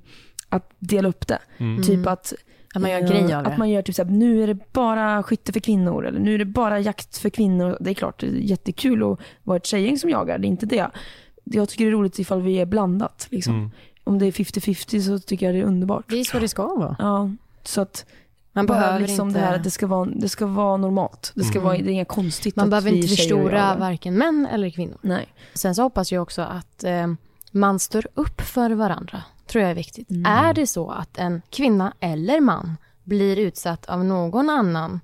att 0.50 0.72
dela 0.80 1.10
upp 1.10 1.28
det. 1.28 1.40
Mm. 1.58 1.84
Typ 1.84 2.08
att 2.08 2.34
Att 2.76 2.82
man 2.82 2.92
gör 2.92 3.02
eh, 3.02 3.08
grej 3.10 3.34
av 3.36 3.44
det. 3.44 3.50
Att 3.50 3.58
man 3.58 3.70
gör 3.70 3.82
typ 3.82 3.96
så 3.96 4.04
här, 4.04 4.10
nu 4.12 4.44
är 4.44 4.48
det 4.48 4.58
bara 4.74 5.24
skytte 5.24 5.54
för 5.54 5.60
kvinnor 5.60 6.06
eller 6.06 6.20
nu 6.20 6.34
är 6.34 6.38
det 6.38 6.46
bara 6.46 6.80
jakt 6.80 7.18
för 7.18 7.30
kvinnor. 7.30 7.78
Det 7.80 7.90
är 7.90 7.94
klart, 7.94 8.20
det 8.20 8.28
är 8.28 8.32
jättekul 8.32 9.04
att 9.04 9.20
vara 9.44 9.58
ett 9.58 9.66
tjejgäng 9.66 10.00
som 10.00 10.10
jagar, 10.10 10.38
det 10.38 10.48
är 10.48 10.50
inte 10.50 10.66
det. 10.66 10.90
Jag 11.44 11.70
tycker 11.70 11.86
det 11.86 11.92
är 11.92 11.96
roligt 11.96 12.20
ifall 12.20 12.42
vi 12.42 12.60
är 12.60 12.66
blandat. 12.66 13.28
Liksom. 13.30 13.56
Mm. 13.56 13.72
Om 14.04 14.20
det 14.20 14.26
är 14.26 14.32
50-50 14.32 15.02
så 15.02 15.20
tycker 15.20 15.46
jag 15.46 15.56
det 15.56 15.60
är 15.60 15.64
underbart. 15.64 16.06
Det 16.08 16.20
är 16.20 16.24
så 16.24 16.40
det 16.40 16.48
ska 16.48 16.76
vara. 16.76 16.96
Ja, 17.00 17.32
så 17.64 17.82
att 17.82 18.06
Man 18.54 18.66
behöver 18.66 19.00
liksom 19.00 19.28
inte, 19.28 19.40
det 19.40 19.46
här 19.46 19.56
att 19.56 19.64
det 19.64 19.72
ska 19.72 19.88
vara, 19.88 20.10
det 20.16 20.30
ska 20.30 20.46
vara 20.46 20.78
normalt. 20.78 21.32
Det, 21.36 21.44
ska 21.44 21.60
Mm. 21.60 21.64
vara, 21.64 21.78
det 21.78 21.84
är 21.84 21.94
inget 21.94 22.08
konstigt 22.08 22.56
man 22.56 22.64
att 22.64 22.70
behöver 22.70 22.92
vi 22.92 22.96
inte 22.98 23.08
förstora 23.10 23.76
varken 23.76 24.18
män 24.18 24.48
eller 24.52 24.70
kvinnor. 24.70 24.98
Nej. 25.02 25.28
Sen 25.54 25.76
så 25.76 25.82
hoppas 25.82 26.12
jag 26.12 26.22
också 26.22 26.42
att 26.42 26.84
eh, 26.84 27.08
man 27.52 27.80
står 27.80 28.08
upp 28.14 28.42
för 28.42 28.70
varandra. 28.72 29.24
Tror 29.50 29.62
jag 29.62 29.72
är 29.72 29.76
viktigt. 29.76 30.10
Mm. 30.10 30.26
Är 30.26 30.54
det 30.54 30.68
så 30.68 30.92
att 30.92 31.18
en 31.18 31.42
kvinna 31.50 31.94
eller 32.00 32.42
man 32.42 32.78
blir 33.04 33.40
utsatt 33.40 33.86
av 33.86 34.06
någon 34.06 34.50
annan 34.50 35.00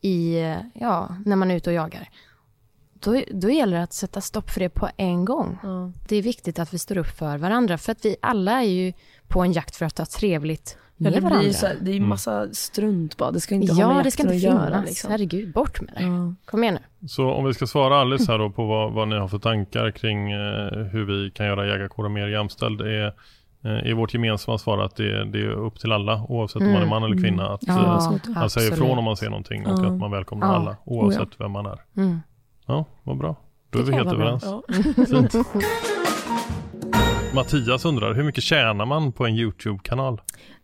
i, 0.00 0.38
ja, 0.74 1.16
när 1.24 1.36
man 1.36 1.50
är 1.50 1.56
ute 1.56 1.70
och 1.70 1.74
jagar. 1.76 2.08
Då, 3.00 3.22
då 3.34 3.50
gäller 3.50 3.76
det 3.76 3.82
att 3.82 3.92
sätta 3.92 4.20
stopp 4.20 4.50
för 4.50 4.60
det 4.60 4.68
på 4.68 4.88
en 4.96 5.24
gång. 5.24 5.58
Det 6.08 6.16
är 6.16 6.22
viktigt 6.22 6.58
att 6.58 6.74
vi 6.74 6.78
står 6.78 6.98
upp 6.98 7.06
för 7.18 7.38
varandra. 7.38 7.78
För 7.78 7.92
att 7.92 8.04
vi 8.04 8.16
alla 8.22 8.52
är 8.52 8.66
ju 8.68 8.92
på 9.28 9.40
en 9.42 9.52
jakt 9.52 9.76
för 9.76 9.86
att 9.86 9.98
ha 9.98 10.06
trevligt 10.06 10.76
Ja, 11.00 11.04
med 11.04 11.12
det, 11.12 11.20
varandra. 11.20 11.42
blir 11.42 11.52
så 11.52 11.66
här, 11.66 11.76
det 11.80 11.90
är 11.90 11.92
ju 11.92 11.96
Mm. 11.96 12.08
massa 12.08 12.48
strunt 12.52 13.16
bara. 13.16 13.30
Det 13.30 13.40
ska 13.40 13.54
inte 13.54 13.72
ha 13.72 13.80
Ja, 13.80 13.94
med 13.94 14.04
det 14.04 14.10
ska 14.10 14.22
inte 14.22 14.34
att 14.34 14.40
finnas. 14.40 14.70
göra. 14.70 14.80
Liksom. 14.86 15.10
Herregud, 15.10 15.52
bort 15.52 15.80
med 15.80 15.94
det. 15.96 16.02
Ja. 16.02 16.34
Kom 16.44 16.62
igen 16.62 16.78
nu. 17.00 17.08
Så 17.08 17.30
om 17.32 17.44
vi 17.44 17.54
ska 17.54 17.66
svara 17.66 17.96
Alice 18.00 18.32
här 18.32 18.38
då 18.38 18.50
på 18.50 18.66
vad, 18.66 18.92
vad 18.92 19.08
ni 19.08 19.16
har 19.16 19.28
för 19.28 19.38
tankar 19.38 19.90
kring 19.90 20.32
eh, 20.32 20.38
hur 20.92 21.04
vi 21.04 21.30
kan 21.30 21.46
göra 21.46 21.66
jägarkåren 21.66 22.12
mer 22.12 22.26
jämställd 22.28 22.80
är 22.80 23.12
i 23.84 23.92
vårt 23.92 24.14
gemensamma 24.14 24.58
svar 24.58 24.78
att 24.78 24.96
det, 24.96 25.24
det 25.24 25.38
är 25.38 25.50
upp 25.50 25.80
till 25.80 25.92
alla 25.92 26.22
oavsett 26.28 26.62
om 26.62 26.72
man 26.72 26.82
är 26.82 26.86
man 26.86 27.02
eller 27.04 27.16
kvinna 27.22 27.48
att 27.54 27.68
Mm. 27.68 27.82
Ja, 27.82 27.94
eh, 27.94 27.98
så- 28.00 28.10
man 28.10 28.20
säger 28.20 28.42
absolut. 28.44 28.72
ifrån 28.72 28.98
om 28.98 29.04
man 29.04 29.16
ser 29.16 29.28
någonting 29.30 29.66
och 29.66 29.78
Ja. 29.84 29.86
att 29.86 29.92
man 29.98 30.10
välkomnar 30.10 30.46
Ja. 30.46 30.54
alla 30.54 30.76
oavsett 30.84 31.28
vem 31.40 31.50
man 31.50 31.66
är. 31.66 31.78
Mm. 31.96 32.20
Ja, 32.66 32.84
vad 33.02 33.18
bra. 33.18 33.36
Då 33.70 33.78
är 33.78 33.82
Det 33.82 33.90
vi 33.90 33.96
kan 33.96 34.06
helt 34.06 34.14
överens. 34.20 34.44
Ja. 34.46 34.62
Fint. 35.06 35.34
Mattias 37.34 37.84
undrar, 37.84 38.14
hur 38.14 38.24
mycket 38.24 38.44
tjänar 38.44 38.86
man 38.86 39.12
på 39.12 39.26
en 39.26 39.34
YouTube-kanal? 39.34 40.20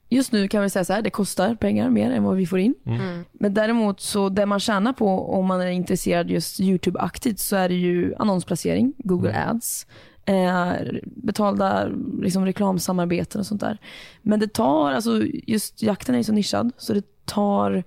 Just 0.09 0.33
nu 0.33 0.49
kan 0.49 0.63
vi 0.63 0.71
säga 0.71 0.85
så 0.85 0.93
här, 0.93 1.03
det 1.03 1.11
kostar 1.11 1.55
pengar 1.55 1.91
mer 1.91 2.11
än 2.11 2.25
vad 2.25 2.37
vi 2.37 2.47
får 2.47 2.59
in. 2.59 2.75
Mm. 2.87 3.25
Men 3.33 3.55
däremot 3.55 4.01
så 4.01 4.29
det 4.29 4.47
man 4.47 4.61
tjänar 4.61 4.93
på 4.93 5.35
om 5.39 5.47
man 5.47 5.61
är 5.61 5.67
intresserad 5.67 6.31
just 6.31 6.61
YouTube-aktigt 6.61 7.37
så 7.41 7.57
är 7.57 7.69
det 7.69 7.75
ju 7.75 8.15
annonsplacering, 8.19 8.93
Google 8.99 9.31
Mm. 9.31 9.49
Ads, 9.51 9.87
eh, 10.25 10.73
betalda 11.05 11.89
liksom, 12.21 12.47
reklamsamarbeten 12.47 13.39
och 13.39 13.47
sånt 13.47 13.61
där. 13.61 13.79
Men 14.23 14.41
det 14.41 14.53
tar, 14.53 14.93
alltså 14.93 15.23
just 15.47 15.83
jakten 15.83 16.15
är 16.15 16.19
ju 16.19 16.25
så 16.25 16.33
nischad 16.33 16.73
så 16.77 16.95
det 16.95 17.25
tar, 17.25 17.85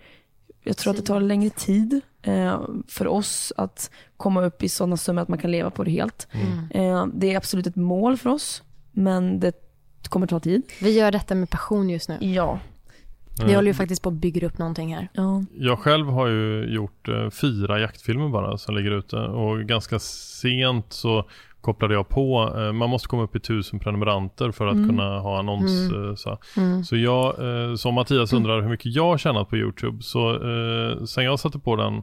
jag 0.63 0.77
tror 0.77 0.91
att 0.91 0.97
det 0.97 1.03
tar 1.03 1.21
längre 1.21 1.49
tid 1.49 2.01
eh, 2.21 2.61
för 2.87 3.07
oss 3.07 3.53
att 3.57 3.91
komma 4.17 4.43
upp 4.43 4.63
i 4.63 4.69
sådana 4.69 4.97
summor 4.97 5.21
att 5.21 5.27
man 5.27 5.39
kan 5.39 5.51
leva 5.51 5.69
på 5.69 5.83
det 5.83 5.91
helt. 5.91 6.27
Eh, 6.71 7.05
det 7.13 7.33
är 7.33 7.37
absolut 7.37 7.67
ett 7.67 7.75
mål 7.75 8.17
för 8.17 8.29
oss 8.29 8.63
men 8.91 9.39
det 9.39 9.53
kommer 10.09 10.27
ta 10.27 10.39
tid. 10.39 10.61
Vi 10.81 10.97
gör 10.97 11.11
detta 11.11 11.35
med 11.35 11.49
passion 11.49 11.89
just 11.89 12.09
nu. 12.09 12.17
Ja. 12.19 12.59
Vi 13.45 13.53
håller 13.53 13.67
ju 13.67 13.73
faktiskt 13.73 14.01
på 14.01 14.09
att 14.09 14.15
bygga 14.15 14.47
upp 14.47 14.57
någonting 14.57 14.95
här. 14.95 15.09
ja. 15.13 15.43
Jag 15.57 15.79
själv 15.79 16.07
har 16.07 16.27
ju 16.27 16.65
gjort 16.65 17.07
eh, 17.07 17.29
fyra 17.29 17.79
jaktfilmer 17.79 18.29
bara 18.29 18.57
som 18.57 18.75
ligger 18.75 18.91
ute 18.91 19.15
och 19.15 19.59
ganska 19.59 19.99
sent 19.99 20.93
så 20.93 21.29
kopplade 21.67 21.93
jag 21.93 22.09
på, 22.09 22.53
eh, 22.57 22.71
man 22.73 22.89
måste 22.89 23.07
komma 23.07 23.23
upp 23.23 23.35
i 23.35 23.39
tusen 23.39 23.79
prenumeranter 23.79 24.51
för 24.51 24.67
att 24.67 24.73
Mm. 24.75 24.89
kunna 24.89 25.19
ha 25.19 25.39
annons. 25.39 25.91
Eh, 25.91 26.15
så. 26.15 26.37
Mm. 26.57 26.83
så 26.83 26.97
jag, 26.97 27.25
eh, 27.69 27.75
som 27.75 27.93
Mattias 27.93 28.33
undrar 28.33 28.61
hur 28.61 28.69
mycket 28.69 28.95
jag 28.95 29.03
har 29.05 29.17
tjänat 29.17 29.49
på 29.49 29.57
YouTube, 29.57 29.97
så 30.01 30.29
eh, 30.33 31.03
sen 31.05 31.23
jag 31.23 31.39
satte 31.39 31.59
på 31.59 31.75
den 31.75 31.93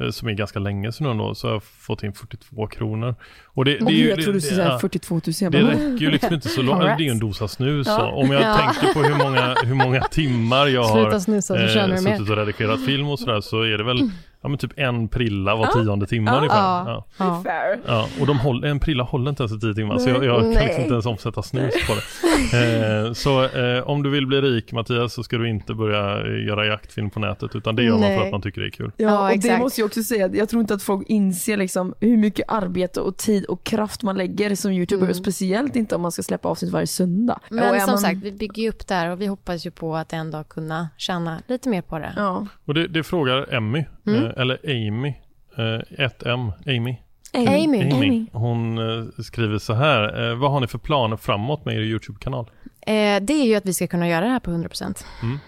eh, 0.00 0.10
som 0.10 0.28
är 0.28 0.32
ganska 0.32 0.58
länge 0.58 0.92
sedan 0.92 1.06
ändå, 1.06 1.34
så 1.34 1.46
har 1.46 1.52
jag 1.54 1.62
fått 1.62 2.02
in 2.02 2.12
42 2.12 2.66
kronor. 2.66 3.14
Och 3.46 3.64
det, 3.64 3.70
det, 3.78 3.84
är 3.84 3.90
ju- 3.90 4.08
jag 4.08 4.22
trodde 4.22 4.36
du 4.36 4.40
skulle 4.40 4.56
säga 4.62 4.72
ja. 4.72 4.78
42 4.78 5.14
000. 5.14 5.22
Jag 5.40 5.52
Det 5.52 5.58
räcker 5.62 5.96
ju 6.04 6.10
liksom 6.10 6.34
inte 6.34 6.48
så 6.48 6.62
långt, 6.62 6.80
det 6.80 6.88
är 6.88 6.98
ju 7.00 7.10
en 7.10 7.18
dosa 7.18 7.48
snus. 7.48 7.86
Ja. 7.86 8.06
Om 8.12 8.30
jag 8.30 8.42
Ja. 8.42 8.56
tänker 8.56 8.94
på 8.94 9.00
hur 9.08 9.24
många, 9.24 9.54
hur 9.64 9.74
många 9.74 10.00
timmar 10.00 10.66
jag 10.66 10.82
har 10.84 11.02
Sluta 11.02 11.20
snusa 11.20 11.68
tjänar 11.68 11.96
du 11.96 12.02
mer. 12.02 12.16
suttit 12.16 12.30
och 12.30 12.36
redigerat 12.36 12.84
film 12.84 13.08
och 13.08 13.18
sådär 13.18 13.40
så 13.40 13.62
är 13.62 13.78
det 13.78 13.84
väl 13.84 14.10
ja, 14.42 14.48
men 14.48 14.58
typ 14.58 14.72
en 14.76 15.08
prilla 15.08 15.56
var 15.56 15.66
tionde 15.66 16.06
timme 16.06 16.30
Ja. 16.30 16.36
ungefär. 16.38 16.56
Ja. 16.58 16.84
Ja. 16.86 17.04
Ja. 17.18 17.42
fair. 17.44 17.80
Ja, 17.86 18.08
och 18.20 18.26
de 18.26 18.38
håller, 18.38 18.68
en 18.68 18.80
prilla 18.80 19.04
håller 19.04 19.30
inte 19.30 19.42
ens 19.42 19.52
i 19.52 19.60
tio 19.60 19.74
timmar 19.74 19.98
så 19.98 20.08
jag, 20.10 20.24
jag 20.24 20.40
kan 20.40 20.50
Nej. 20.50 20.64
liksom 20.66 20.82
inte 20.82 20.92
ens 20.94 21.06
omsätta 21.06 21.42
snus 21.42 21.74
på 21.86 21.94
det. 21.94 22.00
Eh, 22.54 23.12
så 23.12 23.44
eh, 23.44 23.82
om 23.88 24.02
du 24.02 24.10
vill 24.10 24.26
bli 24.26 24.40
rik 24.40 24.72
Mattias 24.72 25.14
så 25.14 25.22
ska 25.22 25.38
du 25.38 25.48
inte 25.48 25.74
börja 25.74 26.26
eh, 26.26 26.46
göra 26.46 26.66
jaktfilm 26.66 27.10
på 27.10 27.20
nätet 27.20 27.56
utan 27.56 27.76
det 27.76 27.82
gör 27.82 27.90
man 27.92 28.00
för 28.02 28.08
Nej. 28.08 28.26
att 28.26 28.32
man 28.32 28.42
tycker 28.42 28.60
det 28.60 28.66
är 28.66 28.70
kul. 28.70 28.92
Ja, 28.96 29.32
och 29.32 29.38
det 29.38 29.58
måste 29.58 29.80
jag 29.80 29.86
också 29.86 30.02
säga, 30.02 30.30
jag 30.34 30.48
tror 30.48 30.60
inte 30.60 30.74
att 30.74 30.82
folk 30.82 31.06
inser 31.08 31.56
liksom 31.56 31.94
hur 32.00 32.16
mycket 32.16 32.44
arbete 32.48 33.00
och 33.00 33.16
tid 33.16 33.44
och 33.44 33.64
kraft 33.64 34.02
man 34.02 34.16
lägger 34.16 34.54
som 34.54 34.72
youtuber, 34.72 35.02
Mm. 35.04 35.14
speciellt 35.14 35.76
inte 35.76 35.94
om 35.94 36.02
man 36.02 36.12
ska 36.12 36.22
släppa 36.22 36.48
avsnitt 36.48 36.72
varje 36.72 36.86
söndag. 36.86 37.40
Men 37.48 37.80
som 37.80 37.90
man, 37.90 37.98
sagt, 37.98 38.18
vi 38.22 38.32
bygger 38.32 38.62
ju 38.62 38.68
upp 38.68 38.86
det 38.86 38.94
här 38.94 39.10
och 39.10 39.20
vi 39.20 39.26
hoppas 39.26 39.66
ju 39.66 39.70
på 39.70 39.96
att 39.96 40.12
en 40.12 40.30
dag 40.30 40.48
kunna 40.48 40.88
tjäna 40.96 41.40
lite 41.46 41.68
mer 41.68 41.82
på 41.82 41.98
det. 41.98 42.12
Ja. 42.16 42.46
Och 42.64 42.74
det, 42.74 42.86
det 42.88 43.02
frågar 43.02 43.54
Emmy, 43.54 43.84
Mm. 44.06 44.29
Eh, 44.36 44.42
eller 44.42 44.58
Amy, 44.64 45.14
eh, 45.58 46.04
ett 46.04 46.22
M, 46.26 46.52
Amy. 46.66 46.96
Amy. 47.32 47.90
Amy. 47.92 48.26
Hon 48.32 48.78
eh, 48.78 49.04
skriver 49.24 49.58
så 49.58 49.72
här, 49.72 50.30
eh, 50.30 50.36
vad 50.38 50.50
har 50.50 50.60
ni 50.60 50.66
för 50.66 50.78
planer 50.78 51.16
framåt 51.16 51.64
med 51.64 51.74
er 51.76 51.80
YouTube-kanal? 51.80 52.50
Eh, 52.80 53.20
det 53.22 53.32
är 53.32 53.44
ju 53.46 53.54
att 53.54 53.66
vi 53.66 53.74
ska 53.74 53.86
kunna 53.86 54.08
göra 54.08 54.24
det 54.24 54.30
här 54.30 54.40
på 54.40 54.50
100%. 54.50 55.04
Mm. 55.22 55.38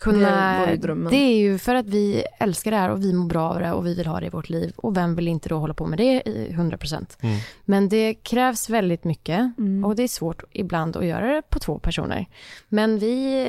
Kunna, 0.00 0.66
Det 0.66 0.76
drömmen. 0.76 1.10
det 1.10 1.16
är 1.16 1.36
ju 1.36 1.58
för 1.58 1.74
att 1.74 1.86
vi 1.86 2.24
älskar 2.38 2.70
det 2.70 2.76
här 2.76 2.90
och 2.90 3.02
vi 3.04 3.12
mår 3.12 3.28
bra 3.28 3.48
av 3.50 3.60
det 3.60 3.72
och 3.72 3.86
vi 3.86 3.94
vill 3.94 4.06
ha 4.06 4.20
det 4.20 4.26
i 4.26 4.28
vårt 4.28 4.48
liv. 4.48 4.72
Och 4.76 4.96
vem 4.96 5.14
vill 5.16 5.28
inte 5.28 5.48
då 5.48 5.58
hålla 5.58 5.74
på 5.74 5.86
med 5.86 5.98
det 5.98 6.22
i 6.28 6.48
100%? 6.52 7.16
Mm. 7.22 7.36
Men 7.64 7.88
det 7.88 8.14
krävs 8.14 8.70
väldigt 8.70 9.04
mycket 9.04 9.52
Mm. 9.58 9.84
och 9.84 9.96
det 9.96 10.02
är 10.02 10.08
svårt 10.08 10.42
ibland 10.52 10.96
att 10.96 11.04
göra 11.06 11.26
det 11.34 11.42
på 11.50 11.58
två 11.58 11.78
personer. 11.78 12.26
Men 12.68 12.98
vi... 12.98 13.40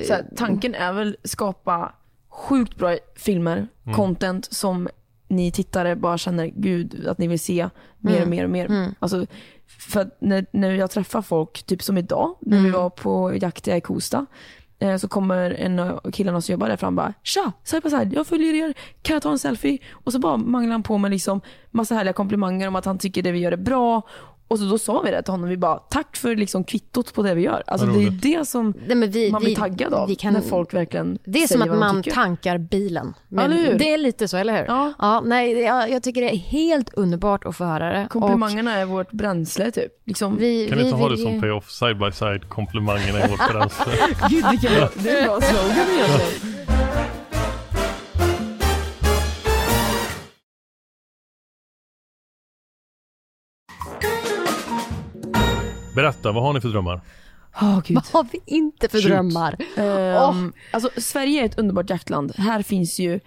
eh, 0.00 0.06
Så 0.06 0.12
här, 0.14 0.24
tanken 0.36 0.74
är 0.74 0.92
väl 0.92 1.16
skapa 1.24 1.92
sjukt 2.32 2.76
bra 2.76 2.96
filmer, 3.16 3.68
Mm. 3.86 3.96
content 3.96 4.44
som 4.52 4.88
ni 5.28 5.50
tittare 5.52 5.96
bara 5.96 6.18
känner 6.18 6.46
gud 6.46 7.06
att 7.06 7.18
ni 7.18 7.26
vill 7.28 7.40
se 7.40 7.68
mer 7.98 8.12
och 8.12 8.16
Mm. 8.16 8.30
mer 8.30 8.44
och 8.44 8.50
mer. 8.50 8.66
Mm. 8.66 8.94
Alltså, 8.98 9.26
för 9.90 10.10
när, 10.18 10.46
när 10.52 10.70
jag 10.74 10.90
träffar 10.90 11.22
folk, 11.22 11.62
typ 11.62 11.82
som 11.82 11.98
idag, 11.98 12.34
när 12.40 12.56
vi 12.58 12.68
Mm. 12.68 12.80
var 12.80 12.90
på 12.90 13.34
jakt 13.34 13.68
i 13.68 13.80
Kosta, 13.80 14.26
eh, 14.78 14.96
så 14.96 15.08
kommer 15.08 15.50
en 15.50 15.78
av 15.78 16.10
killarna 16.12 16.40
som 16.40 16.52
jobbar 16.52 16.68
där 16.68 16.76
fram 16.76 16.96
bara 16.96 17.14
Tja, 17.22 17.52
side 17.64 17.82
by 17.82 17.90
side, 17.90 18.12
jag 18.12 18.26
följer 18.26 18.54
er, 18.54 18.74
kan 19.02 19.14
jag 19.14 19.22
ta 19.22 19.30
en 19.30 19.38
selfie? 19.38 19.78
Och 19.92 20.12
så 20.12 20.18
bara 20.18 20.36
manglar 20.36 20.72
han 20.72 20.82
på 20.82 20.98
med 20.98 21.10
liksom 21.10 21.40
massa 21.70 21.94
härliga 21.94 22.12
komplimanger 22.12 22.68
om 22.68 22.76
att 22.76 22.84
han 22.84 22.98
tycker 22.98 23.22
det 23.22 23.32
vi 23.32 23.38
gör 23.38 23.52
är 23.52 23.56
bra. 23.56 24.02
Och 24.52 24.58
så 24.58 24.64
då 24.64 24.78
sa 24.78 25.00
vi 25.00 25.10
det 25.10 25.22
till 25.22 25.32
honom, 25.32 25.48
vi 25.48 25.56
bara 25.56 25.76
tack 25.78 26.16
för 26.16 26.36
liksom 26.36 26.64
kvittot 26.64 27.14
på 27.14 27.22
det 27.22 27.34
vi 27.34 27.42
gör. 27.42 27.62
Alltså 27.66 27.86
det 27.86 27.92
är 27.92 27.96
roligt. 27.96 28.22
det 28.22 28.48
som 28.48 28.74
Nej, 28.86 28.96
men 28.96 29.10
vi, 29.10 29.30
man 29.30 29.40
vi, 29.40 29.44
blir 29.44 29.56
taggad 29.56 29.94
av, 29.94 30.08
vi 30.08 30.14
kan, 30.14 30.32
när 30.32 30.40
folk 30.40 30.74
verkligen 30.74 31.18
Det 31.24 31.42
är 31.42 31.46
som 31.46 31.62
att 31.62 31.78
man 31.78 32.02
tycker. 32.02 32.14
tankar 32.14 32.58
bilen. 32.58 33.14
Men 33.28 33.52
hur? 33.52 33.78
det 33.78 33.92
är 33.94 33.98
lite 33.98 34.28
så, 34.28 34.36
eller 34.36 34.56
hur? 34.58 34.64
Ja. 34.98 35.22
nej, 35.24 35.60
jag, 35.60 35.90
jag 35.90 36.02
tycker 36.02 36.20
det 36.20 36.34
är 36.34 36.36
helt 36.36 36.94
underbart 36.94 37.44
att 37.44 37.56
få 37.56 37.64
höra 37.64 37.92
det. 37.92 38.06
Komplimangerna 38.10 38.72
är 38.74 38.84
vårt 38.84 39.12
bränsle 39.12 39.70
typ. 39.70 39.92
Liksom, 40.04 40.32
Och 40.32 40.42
vi, 40.42 40.68
Kan 40.68 40.78
vi 40.78 40.84
inte 40.84 40.96
ha 40.96 41.08
det 41.08 41.16
som 41.18 41.32
ju- 41.34 41.40
pay-off, 41.40 41.70
side 41.70 41.98
by 41.98 42.12
side, 42.12 42.48
komplimangerna 42.48 43.24
i 43.24 43.28
vårt 43.30 43.52
bränsle? 43.52 43.92
Gud 44.30 44.44
vilken 44.50 44.74
bra, 44.74 44.88
det 44.94 45.10
är 45.10 45.18
en 45.22 45.26
bra 45.26 45.40
slogan 45.40 45.86
Berätta, 55.94 56.32
vad 56.32 56.42
har 56.42 56.52
ni 56.52 56.60
för 56.60 56.68
drömmar? 56.68 57.00
Åh 57.62 57.80
gud. 57.86 57.94
Vad 57.94 58.06
har 58.12 58.26
vi 58.32 58.40
inte 58.46 58.88
för 58.88 58.98
Shoot. 58.98 59.10
drömmar? 59.10 59.56
Ehm, 59.76 60.52
Alltså 60.70 60.90
Sverige 60.96 61.40
är 61.42 61.44
ett 61.46 61.58
underbart 61.58 61.90
jaktland. 61.90 62.32
Här 62.36 62.62
finns 62.62 62.98
ju 63.00 63.20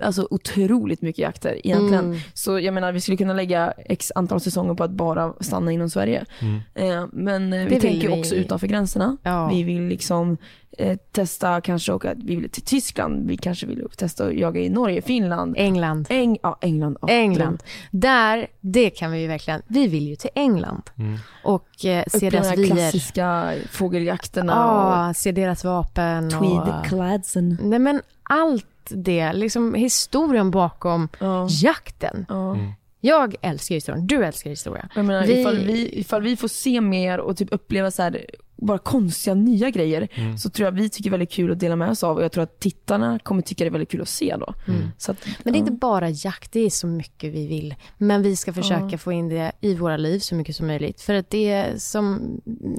alltså, 0.00 0.28
otroligt 0.30 1.02
mycket 1.02 1.18
jakter 1.18 1.66
egentligen. 1.66 2.04
Mm. 2.04 2.18
Så 2.34 2.58
jag 2.60 2.74
menar 2.74 2.92
vi 2.92 3.00
skulle 3.00 3.16
kunna 3.16 3.32
lägga 3.34 3.72
x 3.76 4.12
antal 4.14 4.40
säsonger 4.40 4.74
på 4.74 4.84
att 4.84 4.90
bara 4.90 5.32
stanna 5.40 5.72
inom 5.72 5.90
Sverige. 5.90 6.24
Mm. 6.40 6.60
Eh, 6.74 7.06
men 7.12 7.52
eh, 7.52 7.64
vi 7.66 7.80
tänker 7.80 8.08
vi. 8.08 8.20
också 8.20 8.34
utanför 8.34 8.66
gränserna. 8.66 9.16
Ja. 9.22 9.48
Vi 9.48 9.62
vill 9.62 9.82
liksom 9.82 10.36
eh, 10.78 10.98
testa 11.12 11.60
kanske 11.60 11.92
åka, 11.92 12.14
vi 12.16 12.36
vill 12.36 12.50
till 12.50 12.62
Tyskland, 12.62 13.26
vi 13.28 13.36
kanske 13.36 13.66
vill 13.66 13.86
testa 13.96 14.24
att 14.26 14.34
jaga 14.34 14.60
i 14.60 14.68
Norge, 14.68 15.02
Finland. 15.02 15.54
England. 15.58 16.06
Eng, 16.10 16.38
ja, 16.42 16.58
England. 16.60 16.96
Ja, 17.00 17.08
England. 17.08 17.62
Där, 17.90 18.46
det 18.60 18.90
kan 18.90 19.12
vi 19.12 19.20
ju 19.20 19.26
verkligen. 19.26 19.62
Vi 19.66 19.86
vill 19.86 20.08
ju 20.08 20.16
till 20.16 20.30
England. 20.34 20.82
Mm. 20.98 21.18
Och 21.44 21.84
eh, 21.84 22.04
se 22.06 22.30
deras 22.30 22.42
de 22.46 22.48
här 22.50 22.56
vyer. 22.56 22.66
klassiska 22.66 23.54
fågeljakterna 23.70 24.52
Ja, 24.52 25.14
se 25.14 25.32
deras 25.32 25.64
vapen. 25.64 26.26
och 26.26 26.32
Och, 26.32 26.64
tweedklädseln. 26.66 27.58
nej 27.62 27.78
men 27.78 28.02
allt 28.22 28.66
det, 28.90 29.32
liksom 29.32 29.74
historien 29.74 30.50
bakom 30.50 31.08
Ja. 31.20 31.46
jakten. 31.50 32.26
Ja. 32.28 32.54
Mm. 32.54 32.72
Jag 33.00 33.34
älskar 33.42 33.74
historien, 33.74 34.06
du 34.06 34.24
älskar 34.24 34.50
historia. 34.50 34.88
Jag 34.94 35.04
menar, 35.04 35.26
Vi- 35.26 35.40
ifall, 35.40 35.58
vi, 35.58 35.98
ifall 36.00 36.22
vi 36.22 36.36
får 36.36 36.48
se 36.48 36.80
mer 36.80 37.18
och 37.20 37.36
typ 37.36 37.48
uppleva 37.52 37.90
så 37.90 38.02
här, 38.02 38.26
bara 38.56 38.78
konstiga 38.78 39.34
nya 39.34 39.70
grejer 39.70 40.08
Mm. 40.14 40.38
så 40.38 40.50
tror 40.50 40.64
jag 40.66 40.72
vi 40.72 40.88
tycker 40.90 41.10
väldigt 41.10 41.30
kul 41.32 41.52
att 41.52 41.60
dela 41.60 41.76
med 41.76 41.90
oss 41.90 42.02
av 42.04 42.16
och 42.16 42.24
jag 42.24 42.32
tror 42.32 42.42
att 42.44 42.60
tittarna 42.60 43.18
kommer 43.18 43.42
tycka 43.42 43.64
det 43.64 43.68
är 43.68 43.72
väldigt 43.72 43.90
kul 43.90 44.00
att 44.02 44.08
se 44.08 44.36
då. 44.40 44.54
Så 44.98 45.12
att, 45.12 45.26
Men 45.42 45.52
det 45.52 45.58
är 45.58 45.60
ja. 45.60 45.66
inte 45.66 45.72
bara 45.72 46.08
jakt, 46.10 46.52
det 46.52 46.60
är 46.60 46.70
så 46.70 46.86
mycket 46.86 47.32
vi 47.34 47.46
vill. 47.46 47.74
Men 47.98 48.22
vi 48.22 48.36
ska 48.36 48.52
försöka 48.52 48.98
få 48.98 49.12
in 49.12 49.28
det 49.28 49.52
i 49.60 49.74
våra 49.74 49.96
liv 49.96 50.18
så 50.18 50.34
mycket 50.34 50.56
som 50.56 50.66
möjligt. 50.66 51.00
För 51.00 51.14
att 51.14 51.30
det 51.30 51.50
är 51.50 51.76
som, 51.76 52.20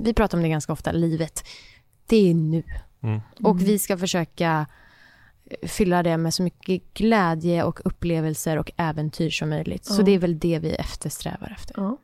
vi 0.03 0.13
pratar 0.13 0.37
om 0.37 0.41
det 0.43 0.49
ganska 0.49 0.73
ofta, 0.73 0.91
livet, 0.91 1.43
det 2.07 2.29
är 2.29 2.33
nu. 2.33 2.63
Mm. 3.03 3.21
Och 3.43 3.61
vi 3.61 3.79
ska 3.79 3.97
försöka 3.97 4.65
fylla 5.63 6.03
det 6.03 6.17
med 6.17 6.33
så 6.33 6.43
mycket 6.43 6.93
glädje 6.93 7.63
och 7.63 7.79
upplevelser 7.85 8.57
och 8.57 8.71
äventyr 8.77 9.29
som 9.29 9.49
möjligt. 9.49 9.85
Så 9.85 10.01
det 10.01 10.11
är 10.11 10.19
väl 10.19 10.39
det 10.39 10.59
vi 10.59 10.69
eftersträvar 10.71 11.53
efter. 11.57 11.73
Ja. 11.77 11.97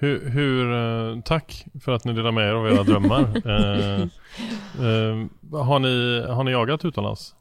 Hur, 0.00 0.30
hur, 0.30 0.72
eh, 0.74 1.20
tack 1.22 1.66
för 1.84 1.92
att 1.92 2.04
ni 2.04 2.12
delar 2.12 2.32
med 2.32 2.48
er 2.48 2.52
av 2.54 2.66
era 2.68 2.82
drömmar. 2.82 3.20
eh, 3.46 4.02
eh, 4.86 5.26
har, 5.64 5.78
ni, 5.78 6.24
har 6.28 6.44
ni 6.44 6.50
jagat 6.50 6.84
utomlands 6.84 7.34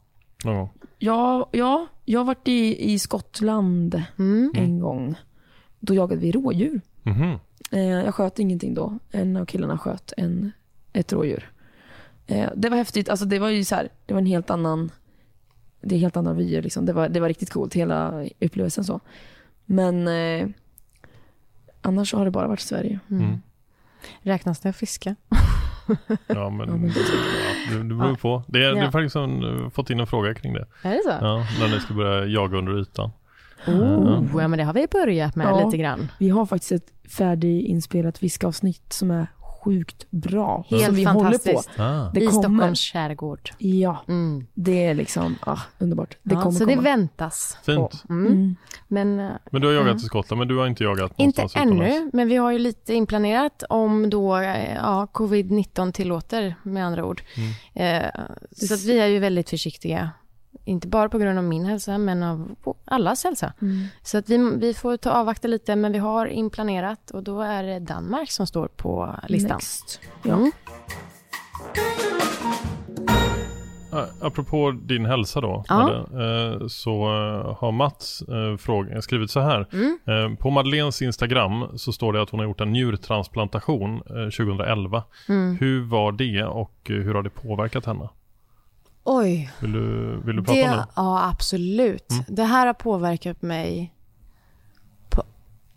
någon 0.46 0.56
gång? 0.56 0.70
Ja, 0.98 1.50
ja, 1.52 1.88
jag 2.06 2.20
har 2.20 2.26
varit 2.26 2.48
i, 2.48 2.92
i 2.94 3.00
Skottland 3.00 4.04
Mm. 4.20 4.52
en 4.56 4.80
gång. 4.80 5.16
Då 5.80 5.94
jagade 5.94 6.22
vi 6.22 6.32
rådjur. 6.32 6.82
Mhm. 7.04 7.40
Eh, 7.72 7.82
jag 7.82 8.16
sköt 8.16 8.40
ingenting 8.40 8.74
då. 8.74 9.00
En 9.12 9.38
av 9.38 9.46
killarna 9.46 9.78
sköt 9.78 10.14
en, 10.18 10.52
ett 10.94 11.14
rådjur. 11.14 11.52
Eh, 12.28 12.50
det 12.56 12.70
var 12.70 12.78
häftigt. 12.78 13.10
Alltså 13.10 13.26
det 13.26 13.40
var 13.40 13.50
ju 13.50 13.64
så 13.64 13.76
här, 13.76 13.90
det 14.06 14.14
var 14.14 14.22
en 14.22 14.28
helt 14.28 14.50
annan, 14.50 14.92
det 15.88 15.96
är 15.96 16.00
helt 16.00 16.18
andra 16.18 16.34
vyer 16.34 16.62
liksom. 16.62 16.86
Det 16.86 16.94
var, 16.94 17.10
det 17.10 17.20
var 17.20 17.28
riktigt 17.28 17.50
coolt, 17.52 17.74
hela 17.74 18.26
upplevelsen 18.40 18.84
så. 18.84 19.00
Men 19.66 20.08
eh, 20.08 20.48
annars 21.82 22.14
har 22.14 22.26
det 22.26 22.32
bara 22.32 22.48
varit 22.48 22.60
Sverige. 22.60 23.00
Mm. 23.10 23.38
Räknas 24.22 24.60
det 24.60 24.70
att 24.70 24.76
fiska? 24.76 25.16
Ja, 26.28 26.50
men, 26.50 26.68
Ja, 26.70 26.76
men 26.76 26.82
det 26.82 27.00
ja, 27.00 27.78
det, 27.78 27.84
det 27.84 27.96
beror 27.96 28.16
på. 28.16 28.44
Det, 28.48 28.66
är- 28.66 28.72
det 28.74 28.80
Ja. 28.80 28.88
är 28.88 28.92
faktiskt 28.92 29.16
en, 29.16 29.72
fått 29.72 29.90
in 29.90 30.00
en 30.00 30.08
fråga 30.08 30.34
kring 30.34 30.54
det. 30.54 30.66
Är 30.84 30.90
det 30.92 31.02
så? 31.04 31.10
Ja, 31.26 31.46
när 31.60 31.68
ni 31.76 31.80
ska 31.80 31.94
börja 31.94 32.26
jaga 32.26 32.58
under 32.58 32.80
ytan. 32.82 33.12
Oh, 33.68 34.26
ja, 34.42 34.48
men 34.48 34.58
det 34.58 34.64
har 34.64 34.74
vi 34.74 34.88
börjat 34.92 35.36
med 35.36 35.48
Ja. 35.48 35.66
lite 35.66 35.78
grann. 35.78 36.12
Vi 36.20 36.30
har 36.30 36.46
faktiskt 36.46 36.72
ett 36.72 37.12
färdiginspelat 37.12 38.18
fiskavsnitt 38.18 38.94
som 38.94 39.12
är 39.12 39.28
sjukt 39.68 40.06
bra. 40.12 40.66
Helt 40.70 40.86
som 40.86 40.96
vi 40.96 41.04
håller 41.04 41.20
fantastiskt. 41.24 41.76
på. 41.78 41.84
Ah. 41.84 42.12
Det 42.14 42.20
I 42.22 42.26
kommer. 42.28 42.42
Stockholms 42.42 42.80
skärgård. 42.82 43.50
Ja, 43.58 44.04
Mm. 44.08 44.48
det 44.54 44.86
är 44.86 44.94
liksom 44.94 45.36
ah, 45.42 45.58
underbart. 45.80 46.18
Det 46.24 46.36
ja, 46.36 46.42
kommer 46.42 46.60
så 46.60 46.66
det 46.66 46.74
komma. 46.76 46.84
väntas. 46.84 47.58
Fint. 47.66 47.78
På. 48.08 48.14
Mm. 48.14 48.28
Mm. 48.32 48.56
Men 48.88 49.20
eh, 49.20 49.32
Men 49.52 49.62
du 49.62 49.68
har 49.68 49.74
jagat 49.74 49.88
Mm. 49.88 49.98
i 49.98 50.00
Skottland, 50.00 50.40
men 50.40 50.48
du 50.48 50.58
har 50.58 50.68
inte 50.68 50.84
jagat 50.84 51.12
inte 51.18 51.42
någonstans 51.42 51.66
utomlands? 51.68 51.96
ännu, 51.98 52.10
men 52.14 52.28
vi 52.28 52.36
har 52.36 52.52
ju 52.52 52.60
lite 52.60 52.94
inplanerat 52.94 53.64
om 53.70 54.10
då 54.10 54.38
eh, 54.38 54.76
ja, 54.76 55.08
covid-19 55.14 55.92
tillåter 55.92 56.56
med 56.64 56.86
andra 56.86 57.06
ord. 57.06 57.22
Mm. 57.74 58.04
Eh, 58.04 58.10
så 58.52 58.74
att 58.74 58.84
vi 58.84 59.00
är 59.00 59.08
ju 59.08 59.20
väldigt 59.20 59.50
försiktiga. 59.50 60.10
Inte 60.66 60.88
bara 60.88 61.10
på 61.10 61.18
grund 61.18 61.38
av 61.38 61.44
min 61.44 61.66
hälsa, 61.66 61.98
men 61.98 62.24
av 62.24 62.56
allas 62.86 63.24
hälsa. 63.24 63.54
Mm. 63.62 63.88
Så 64.04 64.18
att 64.18 64.30
vi, 64.30 64.38
vi 64.58 64.74
får 64.74 64.98
ta 64.98 65.12
avvakta 65.12 65.48
lite, 65.48 65.76
men 65.76 65.92
vi 65.92 66.00
har 66.00 66.26
inplanerat 66.26 67.12
och 67.12 67.24
då 67.24 67.42
är 67.42 67.64
det 67.64 67.80
Danmark 67.80 68.32
som 68.32 68.48
står 68.48 68.68
på 68.68 69.16
listan. 69.28 69.56
Next. 69.56 70.00
Ja. 70.24 70.34
Mm. 70.34 70.52
Apropå 74.22 74.72
din 74.72 75.06
hälsa 75.06 75.42
då, 75.42 75.64
Ja. 75.68 75.78
Madde, 75.78 76.24
eh, 76.26 76.68
så 76.68 76.92
eh, 76.92 77.58
har 77.58 77.72
Mats 77.72 78.22
eh, 78.22 78.58
fråga, 78.58 79.02
skrivit 79.02 79.32
så 79.32 79.40
här. 79.40 79.68
Mm. 80.06 80.38
På 80.38 80.50
Madeleines 80.50 81.02
Instagram 81.02 81.78
så 81.78 81.92
står 81.94 82.14
det 82.14 82.22
att 82.22 82.30
hon 82.30 82.40
har 82.40 82.48
gjort 82.48 82.62
en 82.62 82.72
njurtransplantation 82.72 83.96
eh, 83.96 84.30
2011. 84.30 85.04
Mm. 85.30 85.58
Hur 85.60 85.82
var 85.82 86.12
det 86.12 86.44
och 86.44 86.74
hur 86.86 87.14
har 87.14 87.24
det 87.24 87.30
påverkat 87.30 87.86
henne? 87.86 88.10
Oj, 89.10 89.52
Vill 89.60 89.72
du, 89.72 90.18
vill 90.26 90.36
du 90.36 90.44
prata 90.44 90.60
det, 90.60 90.70
om 90.70 90.78
det? 90.78 90.86
ja 90.96 91.30
absolut. 91.30 92.12
Mm. 92.12 92.24
Det 92.28 92.44
här 92.44 92.66
har 92.68 92.74
påverkat 92.74 93.42
mig 93.42 93.94
på 95.10 95.24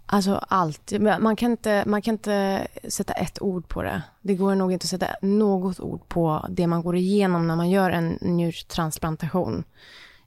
alltså 0.06 0.34
allt. 0.48 0.92
Man 1.20 1.36
kan, 1.36 1.50
inte, 1.50 1.84
man 1.86 2.02
kan 2.02 2.14
inte 2.14 2.66
sätta 2.88 3.12
ett 3.12 3.42
ord 3.42 3.68
på 3.68 3.82
det. 3.82 4.02
Det 4.22 4.34
går 4.34 4.54
nog 4.54 4.72
inte 4.72 4.84
att 4.84 4.88
sätta 4.90 5.06
något 5.22 5.80
ord 5.80 6.08
på 6.08 6.46
det 6.50 6.66
man 6.66 6.82
går 6.82 6.96
igenom 6.96 7.46
när 7.46 7.56
man 7.56 7.70
gör 7.70 7.90
en 7.90 8.18
njurtransplantation. 8.20 9.64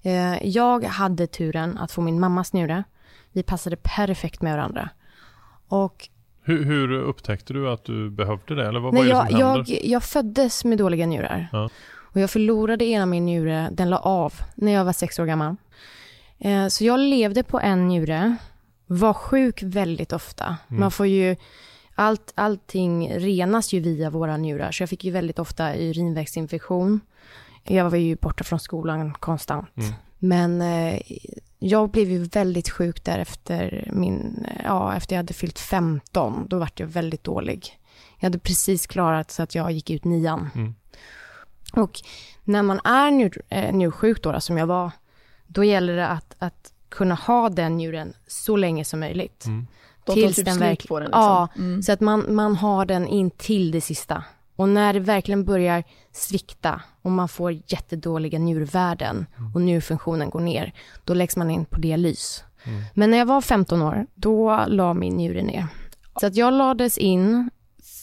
Eh, 0.01 0.47
Jag 0.47 0.83
hade 0.83 1.27
turen 1.27 1.77
att 1.77 1.91
få 1.91 2.01
min 2.01 2.19
mammas 2.19 2.53
njure. 2.53 2.83
Vi 3.31 3.43
passade 3.43 3.75
perfekt 3.75 4.41
med 4.41 4.53
varandra. 4.57 4.89
Och 5.67 6.09
Hur, 6.41 6.63
hur 6.63 6.91
upptäckte 6.91 7.53
du 7.53 7.69
att 7.69 7.83
du 7.83 8.09
behövde 8.09 8.55
det? 8.55 8.67
Eller 8.67 8.79
vad, 8.79 8.93
Nej, 8.93 9.13
vad 9.13 9.25
är 9.27 9.31
det 9.31 9.39
jag, 9.39 9.39
som 9.39 9.49
händer? 9.49 9.73
jag, 9.73 9.85
jag 9.85 10.03
föddes 10.03 10.65
med 10.65 10.77
dåliga 10.77 11.05
njurar. 11.05 11.47
Ja. 11.51 11.69
Och 12.13 12.21
jag 12.21 12.29
förlorade 12.29 12.85
ena 12.85 13.05
min 13.05 13.25
njure, 13.25 13.69
den 13.71 13.89
la 13.89 13.97
av 13.97 14.33
när 14.55 14.71
jag 14.71 14.85
var 14.85 14.93
sex 14.93 15.19
år 15.19 15.25
gammal. 15.25 15.55
Eh, 16.39 16.67
så 16.67 16.83
jag 16.83 16.99
levde 16.99 17.43
på 17.43 17.59
en 17.59 17.87
njure, 17.87 18.35
var 18.85 19.13
sjuk 19.13 19.63
väldigt 19.63 20.13
ofta. 20.13 20.57
Mm. 20.67 20.79
Man 20.79 20.91
får 20.91 21.07
ju, 21.07 21.35
allt, 21.95 22.31
allting 22.35 23.13
renas 23.13 23.73
ju 23.73 23.79
via 23.79 24.09
våra 24.09 24.37
njurar, 24.37 24.71
så 24.71 24.83
jag 24.83 24.89
fick 24.89 25.03
ju 25.03 25.11
väldigt 25.11 25.39
ofta 25.39 25.75
urinvägsinfektion. 25.75 26.99
Jag 27.63 27.89
var 27.89 27.97
ju 27.97 28.15
borta 28.15 28.43
från 28.43 28.59
skolan 28.59 29.13
konstant. 29.13 29.77
Mm. 29.77 29.93
Men 30.19 30.61
eh, 30.61 31.01
jag 31.59 31.89
blev 31.89 32.09
ju 32.11 32.23
väldigt 32.23 32.69
sjuk 32.69 33.03
där 33.03 33.19
efter 33.19 33.89
min, 33.93 34.47
ja, 34.63 34.95
efter 34.95 35.15
jag 35.15 35.19
hade 35.19 35.33
fyllt 35.33 35.59
15. 35.59 36.47
Då 36.49 36.59
vart 36.59 36.79
jag 36.79 36.87
väldigt 36.87 37.23
dålig. 37.23 37.79
Jag 38.19 38.25
hade 38.25 38.39
precis 38.39 38.87
klarat 38.87 39.31
så 39.31 39.43
att 39.43 39.55
jag 39.55 39.71
gick 39.71 39.89
ut 39.89 40.03
nian. 40.03 40.49
Mm. 40.55 40.75
Och 41.73 42.01
när 42.43 42.61
man 42.63 42.79
är 42.83 43.11
njur, 43.11 43.41
eh, 43.49 43.73
njursjuk 43.75 44.23
då, 44.23 44.39
som 44.39 44.57
jag 44.57 44.67
var, 44.67 44.91
då 45.47 45.63
gäller 45.63 45.95
det 45.95 46.07
att, 46.07 46.35
att 46.39 46.73
kunna 46.89 47.15
ha 47.15 47.49
den 47.49 47.77
njuren 47.77 48.13
så 48.27 48.55
länge 48.55 48.85
som 48.85 48.99
möjligt. 48.99 49.45
Mm. 49.45 49.67
De 50.05 50.13
Tills 50.13 50.35
typ 50.35 50.45
den 50.45 50.59
verkligen- 50.59 50.87
på 50.87 50.99
den. 50.99 51.05
Liksom. 51.07 51.21
Ja, 51.21 51.47
Mm. 51.57 51.83
Så 51.83 51.91
att 51.91 51.99
man, 51.99 52.35
man 52.35 52.55
har 52.55 52.85
den 52.85 53.07
in 53.07 53.31
till 53.31 53.71
det 53.71 53.81
sista. 53.81 54.23
Och 54.55 54.69
när 54.69 54.93
det 54.93 54.99
verkligen 54.99 55.45
börjar 55.45 55.83
svikta 56.11 56.81
och 57.01 57.11
man 57.11 57.29
får 57.29 57.51
jättedåliga 57.67 58.39
njurvärden 58.39 59.25
och 59.55 59.61
njurfunktionen 59.61 60.29
går 60.29 60.39
ner, 60.39 60.73
då 61.03 61.13
läggs 61.13 61.35
man 61.37 61.49
in 61.51 61.65
på 61.65 61.79
dialys. 61.79 62.43
Men 62.93 63.11
när 63.11 63.17
jag 63.17 63.25
var 63.25 63.41
15 63.41 63.81
år, 63.81 64.05
då 64.15 64.65
la 64.67 64.93
min 64.93 65.13
njure 65.17 65.41
ner. 65.43 65.67
Så 66.19 66.25
att 66.27 66.35
jag 66.35 66.53
lades 66.53 66.97
in, 66.97 67.49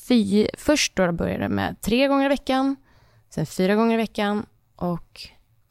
fy, 0.09 0.47
först 0.59 0.97
då 0.97 1.13
började 1.13 1.43
det 1.45 1.49
med 1.49 1.81
tre 1.81 2.09
gånger 2.09 2.27
i 2.27 2.29
veckan, 2.29 2.77
sen 3.31 3.47
fyra 3.47 3.75
gånger 3.75 3.95
i 3.95 3.97
veckan 3.97 4.47
och 4.77 5.21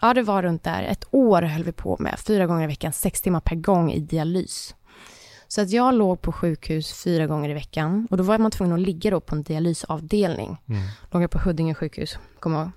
ja, 0.01 0.13
det 0.13 0.21
var 0.21 0.43
runt 0.43 0.63
där. 0.63 0.83
Ett 0.83 1.05
år 1.11 1.41
höll 1.41 1.63
vi 1.63 1.71
på 1.71 1.97
med, 1.99 2.19
fyra 2.19 2.45
gånger 2.45 2.63
i 2.63 2.67
veckan, 2.67 2.93
sex 2.93 3.21
timmar 3.21 3.39
per 3.39 3.55
gång 3.55 3.91
i 3.91 3.99
dialys. 3.99 4.75
Så 5.47 5.61
att 5.61 5.69
jag 5.69 5.93
låg 5.93 6.21
på 6.21 6.31
sjukhus 6.31 7.03
fyra 7.03 7.27
gånger 7.27 7.49
i 7.49 7.53
veckan 7.53 8.07
och 8.11 8.17
då 8.17 8.23
var 8.23 8.37
man 8.37 8.51
tvungen 8.51 8.73
att 8.73 8.79
ligga 8.79 9.11
då 9.11 9.19
på 9.19 9.35
en 9.35 9.43
dialysavdelning. 9.43 10.57
Mm. 10.69 10.81
Låg 11.11 11.23
jag 11.23 11.31
på 11.31 11.39
Huddinge 11.39 11.73
sjukhus, 11.73 12.17
kommer 12.39 12.59
jag. 12.59 12.71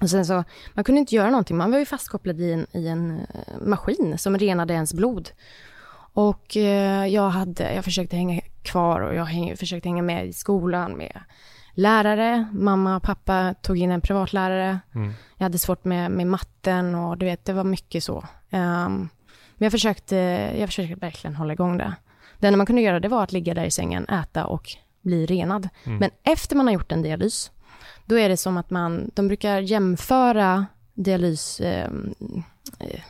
Och 0.00 0.10
sen 0.10 0.26
så, 0.26 0.44
man 0.74 0.84
kunde 0.84 0.98
inte 0.98 1.14
göra 1.14 1.30
någonting, 1.30 1.56
man 1.56 1.70
var 1.70 1.78
ju 1.78 1.86
fastkopplad 1.86 2.40
i 2.40 2.52
en, 2.52 2.66
i 2.72 2.88
en 2.88 3.10
eh, 3.20 3.66
maskin 3.66 4.18
som 4.18 4.38
renade 4.38 4.74
ens 4.74 4.94
blod. 4.94 5.30
Och 6.14 6.56
eh, 6.56 7.06
jag, 7.06 7.30
hade, 7.30 7.74
jag 7.74 7.84
försökte 7.84 8.16
hänga 8.16 8.40
kvar 8.62 9.00
och 9.00 9.14
jag 9.14 9.24
häng, 9.24 9.56
försökte 9.56 9.88
hänga 9.88 10.02
med 10.02 10.26
i 10.26 10.32
skolan 10.32 10.92
med 10.92 11.20
lärare. 11.74 12.48
Mamma 12.52 12.96
och 12.96 13.02
pappa 13.02 13.54
tog 13.62 13.78
in 13.78 13.90
en 13.90 14.00
privatlärare. 14.00 14.78
Mm. 14.94 15.12
Jag 15.36 15.44
hade 15.44 15.58
svårt 15.58 15.84
med, 15.84 16.10
med 16.10 16.26
matten 16.26 16.94
och 16.94 17.18
du 17.18 17.26
vet, 17.26 17.44
det 17.44 17.52
var 17.52 17.64
mycket 17.64 18.04
så. 18.04 18.24
Ehm, 18.50 19.08
men 19.56 19.66
jag 19.66 19.72
försökte, 19.72 20.16
jag 20.58 20.68
försökte 20.68 20.94
verkligen 20.94 21.36
hålla 21.36 21.52
igång 21.52 21.78
det. 21.78 21.94
Det 22.38 22.46
enda 22.46 22.56
man 22.56 22.66
kunde 22.66 22.82
göra 22.82 23.00
det 23.00 23.08
var 23.08 23.22
att 23.22 23.32
ligga 23.32 23.54
där 23.54 23.64
i 23.64 23.70
sängen, 23.70 24.08
äta 24.08 24.46
och 24.46 24.68
bli 25.00 25.26
renad. 25.26 25.68
Mm. 25.84 25.98
Men 25.98 26.10
efter 26.22 26.56
man 26.56 26.66
har 26.66 26.74
gjort 26.74 26.92
en 26.92 27.02
dialys, 27.02 27.50
då 28.06 28.18
är 28.18 28.28
det 28.28 28.36
som 28.36 28.56
att 28.56 28.70
man, 28.70 29.10
de 29.14 29.28
brukar 29.28 29.60
jämföra 29.60 30.66
dialys, 30.94 31.60
eh, 31.60 31.90
eh, 32.78 33.00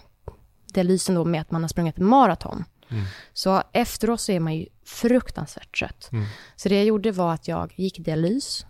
dialysen 0.73 1.15
då 1.15 1.25
med 1.25 1.41
att 1.41 1.51
man 1.51 1.63
har 1.63 1.69
sprungit 1.69 1.99
maraton. 1.99 2.65
Mm. 2.93 3.05
Så 3.32 3.62
efteråt 3.72 4.20
så 4.20 4.32
är 4.32 4.40
man 4.40 4.55
ju 4.55 4.66
fruktansvärt 4.84 5.78
trött. 5.78 6.09
Mm. 6.12 6.24
Så 6.57 6.68
det 6.68 6.74
jag 6.76 6.84
gjorde 6.84 7.12
var 7.12 7.34
att 7.34 7.49
jag 7.49 7.72
gick 7.76 7.99
i 7.99 8.03
dialys, 8.03 8.66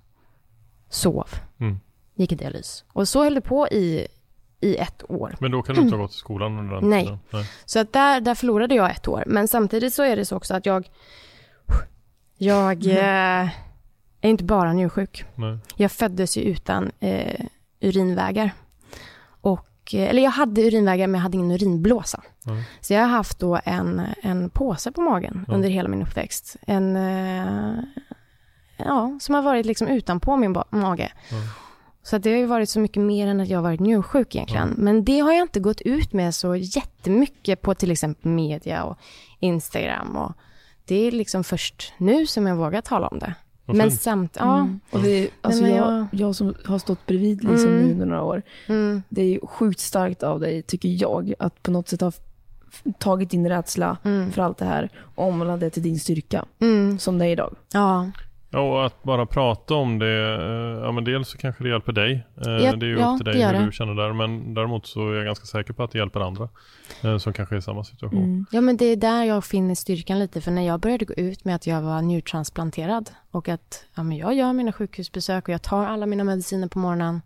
sov, 0.89 1.29
Mm. 1.61 1.81
gick 2.15 2.33
i 2.33 2.35
dialys. 2.35 2.85
Och 2.93 3.09
så 3.09 3.23
höll 3.25 3.35
det 3.35 3.41
på 3.41 3.69
i, 3.69 4.07
i 4.61 4.77
ett 4.77 5.11
år. 5.11 5.37
Men 5.41 5.51
då 5.51 5.63
kan 5.63 5.75
du 5.75 5.81
inte 5.83 5.95
ha 5.97 6.03
gått 6.03 6.15
i 6.15 6.17
skolan 6.19 6.59
under 6.59 6.75
den 6.81 6.91
Nej. 6.91 7.05
tiden? 7.05 7.19
Nej. 7.31 7.51
Så 7.65 7.79
att 7.79 7.93
där, 7.93 8.21
där 8.21 8.35
förlorade 8.35 8.75
jag 8.75 8.91
ett 8.91 9.09
år. 9.09 9.25
Men 9.27 9.49
samtidigt 9.49 9.95
så 9.95 10.03
är 10.03 10.17
det 10.17 10.25
så 10.25 10.37
också 10.37 10.55
att 10.55 10.67
jag, 10.67 10.89
jag 12.37 12.87
eh, 12.87 13.49
är 14.21 14.29
inte 14.31 14.45
bara 14.45 14.73
njursjuk. 14.73 15.25
Nej. 15.35 15.59
Jag 15.77 15.93
föddes 15.93 16.37
ju 16.37 16.43
utan 16.43 16.91
eh, 17.01 17.45
urinvägar. 17.81 18.51
Och, 19.41 19.67
eh, 19.95 20.11
eller 20.11 20.23
jag 20.23 20.31
hade 20.31 20.63
urinvägar 20.63 21.07
men 21.07 21.19
jag 21.19 21.23
hade 21.23 21.37
ingen 21.37 21.51
urinblåsa. 21.51 22.23
Nej. 22.47 22.65
Så 22.81 22.93
jag 22.93 23.01
har 23.01 23.09
haft 23.09 23.39
då 23.39 23.61
en, 23.65 24.03
en 24.23 24.51
påse 24.51 24.93
på 24.93 25.01
magen 25.01 25.45
Ja. 25.49 25.55
under 25.55 25.69
hela 25.69 25.89
min 25.89 26.03
uppväxt. 26.03 26.57
En, 26.67 26.97
eh, 26.97 27.75
ja, 28.77 29.19
som 29.21 29.35
har 29.35 29.43
varit 29.43 29.67
liksom 29.67 29.89
utanpå 29.89 30.37
min 30.37 30.57
mage. 30.71 31.13
Ja. 31.31 31.37
Så 32.03 32.19
det 32.19 32.31
har 32.31 32.37
ju 32.39 32.47
varit 32.47 32.69
så 32.71 32.81
mycket 32.81 33.03
mer 33.03 33.27
än 33.27 33.41
att 33.41 33.49
jag 33.49 33.59
har 33.59 33.63
varit 33.63 33.81
njursjuk 33.81 34.35
egentligen. 34.35 34.69
Ja. 34.77 34.83
Men 34.83 35.05
det 35.05 35.19
har 35.21 35.33
jag 35.33 35.43
inte 35.43 35.61
gått 35.61 35.81
ut 35.81 36.13
med 36.13 36.35
så 36.35 36.57
jättemycket 36.57 37.63
på 37.63 37.75
till 37.75 37.91
exempel 37.91 38.31
media 38.33 38.83
och 38.85 38.99
Instagram. 39.41 40.17
Och 40.17 40.33
det 40.85 40.95
är 41.07 41.13
liksom 41.13 41.45
först 41.45 41.93
nu 41.99 42.27
som 42.27 42.47
jag 42.47 42.57
vågar 42.57 42.81
tala 42.81 43.09
om 43.09 43.19
det. 43.19 43.35
Vad 43.73 43.79
Men 43.79 43.91
fint. 43.91 44.01
samt, 44.03 44.37
ja. 44.41 44.59
Mm. 44.59 44.81
Och 44.91 45.01
det, 45.03 45.29
alltså 45.41 45.63
men 45.63 45.71
jag, 45.75 45.93
jag- 45.93 46.07
jag 46.11 46.35
som 46.37 46.55
har 46.65 46.79
stått 46.79 47.07
bredvid 47.07 47.45
liksom 47.45 47.71
Mm. 47.71 47.87
nu 47.87 47.93
under 47.93 48.07
några 48.07 48.23
år. 48.23 48.43
Mm, 48.67 49.03
Det 49.09 49.23
är 49.23 49.27
ju 49.27 49.41
sjukt 49.43 49.81
starkt 49.81 50.23
av 50.23 50.41
dig, 50.41 50.63
tycker 50.63 50.89
jag, 50.89 51.35
att 51.39 51.63
på 51.63 51.71
något 51.71 51.89
sätt 51.89 52.01
ha 52.01 52.13
tagit 52.99 53.31
din 53.31 53.49
rädsla 53.49 53.97
mm, 54.05 54.33
för 54.33 54.43
allt 54.43 54.59
det 54.59 54.65
här 54.65 54.91
och 55.15 55.29
omvandlat 55.29 55.61
det 55.61 55.71
till 55.71 55.83
din 55.83 55.99
styrka, 55.99 56.45
mm, 56.61 56.99
som 56.99 57.19
det 57.19 57.27
är 57.27 57.31
idag. 57.31 57.55
ja. 57.73 58.11
Ja, 58.53 58.61
och 58.61 58.87
att 58.87 59.03
bara 59.03 59.27
prata 59.27 59.75
om 59.75 59.99
det, 59.99 60.35
eh, 60.35 60.85
ja 60.85 60.93
men 60.93 61.05
dels 61.05 61.29
så 61.29 61.39
kanske 61.39 61.63
det 61.65 61.71
hjälper 61.71 61.93
dig. 61.93 62.13
Eh, 62.47 62.53
Ja, 62.53 62.77
det 62.77 62.87
är 62.87 62.89
ju 62.91 62.99
ja, 62.99 63.11
upp 63.11 63.17
till 63.17 63.25
dig 63.33 63.43
hur 63.47 63.53
det. 63.53 63.65
du 63.67 63.73
känner 63.73 63.95
där. 63.95 64.13
Men 64.13 64.55
däremot 64.55 64.87
så 64.87 65.11
är 65.11 65.15
jag 65.15 65.25
ganska 65.25 65.47
säker 65.47 65.73
på 65.73 65.83
att 65.83 65.91
det 65.91 65.99
hjälper 65.99 66.21
andra 66.21 66.49
eh, 67.03 67.19
som 67.19 67.33
kanske 67.33 67.55
är 67.55 67.59
i 67.59 67.63
samma 67.63 67.85
situation. 67.85 68.25
Mm. 68.25 68.47
Ja, 68.51 68.61
men 68.61 68.77
det 68.77 68.85
är 68.85 68.97
där 68.97 69.25
jag 69.25 69.45
finner 69.45 69.75
styrkan 69.75 70.19
lite. 70.19 70.41
För 70.41 70.51
när 70.51 70.63
jag 70.67 70.81
började 70.81 71.05
gå 71.05 71.15
ut 71.15 71.45
med 71.45 71.55
att 71.55 71.67
jag 71.67 71.83
var 71.83 72.03
njurtransplanterad 72.03 73.11
och 73.31 73.49
att 73.49 73.85
ja, 73.95 74.03
men 74.03 74.17
jag 74.17 74.35
gör 74.35 74.53
mina 74.53 74.73
sjukhusbesök 74.73 75.49
och 75.49 75.55
jag 75.55 75.63
tar 75.63 75.87
alla 75.87 76.07
mina 76.07 76.25
mediciner 76.25 76.69
på 76.69 76.79
morgonen. 76.79 77.21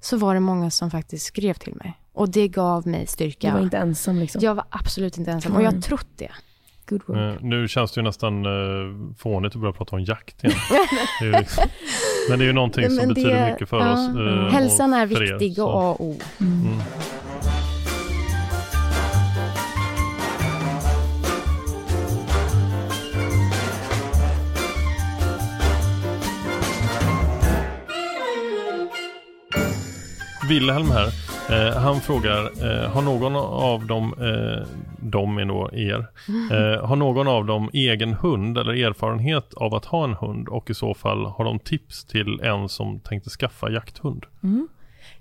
Så 0.00 0.16
var 0.16 0.34
det 0.34 0.40
många 0.40 0.70
som 0.70 0.90
faktiskt 0.90 1.26
skrev 1.26 1.54
till 1.54 1.74
mig. 1.74 1.98
Och 2.12 2.28
det 2.30 2.48
gav 2.48 2.86
mig 2.86 3.06
styrka. 3.06 3.46
Du 3.48 3.54
var 3.54 3.60
inte 3.60 3.76
ensam 3.78 4.16
liksom. 4.18 4.40
Jag 4.44 4.54
var 4.54 4.64
absolut 4.70 5.18
inte 5.18 5.30
ensam. 5.30 5.52
Och 5.52 5.60
jag 5.60 5.66
har 5.66 5.72
Mm. 5.72 5.82
trott 5.82 6.06
det. 6.16 6.30
Good 6.86 7.02
work. 7.06 7.18
Eh, 7.36 7.42
nu 7.42 7.68
känns 7.68 7.92
det 7.92 7.98
ju 8.00 8.02
nästan 8.04 8.46
eh, 8.46 9.14
fånigt 9.18 9.54
att 9.54 9.60
börja 9.60 9.72
prata 9.72 9.96
om 9.96 10.04
jakt 10.04 10.44
igen. 10.44 10.56
det 11.20 11.38
liksom, 11.40 11.64
men 12.30 12.38
det 12.38 12.44
är 12.44 12.46
ju 12.46 12.52
någonting 12.52 12.90
som 12.90 12.96
det- 13.08 13.14
betyder 13.14 13.50
mycket 13.52 13.68
för 13.68 13.80
ja. 13.80 13.92
oss. 13.92 14.16
eh, 14.16 14.52
Hälsan 14.52 14.94
är 14.94 15.02
er, 15.02 15.06
viktig 15.06 15.58
och 15.64 15.70
A 15.82 15.90
och 15.90 16.00
O. 16.06 16.16
Mm. 16.40 16.78
Wilhelm 30.48 30.90
här, 30.90 31.08
eh, 31.50 31.76
han 31.76 32.00
frågar, 32.00 32.44
eh, 32.44 32.90
har 32.90 33.02
någon 33.02 33.36
av 33.36 33.86
dem, 33.86 34.14
eh, 34.18 34.66
de 35.00 35.38
är 35.38 35.44
då 35.44 35.70
er, 35.72 36.06
eh, 36.52 36.86
har 36.86 36.96
någon 36.96 37.28
av 37.28 37.46
dem 37.46 37.70
egen 37.72 38.14
hund 38.14 38.58
eller 38.58 38.72
erfarenhet 38.86 39.54
av 39.54 39.74
att 39.74 39.84
ha 39.84 40.04
en 40.04 40.14
hund? 40.14 40.48
Och 40.48 40.70
i 40.70 40.74
så 40.74 40.94
fall 40.94 41.26
har 41.26 41.44
de 41.44 41.58
tips 41.58 42.04
till 42.04 42.40
en 42.42 42.68
som 42.68 43.00
tänkte 43.00 43.30
skaffa 43.30 43.70
jakthund? 43.70 44.26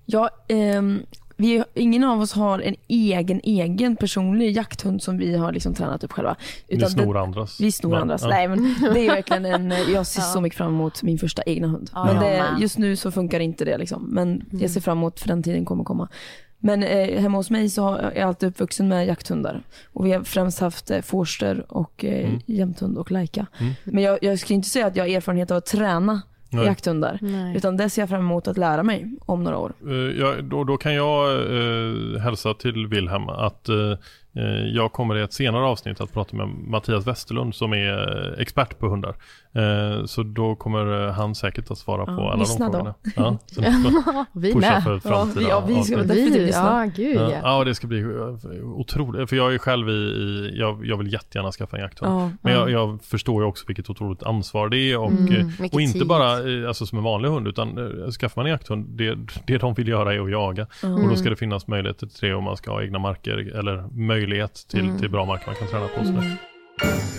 Ja, 0.06 0.30
ehm, 0.48 1.06
vi, 1.42 1.64
ingen 1.74 2.04
av 2.04 2.22
oss 2.22 2.34
har 2.34 2.60
en 2.60 2.76
egen, 2.88 3.42
egen 3.44 3.96
personlig 3.96 4.52
jakthund 4.52 5.02
som 5.04 5.18
vi 5.18 5.36
har 5.38 5.52
liksom 5.52 5.74
tränat 5.74 6.04
upp 6.04 6.12
själva. 6.12 6.36
Utan 6.68 6.90
snor 6.90 7.14
det, 7.14 7.22
andras? 7.22 7.60
vi 7.62 7.72
snor 7.72 7.90
Men, 7.90 8.02
andras. 8.02 8.22
ja. 8.22 8.28
Nej, 8.30 8.48
men 8.48 8.76
det 8.94 9.06
är 9.08 9.10
verkligen 9.10 9.46
en, 9.46 9.74
jag 9.94 10.08
ser 10.08 10.22
Ja. 10.22 10.26
så 10.28 10.42
mycket 10.42 10.58
fram 10.58 10.68
emot 10.74 11.04
min 11.04 11.18
första 11.18 11.42
egna 11.46 11.68
hund. 11.68 11.90
Ja, 11.94 12.06
men 12.06 12.16
det, 12.24 12.46
just 12.62 12.78
nu 12.78 12.96
så 12.96 13.12
funkar 13.12 13.40
inte 13.40 13.66
det 13.66 13.78
liksom. 13.78 14.04
Men 14.04 14.28
Mm. 14.32 14.62
jag 14.62 14.70
ser 14.72 14.82
fram 14.82 14.98
emot 14.98 15.20
för 15.20 15.28
den 15.28 15.44
tiden 15.44 15.66
kommer 15.66 15.84
komma. 15.84 16.08
Men 16.64 16.84
eh, 16.84 17.22
hemma 17.22 17.38
hos 17.38 17.50
mig 17.50 17.70
så 17.70 17.84
har- 17.84 17.98
är 17.98 18.20
jag 18.20 18.28
alltid 18.28 18.50
uppvuxen 18.50 18.88
med 18.88 19.08
jakthundar. 19.08 19.64
Och 19.94 20.06
vi 20.06 20.12
har 20.12 20.24
främst 20.24 20.60
haft 20.60 20.92
eh, 20.92 21.02
forster 21.02 21.66
och 21.74 22.06
eh, 22.06 22.26
Mm. 22.30 22.40
jämthund 22.46 22.98
och 22.98 23.12
lajka. 23.12 23.46
Mm. 23.60 23.74
Men 23.84 24.04
jag, 24.04 24.20
jag 24.22 24.40
skulle 24.40 24.56
inte 24.56 24.70
säga 24.70 24.88
att 24.88 24.96
jag 24.96 25.04
har 25.04 25.10
erfarenhet 25.10 25.52
av 25.52 25.58
att 25.58 25.66
träna 25.66 26.22
Nej. 26.52 26.66
jakthundar. 26.66 27.20
Nej. 27.22 27.58
Utan 27.58 27.78
det 27.78 27.90
ser 27.90 28.02
jag 28.02 28.10
fram 28.10 28.20
emot 28.20 28.48
att 28.48 28.58
lära 28.58 28.84
mig 28.84 29.18
om 29.26 29.44
några 29.44 29.58
år. 29.58 29.74
Eh, 29.88 29.94
ja, 29.94 30.36
då, 30.42 30.64
då 30.64 30.78
kan 30.78 30.94
jag 30.94 31.32
eh, 31.34 32.20
hälsa 32.22 32.54
till 32.54 32.88
Wilhelm 32.88 33.30
att 33.30 33.70
eh, 33.70 33.76
jag 34.74 34.92
kommer 34.92 35.16
i 35.18 35.22
ett 35.22 35.34
senare 35.34 35.64
avsnitt 35.66 36.02
att 36.02 36.14
prata 36.14 36.36
med 36.36 36.48
Mattias 36.48 37.08
Westerlund 37.08 37.56
som 37.56 37.74
är 37.74 38.28
eh, 38.34 38.42
expert 38.42 38.80
på 38.80 38.88
hundar. 38.88 39.16
Eh, 39.54 40.06
så 40.06 40.24
då 40.24 40.56
kommer 40.56 41.08
eh, 41.08 41.14
han 41.14 41.36
säkert 41.36 41.72
att 41.72 41.78
svara 41.78 42.06
på 42.06 42.12
Ja, 42.12 42.32
alla 42.34 42.44
de 42.44 42.58
då. 42.60 42.72
frågorna. 42.72 42.94
Ja, 43.16 43.38
så 43.46 43.62
ni 43.62 43.68
får 43.84 44.40
Vi 44.40 44.54
pusha 44.54 44.72
med. 44.74 44.84
för 44.84 45.00
framtida 45.00 45.40
vi- 45.40 45.50
ja, 45.50 45.64
vi 45.68 45.84
ska 45.84 45.98
Vi, 45.98 46.30
lyssna. 46.30 46.86
ja, 46.86 46.92
gud 46.96 47.16
Ja, 47.16 47.32
ja. 47.32 47.38
ja, 47.44 47.64
det 47.64 47.76
ska 47.76 47.88
bli 47.88 48.00
eh, 48.02 48.64
otroligt. 48.64 49.30
För 49.30 49.36
jag 49.36 49.54
är 49.54 49.58
själv 49.58 49.90
i, 49.90 49.92
i 49.92 50.52
jag, 50.60 50.86
jag 50.86 50.98
vill 50.98 51.14
jättegärna 51.14 51.52
skaffa 51.52 51.78
en 51.78 51.84
jakthund. 51.84 52.12
Ja, 52.12 52.32
Men 52.42 52.54
ja. 52.54 52.60
jag, 52.60 52.72
jag 52.72 53.04
förstår 53.04 53.42
ju 53.44 53.48
också 53.48 53.64
vilket 53.68 53.90
otroligt 53.90 54.24
ansvar 54.24 54.70
det 54.70 54.78
är 54.78 54.98
och, 55.00 55.12
Mm, 55.12 55.34
eh, 55.60 55.70
och 55.74 55.82
inte 55.82 56.00
tid. 56.00 56.08
bara 56.08 56.32
eh, 56.62 56.68
alltså, 56.68 56.86
som 56.86 56.98
en 56.98 57.04
vanlig 57.04 57.30
hund 57.30 57.48
utan 57.48 57.78
eh, 57.78 58.12
skaffar 58.12 58.42
man 58.42 58.46
en 58.46 58.52
jakthund, 58.52 58.86
det, 58.90 59.18
det 59.48 59.58
de 59.58 59.74
vill 59.74 59.88
göra 59.88 60.14
är 60.14 60.20
att 60.20 60.32
jaga. 60.32 60.68
Och 60.84 61.10
då 61.10 61.16
ska 61.16 61.30
det 61.30 61.36
finnas 61.36 61.68
möjligheter 61.68 62.08
till 62.08 62.30
det 62.30 62.34
om 62.36 62.44
man 62.44 62.58
ska 62.58 62.72
ha 62.72 62.82
egna 62.84 63.00
marker 63.00 63.58
eller 63.60 63.86
möjlighet 64.22 64.66
till, 64.70 64.80
Mm. 64.80 64.98
till 65.00 65.10
bra 65.10 65.26
marker 65.26 65.46
man 65.48 65.56
kan 65.56 65.68
träna 65.68 65.88
på. 65.88 66.06
sådär. 66.06 66.38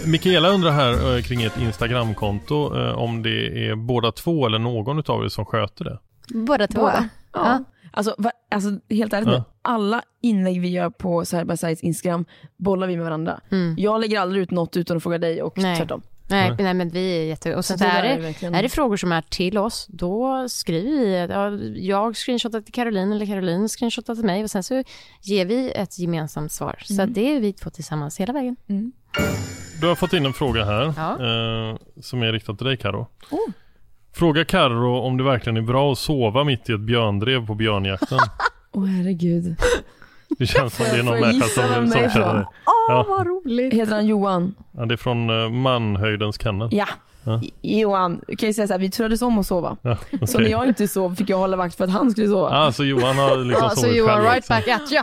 Mikaela 0.07 0.49
undrar 0.49 0.71
här 0.71 1.17
eh, 1.17 1.23
kring 1.23 1.43
ett 1.43 1.61
Instagramkonto 1.61 2.77
eh, 2.79 2.99
om 2.99 3.23
det 3.23 3.69
är 3.69 3.75
båda 3.75 4.13
två 4.13 4.47
eller 4.47 4.59
någon 4.59 4.99
utav 4.99 5.25
er 5.25 5.29
som 5.29 5.45
sköter 5.45 5.85
det. 5.85 5.99
Båda 6.35 6.67
två. 6.67 6.81
Båda. 6.81 7.09
Ja. 7.33 7.41
Ja. 7.47 7.65
Alltså, 7.95 8.15
va, 8.19 8.31
alltså 8.51 8.71
helt 8.91 9.13
ärligt 9.13 9.29
Ja. 9.29 9.45
alla 9.63 10.03
inlägg 10.23 10.61
vi 10.61 10.69
gör 10.69 10.91
på 10.91 11.25
Side 11.25 11.47
by 11.47 11.57
Sides 11.57 11.83
Instagram 11.83 12.25
bollar 12.57 12.87
vi 12.87 12.97
med 12.97 13.05
varandra. 13.05 13.41
Mm. 13.51 13.75
Jag 13.79 14.01
lägger 14.01 14.21
aldrig 14.21 14.43
ut 14.43 14.51
något 14.51 14.77
utan 14.77 14.97
att 14.97 15.03
fråga 15.03 15.19
dig 15.19 15.43
och 15.43 15.59
Nej. 15.59 15.77
tvärtom. 15.77 16.03
Nej, 16.33 16.49
Nej. 16.49 16.65
nej, 16.65 16.75
men 16.75 16.89
vi 16.89 17.19
är 17.19 17.25
jätte... 17.25 17.55
Och 17.57 17.65
sen 17.65 17.79
så 17.79 17.85
det 17.85 17.91
är 17.91 18.03
det, 18.19 18.57
är 18.59 18.63
det 18.63 18.69
frågor 18.69 18.97
som 18.97 19.13
är 19.13 19.23
till 19.23 19.59
oss, 19.59 19.87
då 19.89 20.49
skriver 20.49 21.27
vi 21.27 21.33
ja, 21.33 22.05
jag 22.05 22.17
screenshotar 22.17 22.61
till 22.61 22.73
Caroline 22.75 23.13
eller 23.13 23.27
Caroline 23.27 23.69
screenshotar 23.69 24.15
till 24.15 24.25
mig 24.25 24.45
och 24.45 24.51
sen 24.51 24.63
så 24.63 24.83
ger 25.23 25.47
vi 25.47 25.71
ett 25.73 25.99
gemensamt 25.99 26.53
svar. 26.53 26.79
Så 26.85 27.03
att 27.03 27.15
det 27.15 27.37
är 27.37 27.41
vi 27.41 27.53
två 27.53 27.71
tillsammans 27.71 28.21
hela 28.21 28.33
vägen. 28.33 28.57
Du 29.81 29.87
har 29.87 29.95
fått 29.95 30.13
in 30.13 30.27
en 30.27 30.33
fråga 30.33 30.65
här 30.65 30.95
Ja. 30.97 31.13
eh, 31.13 31.77
som 32.01 32.23
är 32.23 32.33
riktad 32.33 32.55
till 32.55 32.67
dig 32.67 32.77
Karo. 32.77 33.07
Oh. 33.31 33.39
Fråga 34.15 34.45
Karo 34.45 34.99
om 34.99 35.17
det 35.17 35.25
verkligen 35.25 35.57
är 35.57 35.63
bra 35.63 35.93
att 35.93 35.99
sova 35.99 36.45
mitt 36.45 36.71
i 36.71 36.73
ett 36.73 36.81
björndrev 36.81 37.47
på 37.47 37.55
björnjakten. 37.55 38.19
Åh 38.73 38.87
herregud. 38.87 39.57
Det 40.43 40.47
känns 40.47 40.77
som 40.77 40.85
det 40.85 40.99
är 40.99 41.03
någon 41.03 41.21
människa 41.21 41.47
som, 41.47 41.89
som 41.91 42.01
är 42.05 42.11
känner 42.11 42.35
det. 42.35 42.47
Åh, 42.67 42.73
Ja. 42.89 43.07
vad 43.09 43.27
roligt! 43.27 43.75
Heter 43.75 43.93
han 43.95 44.07
Johan? 44.07 44.55
Ja, 44.77 44.85
det 44.87 44.95
är 44.95 44.97
från 44.97 45.31
uh, 45.31 45.51
Manhöjdens 45.51 46.43
kennel. 46.43 46.69
Ja. 46.73 46.87
Ja. 47.25 47.41
Johan, 47.63 48.21
kan 48.39 48.47
jag 48.49 48.55
säga 48.55 48.67
så 48.67 48.73
här, 48.75 48.79
vi 48.81 48.91
turades 48.91 49.23
om 49.23 49.39
att 49.39 49.47
sova. 49.47 49.77
Ja, 49.83 49.97
Så 49.97 50.17
okej. 50.25 50.41
när 50.45 50.51
jag 50.51 50.67
inte 50.69 50.89
sov 50.89 51.15
fick 51.15 51.29
jag 51.31 51.39
hålla 51.39 51.57
vakt 51.57 51.77
för 51.77 51.85
att 51.85 51.91
han 51.91 52.11
skulle 52.11 52.27
sova. 52.29 52.49
Ah, 52.67 52.73
så 52.73 52.85
Johan 52.85 53.17
har 53.19 53.37
liksom 53.45 53.65
Ja, 53.65 53.71
så 53.71 53.81
sovit 53.81 53.97
Johan, 53.97 54.15
själv 54.15 54.25
right 54.31 54.49
back 54.49 54.69
at 54.69 54.93
you. 54.93 55.03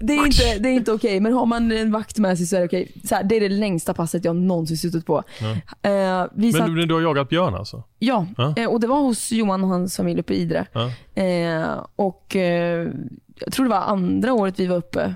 Det 0.00 0.12
är 0.12 0.26
inte, 0.26 0.58
det 0.58 0.68
är 0.68 0.72
inte 0.72 0.92
okej, 0.92 1.20
men 1.20 1.32
har 1.32 1.46
man 1.46 1.72
en 1.72 1.92
vakt 1.92 2.18
med 2.18 2.36
sig 2.38 2.46
så 2.46 2.56
är 2.56 2.60
det 2.60 2.66
okej. 2.66 2.92
Så 3.04 3.14
här, 3.14 3.22
det 3.24 3.36
är 3.36 3.40
det 3.40 3.48
längsta 3.48 3.94
passet 3.94 4.24
jag 4.24 4.36
någonsin 4.36 4.76
suttit 4.78 5.06
på. 5.06 5.22
Vi 6.34 6.52
satt, 6.52 6.60
Men 6.62 6.74
du, 6.74 6.86
du 6.86 6.94
har 6.94 7.00
jagat 7.00 7.28
björn 7.28 7.54
alltså? 7.54 7.82
ja, 7.98 8.26
Ja. 8.36 8.54
eh, 8.56 8.66
och 8.70 8.80
det 8.80 8.86
var 8.86 9.00
hos 9.00 9.32
Johan 9.32 9.64
och 9.64 9.70
hans 9.70 9.96
familj 9.96 10.20
uppe 10.20 10.34
i 10.34 10.36
Idre. 10.40 10.66
Ja. 10.72 10.90
Eh, 11.22 11.84
och 11.96 12.36
jag 13.38 13.52
tror 13.52 13.64
det 13.64 13.70
var 13.70 13.80
andra 13.80 14.32
året 14.32 14.60
vi 14.60 14.66
var 14.66 14.76
uppe. 14.76 15.14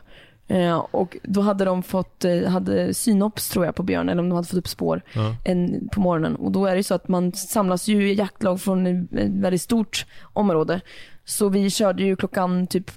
Eh, 0.51 0.77
och 0.79 1.17
då 1.23 1.41
hade 1.41 1.65
de 1.65 1.83
fått, 1.83 2.25
eh, 2.25 2.43
hade 2.45 2.95
synops 2.95 3.49
tror 3.49 3.65
jag 3.65 3.75
på 3.75 3.83
björn, 3.83 4.09
eller 4.09 4.23
om 4.23 4.29
de 4.29 4.35
hade 4.35 4.49
fått 4.49 4.59
upp 4.59 4.69
spår 4.69 5.03
Ja. 5.13 5.35
en, 5.45 5.89
på 5.93 6.01
morgonen. 6.01 6.37
Och 6.37 6.53
då 6.53 6.67
är 6.67 6.77
det 6.77 6.85
så 6.85 6.95
att 6.95 7.09
man 7.09 7.33
samlas 7.33 7.89
ju 7.89 8.11
i 8.11 8.15
jaktlag 8.15 8.61
från 8.61 8.87
ett 8.87 9.31
väldigt 9.31 9.63
stort 9.63 10.07
område. 10.33 10.81
Så 11.25 11.49
vi 11.49 11.71
körde 11.71 12.03
ju 12.03 12.17
klockan 12.17 12.67
typ 12.67 12.91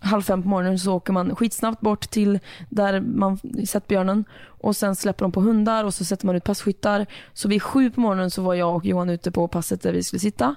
halv 0.00 0.22
fem 0.22 0.42
på 0.42 0.48
morgonen 0.48 0.78
så 0.78 0.94
åker 0.94 1.12
man 1.12 1.36
skitsnabbt 1.36 1.80
bort 1.80 2.10
till 2.10 2.38
där 2.68 3.00
man 3.00 3.38
sett 3.66 3.86
björnen 3.86 4.24
och 4.44 4.76
sen 4.76 4.96
släpper 4.96 5.24
de 5.24 5.32
på 5.32 5.40
hundar 5.40 5.84
och 5.84 5.94
så 5.94 6.04
sätter 6.04 6.26
man 6.26 6.36
ut 6.36 6.44
passkyttar. 6.44 7.06
Så 7.32 7.48
vid 7.48 7.62
sju 7.62 7.90
på 7.90 8.00
morgonen 8.00 8.30
så 8.30 8.42
var 8.42 8.54
jag 8.54 8.76
och 8.76 8.84
Johan 8.86 9.10
ute 9.10 9.30
på 9.30 9.48
passet 9.48 9.82
där 9.82 9.92
vi 9.92 10.02
skulle 10.02 10.20
sitta. 10.20 10.54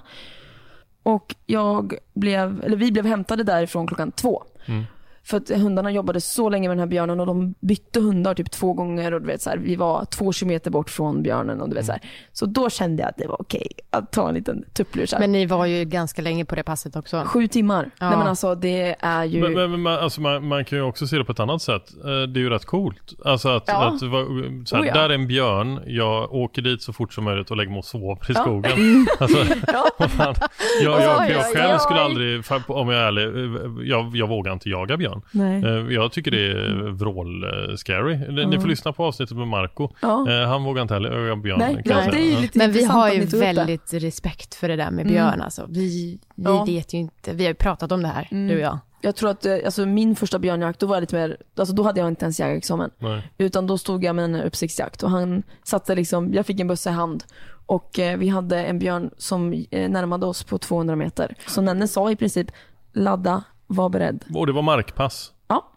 Och 1.02 1.34
jag 1.46 1.94
blev, 2.14 2.64
eller 2.64 2.76
vi 2.76 2.92
blev 2.92 3.06
hämtade 3.06 3.42
därifrån 3.42 3.86
klockan 3.86 4.12
två. 4.12 4.42
Mm. 4.66 4.84
För 5.26 5.36
att 5.36 5.48
hundarna 5.50 5.90
jobbade 5.90 6.20
så 6.20 6.48
länge 6.48 6.68
med 6.68 6.76
den 6.76 6.80
här 6.80 6.86
björnen 6.86 7.20
och 7.20 7.26
de 7.26 7.54
bytte 7.60 8.00
hundar 8.00 8.34
typ 8.34 8.50
två 8.50 8.72
gånger 8.72 9.14
och 9.14 9.20
du 9.20 9.26
vet 9.26 9.42
så 9.42 9.50
här, 9.50 9.56
vi 9.56 9.76
var 9.76 10.04
två 10.04 10.32
kilometer 10.32 10.70
bort 10.70 10.90
från 10.90 11.22
björnen 11.22 11.60
och 11.60 11.68
du 11.68 11.74
vet 11.74 11.86
så 11.86 11.92
här. 11.92 12.00
Så 12.32 12.46
då 12.46 12.70
kände 12.70 13.02
jag 13.02 13.10
att 13.10 13.16
det 13.16 13.26
var 13.26 13.40
okej 13.42 13.68
att 13.90 14.12
ta 14.12 14.28
en 14.28 14.34
liten 14.34 14.64
tupplur 14.72 15.06
så 15.06 15.16
här. 15.16 15.20
Men 15.20 15.32
ni 15.32 15.46
var 15.46 15.66
ju 15.66 15.84
ganska 15.84 16.22
länge 16.22 16.44
på 16.44 16.54
det 16.54 16.62
passet 16.62 16.96
också. 16.96 17.22
Sju 17.26 17.46
timmar. 17.48 17.90
Ja. 17.98 18.08
Nej 18.08 18.18
men 18.18 18.26
alltså 18.26 18.54
det 18.54 18.96
är 19.00 19.24
ju... 19.24 19.40
Men, 19.42 19.52
men, 19.52 19.70
men 19.70 19.80
man, 19.82 19.92
alltså 19.98 20.20
man, 20.20 20.48
man 20.48 20.64
kan 20.64 20.78
ju 20.78 20.84
också 20.84 21.06
se 21.06 21.18
det 21.18 21.24
på 21.24 21.32
ett 21.32 21.40
annat 21.40 21.62
sätt. 21.62 21.92
Eh, 22.04 22.04
Det 22.04 22.40
är 22.40 22.42
ju 22.42 22.50
rätt 22.50 22.64
coolt. 22.64 23.12
Alltså 23.24 23.48
att, 23.48 23.64
Ja. 23.66 23.84
att 23.84 23.98
så 23.98 24.06
här, 24.06 24.82
Oh 24.82 24.86
ja. 24.86 24.94
där 24.94 25.10
är 25.10 25.14
en 25.14 25.26
björn, 25.26 25.80
jag 25.86 26.32
åker 26.34 26.62
dit 26.62 26.82
så 26.82 26.92
fort 26.92 27.12
som 27.12 27.24
möjligt 27.24 27.50
och 27.50 27.56
lägger 27.56 27.70
mig 27.70 27.78
och 27.78 27.84
sover 27.84 28.30
i 28.30 28.34
skogen. 28.34 29.06
Alltså, 29.20 29.38
Ja. 29.72 29.84
vad 29.98 30.10
fan. 30.10 30.34
Jag, 30.82 31.02
jag, 31.02 31.42
själv 31.54 31.78
skulle 31.78 32.00
aldrig, 32.00 32.42
om 32.66 32.88
jag 32.88 33.00
är 33.00 33.06
ärlig, 33.06 33.22
eh, 33.24 33.88
jag, 33.88 34.16
jag 34.16 34.28
vågar 34.28 34.52
inte 34.52 34.68
jaga 34.68 34.96
björn. 34.96 35.13
Nej. 35.32 35.64
Eh, 35.64 35.70
Jag 35.94 36.12
tycker 36.12 36.30
det 36.30 36.50
är 36.50 36.90
vrål-scary. 36.92 38.46
Ni 38.46 38.60
får 38.60 38.68
lyssna 38.68 38.92
på 38.92 39.04
avsnittet 39.04 39.36
med 39.36 39.48
Marco. 39.48 39.88
Ja. 40.02 40.30
Eh, 40.30 40.48
Han 40.48 40.64
vågar 40.64 40.82
inte 40.82 40.94
heller 40.94 41.36
björn. 41.36 41.58
Nej, 41.58 41.82
jag 41.84 42.10
det 42.12 42.18
är 42.18 42.34
ju 42.34 42.40
lite 42.40 42.58
Men 42.58 42.72
vi 42.72 42.84
har 42.84 43.12
ju 43.12 43.22
upp 43.24 43.30
det. 43.30 43.36
väldigt 43.38 43.92
respekt 43.94 44.54
för 44.54 44.68
det 44.68 44.76
där 44.76 44.90
med 44.90 45.06
björn 45.06 45.40
alltså. 45.40 45.66
Vi, 45.68 46.18
vi 46.34 46.44
Ja. 46.44 46.64
vet 46.64 46.94
ju 46.94 46.98
inte, 46.98 47.32
vi 47.32 47.44
har 47.44 47.48
ju 47.50 47.54
pratat 47.54 47.92
om 47.92 48.02
det 48.02 48.08
här, 48.08 48.28
Mm. 48.30 48.48
du 48.48 48.54
och 48.54 48.60
jag. 48.60 48.78
Jag 49.00 49.16
tror 49.16 49.30
att 49.30 49.46
eh, 49.46 49.54
alltså, 49.64 49.86
min 49.86 50.16
första 50.16 50.38
björnjakt, 50.38 50.80
då 50.80 50.86
var 50.86 50.96
jag 50.96 51.00
lite 51.00 51.16
mer, 51.16 51.36
alltså 51.58 51.74
då 51.74 51.82
hade 51.82 52.00
jag 52.00 52.08
inte 52.08 52.24
ens 52.24 52.40
jägarexamen. 52.40 52.90
Nej. 52.98 53.32
Utan 53.38 53.66
då 53.66 53.78
stod 53.78 54.04
jag 54.04 54.16
med 54.16 54.24
en 54.24 54.34
uppsiktsjakt 54.34 55.02
och 55.02 55.10
han 55.10 55.42
satte 55.64 55.94
liksom, 55.94 56.34
jag 56.34 56.46
fick 56.46 56.60
en 56.60 56.66
bössa 56.68 56.90
i 56.90 56.92
hand 56.92 57.24
och 57.66 57.98
eh, 57.98 58.18
vi 58.18 58.28
hade 58.28 58.64
en 58.64 58.78
björn 58.78 59.10
som 59.18 59.52
eh, 59.70 59.90
närmade 59.90 60.26
oss 60.26 60.44
på 60.44 60.58
200 60.58 60.96
meter. 60.96 61.34
Så 61.48 61.60
Nenne 61.60 61.88
sa 61.88 62.10
i 62.10 62.16
princip, 62.16 62.50
ladda, 62.92 63.42
var 63.66 63.88
beredd. 63.88 64.24
Och 64.34 64.46
det 64.46 64.52
var 64.52 64.62
markpass. 64.62 65.32
Ja. 65.48 65.68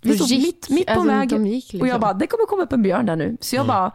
Vi 0.00 0.14
stod 0.18 0.28
gick, 0.28 0.46
mitt, 0.46 0.70
mitt 0.70 0.86
på 0.86 0.92
alltså, 0.92 1.08
väg 1.08 1.28
de 1.28 1.46
gick 1.46 1.68
och 1.68 1.74
jag 1.74 1.82
liksom. 1.84 2.00
bara, 2.00 2.12
det 2.12 2.26
kommer 2.26 2.46
komma 2.46 2.62
upp 2.62 2.72
en 2.72 2.82
björn 2.82 3.06
där 3.06 3.16
nu. 3.16 3.36
Så 3.40 3.56
jag 3.56 3.64
Mm. 3.64 3.74
bara, 3.74 3.92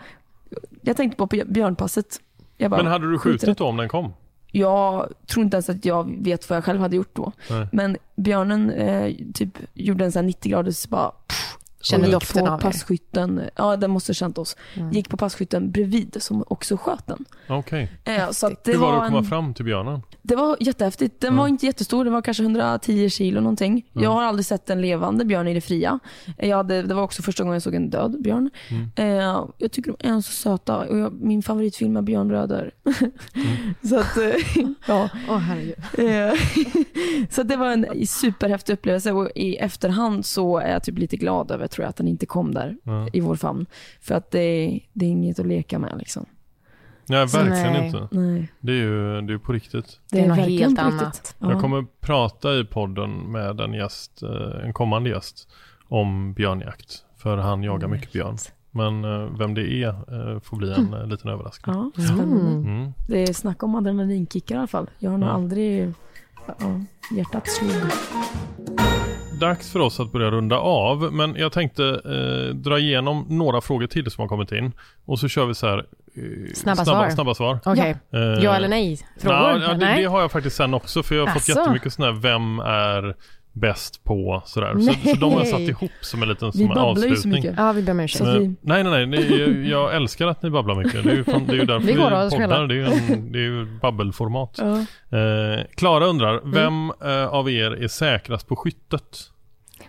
jag 0.82 0.98
tänkte 0.98 1.18
på 1.18 1.26
bj- 1.28 1.52
björnpasset. 1.52 2.22
Jag 2.58 2.72
bara, 2.72 2.84
Men 2.84 2.92
hade 2.92 3.12
du 3.12 3.20
skjutit 3.20 3.58
då 3.58 3.66
om 3.66 3.78
den 3.78 3.90
kom? 3.90 4.14
Jag 4.52 5.14
tror 5.28 5.44
inte 5.44 5.58
ens 5.58 5.70
att 5.70 5.86
jag 5.86 6.24
vet 6.24 6.50
vad 6.50 6.58
jag 6.58 6.64
själv 6.64 6.80
hade 6.82 6.96
gjort 6.96 7.16
då. 7.16 7.32
Nej. 7.50 7.68
Men 7.72 7.98
björnen 8.16 8.72
eh, 8.72 9.14
typ 9.34 9.58
gjorde 9.74 10.06
en 10.06 10.12
sån 10.12 10.20
här 10.20 10.28
90 10.28 10.52
graders 10.52 10.88
bara 10.88 11.12
Känner 11.82 12.06
gick 12.06 12.14
doften 12.14 12.46
på 12.46 12.52
av 12.52 12.60
er. 12.60 12.64
passkytten, 12.64 13.42
ja 13.56 13.76
den 13.76 13.92
måste 13.92 14.10
ha 14.10 14.14
känt 14.14 14.38
oss, 14.38 14.56
Mm. 14.76 14.92
gick 14.92 15.10
på 15.10 15.18
passkytten 15.18 15.72
bredvid 15.72 16.18
som 16.20 16.44
också 16.48 16.78
sköt 16.78 17.08
den. 17.08 17.26
Okej. 17.50 17.92
Eh, 18.04 18.30
så 18.32 18.48
att 18.48 18.64
det, 18.64 18.72
Hur 18.72 18.80
var 18.80 18.92
det 18.92 18.98
att 19.02 19.08
komma 19.08 19.18
en, 19.20 19.26
fram 19.26 19.54
till 19.54 19.66
björnen? 19.66 20.02
det 20.22 20.36
var 20.36 20.58
jättehäftigt. 20.60 21.22
Den 21.22 21.34
Ja. 21.36 21.42
var 21.42 21.48
inte 21.48 21.66
jättestor, 21.66 22.06
det 22.06 22.12
var 22.12 22.22
kanske 22.22 22.44
110 22.44 23.10
kilo 23.10 23.42
någonting. 23.42 23.86
Ja. 23.94 24.02
Jag 24.04 24.10
har 24.10 24.24
aldrig 24.24 24.46
sett 24.46 24.70
en 24.70 24.82
levande 24.82 25.26
björn 25.26 25.48
i 25.48 25.54
det 25.54 25.62
fria. 25.62 26.00
Jag 26.38 26.58
hade, 26.58 26.82
det 26.82 26.94
var 26.94 27.04
också 27.04 27.22
första 27.22 27.44
gången 27.44 27.54
jag 27.54 27.64
såg 27.64 27.76
en 27.76 27.90
död 27.90 28.22
björn. 28.22 28.50
Mm. 28.70 28.90
Eh, 28.96 29.46
jag 29.58 29.72
tycker 29.72 29.94
de 30.00 30.08
är 30.10 30.22
så 30.22 30.32
söta 30.32 30.78
och 30.78 30.98
jag, 30.98 31.14
min 31.14 31.44
favoritfilm 31.44 31.98
är 31.98 32.02
Björnbröder. 32.02 32.72
Mm. 32.86 33.12
så 33.84 34.00
att, 34.00 34.18
eh, 34.18 34.64
ja. 34.88 35.10
Åh 35.30 35.38
herregud. 35.38 35.76
Eh, 35.98 36.34
så 37.30 37.44
det 37.44 37.56
var 37.56 37.72
en 37.72 38.08
superhäftig 38.08 38.74
upplevelse 38.74 39.12
och 39.12 39.30
i 39.36 39.56
efterhand 39.56 40.26
så 40.26 40.58
är 40.58 40.72
jag 40.72 40.84
typ 40.84 40.98
lite 40.98 41.18
glad 41.18 41.52
över 41.52 41.69
tror 41.70 41.84
jag, 41.84 41.90
att 41.90 41.96
den 41.96 42.08
inte 42.08 42.26
kom 42.26 42.54
där 42.54 42.78
Ja. 42.84 43.08
i 43.14 43.20
vår 43.20 43.36
famn. 43.36 43.66
För 44.02 44.16
att 44.16 44.32
det, 44.32 44.40
är- 44.40 44.80
det 44.94 45.06
är 45.06 45.10
inget 45.10 45.40
att 45.40 45.46
leka 45.48 45.80
med 45.80 45.94
liksom. 45.98 46.26
Nej, 47.06 47.26
verkligen 47.26 47.74
Nej. 47.74 47.86
inte. 47.86 48.08
Nej, 48.12 48.52
Det 48.60 48.72
är 48.72 48.76
ju 48.76 49.22
det 49.22 49.34
är 49.34 49.38
på 49.38 49.54
riktigt. 49.54 50.00
Det 50.12 50.20
är 50.20 50.28
något 50.28 50.38
verkligen 50.38 50.78
helt 50.78 50.80
på 50.80 50.86
riktigt. 50.86 51.02
annat. 51.02 51.36
Ja. 51.40 51.52
Jag 51.52 51.62
kommer 51.62 51.86
prata 52.02 52.56
i 52.60 52.66
podden 52.66 53.32
med 53.32 53.62
en 53.62 53.74
gäst, 53.74 54.24
eh, 54.24 54.66
en 54.66 54.74
kommande 54.74 55.10
gäst, 55.10 55.50
om 55.88 56.34
björnjakt. 56.34 57.04
För 57.18 57.38
han 57.38 57.64
jagar 57.64 57.88
mycket 57.88 58.12
björn. 58.12 58.38
Men 58.72 59.04
eh, 59.06 59.38
vem 59.38 59.54
det 59.54 59.74
är 59.74 59.88
eh, 59.90 60.40
får 60.40 60.58
bli 60.58 60.74
en 60.74 60.94
eh, 60.94 61.08
liten 61.08 61.30
överraskning. 61.32 61.76
Ja, 61.76 61.92
spännande. 62.04 62.70
Mm. 62.72 62.92
Det 63.08 63.24
är 63.24 63.34
snack 63.34 63.64
om 63.64 63.76
adrenalinkickar 63.76 64.56
i 64.56 64.58
alla 64.58 64.68
fall. 64.68 64.90
Jag 65.00 65.12
har 65.12 65.18
nog 65.18 65.30
Ja. 65.30 65.34
aldrig 65.34 65.94
ja, 66.48 66.82
hjärtat 67.16 67.48
slog. 67.48 67.92
Dags 69.40 69.72
för 69.72 69.80
oss 69.80 70.00
att 70.00 70.12
börja 70.12 70.32
runda 70.32 70.58
av, 70.58 71.14
men 71.14 71.36
jag 71.36 71.52
tänkte 71.52 71.84
eh, 72.06 72.56
dra 72.56 72.80
igenom 72.80 73.26
några 73.30 73.62
frågor 73.62 73.88
till 73.88 74.12
som 74.12 74.22
har 74.22 74.28
kommit 74.28 74.52
in. 74.52 74.72
Och 75.06 75.20
så 75.20 75.28
kör 75.28 75.46
vi 75.46 75.56
så 75.56 75.68
här 75.68 75.78
eh, 75.78 76.54
Snabba 76.56 76.86
svar. 76.86 77.10
snabba 77.10 77.34
svar. 77.36 77.60
Okej, 77.66 77.96
Eh, 78.14 78.20
ja 78.20 78.56
eller 78.56 78.68
nej? 78.68 79.00
Frågor? 79.20 79.38
Ja, 79.38 79.68
det, 79.68 79.78
nej? 79.78 80.02
det 80.02 80.08
har 80.10 80.22
jag 80.22 80.32
faktiskt 80.32 80.56
sen 80.56 80.74
också 80.74 81.04
för 81.04 81.16
jag 81.16 81.26
har 81.26 81.34
fått 81.34 81.42
Asså? 81.50 81.60
jättemycket 81.60 81.94
sådana 81.94 82.14
här 82.14 82.20
vem 82.22 82.60
är 82.60 83.16
bäst 83.54 84.04
på 84.04 84.42
sådär. 84.46 84.80
Så, 84.80 85.10
så 85.10 85.16
de 85.16 85.34
har 85.34 85.44
satt 85.46 85.60
Nej. 85.60 85.70
ihop 85.70 85.92
som 86.02 86.24
en 86.24 86.30
liten 86.30 86.48
Vi 86.48 86.52
som 86.52 86.62
en 86.62 86.68
babblar 86.68 86.88
ju 86.90 86.96
så 87.10 87.14
avslutning. 87.14 87.34
mycket. 87.34 87.54
Ja, 87.58 87.72
vi 87.72 87.82
ber 87.82 87.92
om 87.92 88.00
ursäkt. 88.00 88.22
Vi- 88.30 88.56
Nej, 88.62 88.84
nej, 88.84 88.84
nej. 88.84 89.06
Ni, 89.06 89.70
jag 89.70 89.96
älskar 89.96 90.28
att 90.28 90.42
ni 90.44 90.50
babblar 90.50 90.76
mycket. 90.76 91.04
Det 91.04 91.12
är 91.12 91.16
ju, 91.16 91.24
fan, 91.24 91.46
det 91.48 91.52
är 91.54 91.56
ju 91.58 91.66
därför 91.66 91.88
Vi 91.88 91.94
vi, 91.94 92.00
poddar. 92.00 92.68
Det 92.68 92.74
är 92.74 92.78
ju, 92.78 92.86
en, 92.86 93.32
det 93.32 93.40
är 93.40 93.44
ju 93.44 93.66
babbelformat. 93.82 94.60
Ja. 94.62 94.80
Eh, 95.18 95.64
Klara 95.76 96.06
undrar, 96.06 96.38
Mm. 96.38 96.52
vem 96.52 96.92
eh, 97.12 97.28
av 97.28 97.50
er 97.50 97.72
är 97.84 97.88
säkrast 97.88 98.48
på 98.48 98.56
skyttet? 98.56 99.18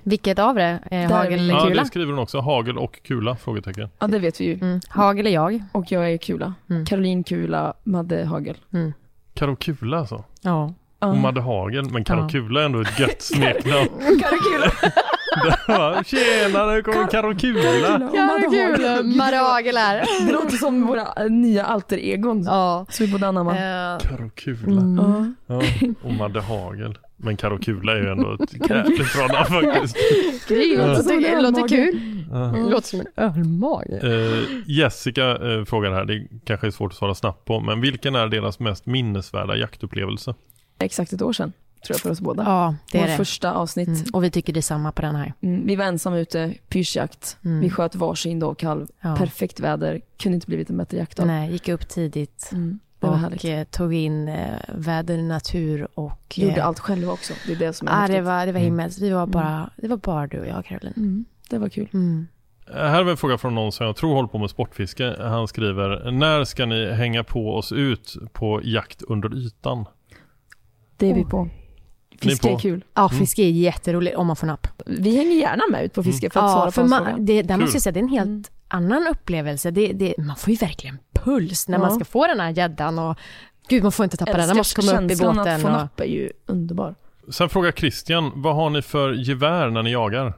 Vilket 0.02 0.38
av 0.38 0.54
det? 0.54 0.78
Eh, 0.90 1.10
hagel 1.12 1.32
vi. 1.32 1.38
eller 1.38 1.54
Ja, 1.54 1.60
kula? 1.66 1.82
det 1.82 1.86
skriver 1.88 2.12
hon 2.12 2.18
också. 2.22 2.38
Hagel 2.40 2.78
och 2.78 3.02
kula? 3.02 3.36
Frågetecken. 3.36 3.88
ja, 3.98 4.06
det 4.06 4.18
vet 4.18 4.40
vi 4.40 4.44
ju. 4.44 4.54
Mm. 4.54 4.80
Hagel 4.88 5.26
är 5.26 5.30
jag. 5.30 5.62
Och 5.72 5.92
jag 5.92 6.12
är 6.12 6.16
Kula. 6.18 6.54
Mm. 6.70 6.86
Caroline 6.86 7.24
Kula, 7.24 7.74
Madde 7.84 8.24
Hagel. 8.24 8.56
Mm. 8.72 8.92
Karo 9.34 9.56
Kula 9.56 9.98
alltså. 9.98 10.24
Ja. 10.42 10.74
Ja. 11.00 11.06
Och 11.06 11.16
Madde 11.16 11.40
Hagel. 11.40 11.90
Men 11.90 12.04
Karo 12.04 12.20
Ja. 12.20 12.28
Kula 12.28 12.60
är 12.60 12.64
ändå 12.64 12.80
ett 12.80 12.98
gött 13.00 13.22
smeknamn. 13.22 13.88
Karo 14.20 14.38
Kula. 14.38 14.72
Det 15.66 15.72
var, 15.78 16.02
Tjena, 16.04 16.66
nu 16.66 16.82
kommer 16.82 17.06
Karo 17.10 17.34
Kula. 17.38 17.94
och 18.98 19.04
Madde 19.06 19.36
Hagel. 19.36 19.76
Är. 19.76 20.26
Det 20.26 20.32
låter 20.32 20.56
som 20.56 20.86
våra 20.86 21.24
nya 21.28 21.64
alter 21.64 21.98
egon. 21.98 22.42
Ja. 22.42 22.86
Så 22.88 23.04
vi 23.04 23.12
borde 23.12 23.26
anamma. 23.28 23.52
Eh, 23.52 23.98
Karo 23.98 24.30
Kula. 24.34 24.80
mm. 24.80 25.34
Ja. 25.46 25.62
Ja, 25.80 25.88
och 26.02 26.12
Madde 26.12 26.40
Hagel. 26.40 26.98
Men 27.16 27.36
Karo 27.36 27.58
Kula 27.58 27.92
är 27.92 27.96
ju 28.02 28.08
ändå 28.10 28.32
ett 28.34 28.52
jävligt 28.70 29.12
bra 29.14 29.26
namn 29.26 29.46
faktiskt. 29.72 29.96
Det 30.48 30.54
Det 30.54 30.76
låter 30.76 31.02
som 31.02 31.24
en 31.24 31.42
låter, 31.42 31.68
kul. 31.68 32.00
Ja. 32.32 32.38
Det 32.38 32.70
låter 32.70 32.88
som 32.88 33.00
en 33.00 33.06
ölmage. 33.24 34.04
Eh, 34.04 34.44
Jessica 34.66 35.30
eh, 35.52 35.64
frågar 35.64 35.92
här, 35.92 36.04
det 36.04 36.26
kanske 36.44 36.66
är 36.66 36.70
svårt 36.70 36.92
att 36.92 36.98
svara 36.98 37.14
snabbt 37.14 37.44
på, 37.44 37.60
men 37.60 37.80
vilken 37.80 38.14
är 38.14 38.26
deras 38.26 38.58
mest 38.60 38.86
minnesvärda 38.86 39.56
jaktupplevelse? 39.56 40.34
Exakt 40.80 41.12
ett 41.12 41.22
år 41.22 41.32
sedan, 41.32 41.52
tror 41.86 41.94
jag 41.94 42.00
för 42.00 42.10
oss 42.10 42.20
båda. 42.20 42.42
Ja, 42.42 42.74
det 42.92 42.98
Vårt 42.98 43.06
är 43.06 43.10
det. 43.10 43.16
första 43.16 43.52
avsnitt. 43.54 43.88
Mm. 43.88 44.00
Och 44.12 44.24
vi 44.24 44.30
tycker 44.30 44.52
detsamma 44.52 44.92
på 44.92 45.02
den 45.02 45.14
här. 45.14 45.32
Mm, 45.40 45.66
vi 45.66 45.76
var 45.76 45.84
ensamma 45.84 46.18
ute, 46.18 46.54
pyrschjakt. 46.68 47.36
Mm. 47.44 47.60
Vi 47.60 47.70
sköt 47.70 47.94
varsin 47.94 48.38
dovkalv. 48.38 48.86
Ja. 49.00 49.16
Perfekt 49.16 49.60
väder, 49.60 50.00
kunde 50.18 50.34
inte 50.34 50.46
blivit 50.46 50.70
en 50.70 50.76
bättre 50.76 50.98
jaktdag. 50.98 51.24
Nej, 51.26 51.52
gick 51.52 51.68
upp 51.68 51.88
tidigt. 51.88 52.50
Mm, 52.52 52.78
det 53.00 53.06
var 53.06 53.12
och 53.14 53.18
härligt. 53.20 53.44
eh, 53.44 53.62
tog 53.64 53.94
in 53.94 54.28
eh, 54.28 54.36
väder, 54.74 55.18
natur 55.18 55.88
och... 55.94 56.38
Gjorde 56.38 56.56
eh, 56.56 56.66
allt 56.66 56.78
själva 56.78 57.12
också. 57.12 57.32
Det 57.46 57.52
är 57.52 57.56
det 57.56 57.72
som 57.72 57.88
är 57.88 58.02
Ja, 58.02 58.08
det 58.08 58.20
var, 58.20 58.46
det 58.46 58.52
var 58.52 58.60
Mm. 58.60 58.62
himmelskt. 58.62 59.00
Vi 59.02 59.10
var 59.10 59.26
bara, 59.26 59.70
det 59.76 59.88
var 59.88 59.96
bara 59.96 60.26
du 60.26 60.40
och 60.40 60.46
jag, 60.46 60.64
Caroline. 60.64 60.94
Mm, 60.96 61.24
det 61.50 61.58
var 61.58 61.68
kul. 61.68 61.88
Mm. 61.92 62.26
Eh, 62.68 62.74
Här 62.76 62.94
har 62.94 63.04
vi 63.04 63.10
en 63.10 63.16
fråga 63.16 63.38
från 63.38 63.54
någon 63.54 63.72
som 63.72 63.86
jag 63.86 63.96
tror 63.96 64.14
håller 64.14 64.28
på 64.28 64.38
med 64.38 64.50
sportfiske. 64.50 65.16
Han 65.20 65.48
skriver, 65.48 66.10
när 66.10 66.44
ska 66.44 66.66
ni 66.66 66.92
hänga 66.92 67.24
på 67.24 67.54
oss 67.56 67.72
ut 67.72 68.16
på 68.32 68.60
jakt 68.64 69.02
under 69.02 69.34
ytan? 69.36 69.84
Det 71.00 71.10
är 71.10 71.14
vi 71.14 71.24
på. 71.24 71.48
Fiske 72.20 72.48
är 72.48 72.52
på. 72.52 72.58
kul. 72.58 72.84
Ja, 72.94 73.06
Mm. 73.08 73.18
fiske 73.18 73.42
är 73.42 73.50
jätteroligt 73.50 74.16
om 74.16 74.26
man 74.26 74.36
får 74.36 74.46
napp. 74.46 74.66
Vi 74.86 75.16
hänger 75.16 75.36
gärna 75.40 75.62
med 75.70 75.84
ut 75.84 75.94
på 75.94 76.02
fiske 76.02 76.30
för 76.30 76.40
att 76.40 76.44
ja, 76.46 76.52
svara 76.52 76.66
på 76.66 76.72
för 76.72 76.80
hans 76.82 76.90
man, 76.90 77.26
det, 77.26 77.42
där 77.42 77.56
måste 77.56 77.74
jag 77.76 77.82
säga, 77.82 77.92
det 77.92 78.00
är 78.00 78.02
en 78.02 78.08
helt 78.08 78.26
Mm. 78.26 78.44
annan 78.68 79.06
upplevelse. 79.10 79.70
Det, 79.70 79.92
det, 79.92 80.14
man 80.18 80.36
får 80.36 80.50
ju 80.50 80.56
verkligen 80.56 80.98
puls 81.12 81.68
när 81.68 81.78
Ja. 81.78 81.80
man 81.80 81.94
ska 81.94 82.04
få 82.04 82.26
den 82.26 82.40
här 82.40 82.50
gäddan 82.50 82.98
och 82.98 83.16
gud, 83.68 83.82
man 83.82 83.92
får 83.92 84.04
inte 84.04 84.16
tappa 84.16 84.32
den. 84.36 84.48
Den 84.48 84.56
måste 84.56 84.80
komma 84.80 84.92
upp 84.92 85.04
i 85.04 85.08
känslan 85.08 85.36
båten. 85.36 85.54
att 85.54 85.60
få 85.62 85.66
Och, 85.68 85.72
napp 85.72 86.00
är 86.00 86.04
ju 86.04 86.30
underbar. 86.46 86.94
Sen 87.30 87.48
frågar 87.48 87.72
Christian, 87.72 88.32
vad 88.34 88.54
har 88.56 88.70
ni 88.70 88.82
för 88.82 89.12
gevär 89.12 89.70
när 89.70 89.82
ni 89.82 89.92
jagar? 89.92 90.32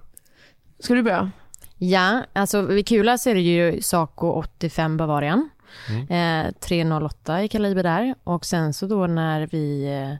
Ska 0.78 0.94
du 0.94 1.02
börja? 1.02 1.30
ja, 1.78 2.22
alltså 2.32 2.60
vid 2.62 2.86
kula 2.88 3.18
så 3.18 3.30
är 3.30 3.34
det 3.34 3.40
ju 3.40 3.82
Saco 3.82 4.26
85 4.30 4.96
Bavarian. 4.96 5.50
Mm. 5.88 6.46
Eh, 6.46 6.52
308 6.52 7.42
i 7.42 7.48
kaliber 7.48 7.82
där. 7.82 8.14
Och 8.24 8.44
sen 8.44 8.74
så 8.74 8.86
då 8.86 9.06
när 9.06 9.46
vi 9.46 9.84
eh, 9.86 10.16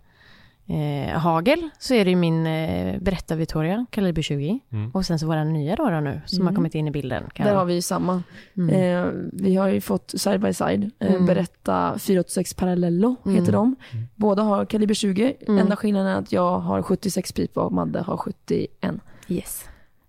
eh, 0.72 1.18
hagel 1.18 1.68
så 1.78 1.94
är 1.94 2.04
det 2.04 2.10
ju 2.10 2.16
min 2.16 2.46
eh, 2.46 2.98
Beretta 3.00 3.34
Victoria 3.34 3.86
kaliber 3.90 4.22
20. 4.22 4.58
Mm. 4.72 4.90
Och 4.90 5.06
sen 5.06 5.18
så 5.18 5.26
våra 5.26 5.44
nya 5.44 5.76
då, 5.76 5.90
då 5.90 6.00
nu 6.00 6.20
som 6.26 6.36
Mm. 6.40 6.46
har 6.46 6.54
kommit 6.54 6.74
in 6.74 6.88
i 6.88 6.90
bilden. 6.90 7.22
Kan 7.34 7.44
Där 7.46 7.52
jag- 7.52 7.58
har 7.58 7.64
vi 7.66 7.74
ju 7.74 7.82
samma. 7.82 8.22
Mm. 8.56 8.70
Eh, 8.70 9.12
vi 9.32 9.56
har 9.56 9.68
ju 9.68 9.80
fått 9.80 10.14
side 10.16 10.40
by 10.40 10.52
side. 10.52 10.90
Eh, 10.98 11.12
Mm. 11.14 11.26
Berätta 11.26 11.98
486 11.98 12.54
Parallello 12.54 13.16
Mm. 13.24 13.38
heter 13.38 13.52
de. 13.52 13.76
Båda 14.14 14.42
har 14.42 14.64
kaliber 14.64 14.94
20. 14.94 15.34
Mm. 15.48 15.58
Enda 15.58 15.76
skillnaden 15.76 16.08
är 16.12 16.16
att 16.16 16.32
jag 16.32 16.58
har 16.58 16.82
76 16.82 17.32
pipa 17.32 17.60
och 17.60 17.72
Madde 17.72 18.00
har 18.00 18.16
71. 18.16 18.94
Yes. 19.28 19.64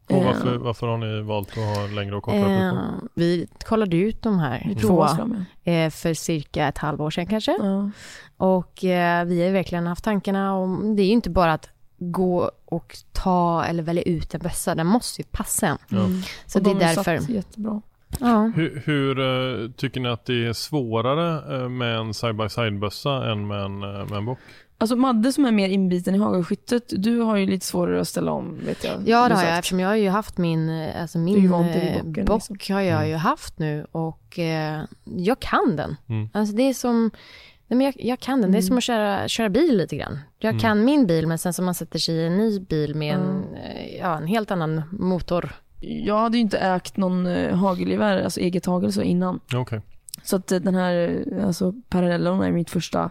Och 0.10 0.12
Eh, 0.16 0.26
varför, 0.26 0.58
varför 0.58 0.88
har 0.88 0.98
ni 0.98 1.22
valt 1.22 1.50
att 1.50 1.56
ha 1.78 1.88
längre 1.88 2.16
och 2.16 2.24
kortare 2.24 2.40
Eh, 2.54 2.72
pipor? 2.72 3.10
vi 3.14 3.48
kollade 3.66 3.98
ut 3.98 4.22
de 4.22 4.40
här 4.40 4.76
två 4.82 5.06
eh, 5.64 5.90
för 5.90 6.14
cirka 6.14 6.68
ett 6.68 6.78
halvår 6.78 7.10
sedan 7.10 7.28
kanske. 7.28 7.58
Ja. 7.60 7.90
Och 8.38 8.84
eh, 8.84 9.26
vi 9.26 9.44
har 9.46 9.52
verkligen 9.52 9.88
haft 9.88 10.04
tankarna 10.04 10.54
om, 10.56 10.96
det 10.96 11.02
är 11.02 11.06
ju 11.06 11.12
inte 11.12 11.30
bara 11.30 11.54
att 11.54 11.70
gå 12.00 12.52
och 12.66 12.98
ta 13.12 13.64
eller 13.66 13.84
välja 13.84 14.04
ut 14.04 14.34
en 14.36 14.42
bössa, 14.42 14.76
den 14.76 14.88
måste 14.88 15.22
ju 15.22 15.28
passa 15.32 15.68
en. 15.68 15.78
Ja. 15.90 16.06
Så 16.46 16.60
Och 16.60 16.66
det 16.66 16.72
är 16.72 16.76
de 16.90 16.96
satt 16.96 17.06
därför. 17.06 17.34
jättebra. 17.34 17.82
Ja. 18.20 18.52
Hur, 18.56 18.82
hur 18.86 19.70
tycker 19.70 20.00
ni 20.00 20.10
att 20.10 20.26
det 20.26 20.46
är 20.46 20.54
svårare 20.54 21.70
med 21.70 21.98
en 21.98 22.14
side-by-side-bössa 22.14 23.32
än 23.32 23.48
med 23.48 23.60
en, 23.66 23.80
med 23.80 24.12
en 24.12 24.26
bock? 24.26 24.40
Alltså 24.78 24.96
Madde 24.96 25.34
som 25.34 25.46
är 25.46 25.52
mer 25.52 25.70
inbiten 25.70 26.16
i 26.16 26.18
hagelskyttet, 26.18 26.84
du 26.98 27.20
har 27.20 27.36
ju 27.38 27.46
lite 27.46 27.66
svårare 27.66 28.02
att 28.02 28.08
ställa 28.08 28.32
om 28.32 28.60
vet 28.66 28.84
jag. 28.84 28.94
Ja 29.08 29.30
det 29.30 29.36
har 29.36 29.44
jag 29.44 29.58
eftersom 29.58 29.80
jag 29.80 29.88
har 29.88 29.96
ju 29.96 30.10
haft 30.10 30.38
min, 30.38 30.70
eh, 30.70 31.02
alltså 31.02 31.18
min 31.18 31.46
eh, 31.46 31.52
bocken, 31.52 32.26
bock 32.26 32.42
liksom. 32.50 32.76
har 32.76 32.82
jag 32.82 32.98
Mm. 32.98 33.10
ju 33.10 33.16
haft 33.16 33.60
nu 33.60 33.86
och 33.92 34.40
eh, 34.40 34.82
jag 35.18 35.40
kan 35.40 35.76
den. 35.76 35.96
Mm. 36.10 36.30
Alltså 36.34 36.56
det 36.56 36.64
är 36.64 36.74
som, 36.74 37.12
nej 37.68 37.78
men 37.78 37.82
jag, 37.82 37.94
jag 37.98 38.20
kan 38.20 38.42
den, 38.42 38.52
det 38.52 38.58
är 38.58 38.60
Mm. 38.60 38.68
som 38.68 38.78
att 38.78 38.84
köra, 38.84 39.28
köra 39.28 39.50
bil 39.50 39.78
lite 39.78 39.96
grann. 39.96 40.20
Jag 40.40 40.50
Mm. 40.50 40.60
kan 40.62 40.86
min 40.86 41.08
bil 41.08 41.28
men 41.28 41.38
sen 41.38 41.54
så 41.54 41.62
man 41.62 41.76
sätter 41.76 42.00
sig 42.00 42.16
i 42.16 42.26
en 42.28 42.38
ny 42.38 42.60
bil 42.60 42.96
med 42.96 43.16
en, 43.16 43.44
eh, 43.56 43.96
ja, 44.00 44.18
en 44.18 44.28
helt 44.28 44.52
annan 44.52 44.82
motor. 44.92 45.52
Jag 45.80 46.18
hade 46.20 46.38
ju 46.38 46.42
inte 46.42 46.58
ägt 46.58 46.98
någon 46.98 47.26
eh, 47.28 47.56
hagelgevär, 47.56 48.24
alltså 48.24 48.40
eget 48.40 48.66
hagel 48.66 48.94
så 48.94 49.02
innan. 49.02 49.40
Okej. 49.56 49.82
Så 50.24 50.36
att 50.36 50.52
eh, 50.52 50.60
den 50.60 50.76
här, 50.76 51.24
eh, 51.32 51.46
alltså 51.48 51.74
Parallellon 51.90 52.42
är 52.44 52.52
mitt 52.52 52.70
första 52.70 53.10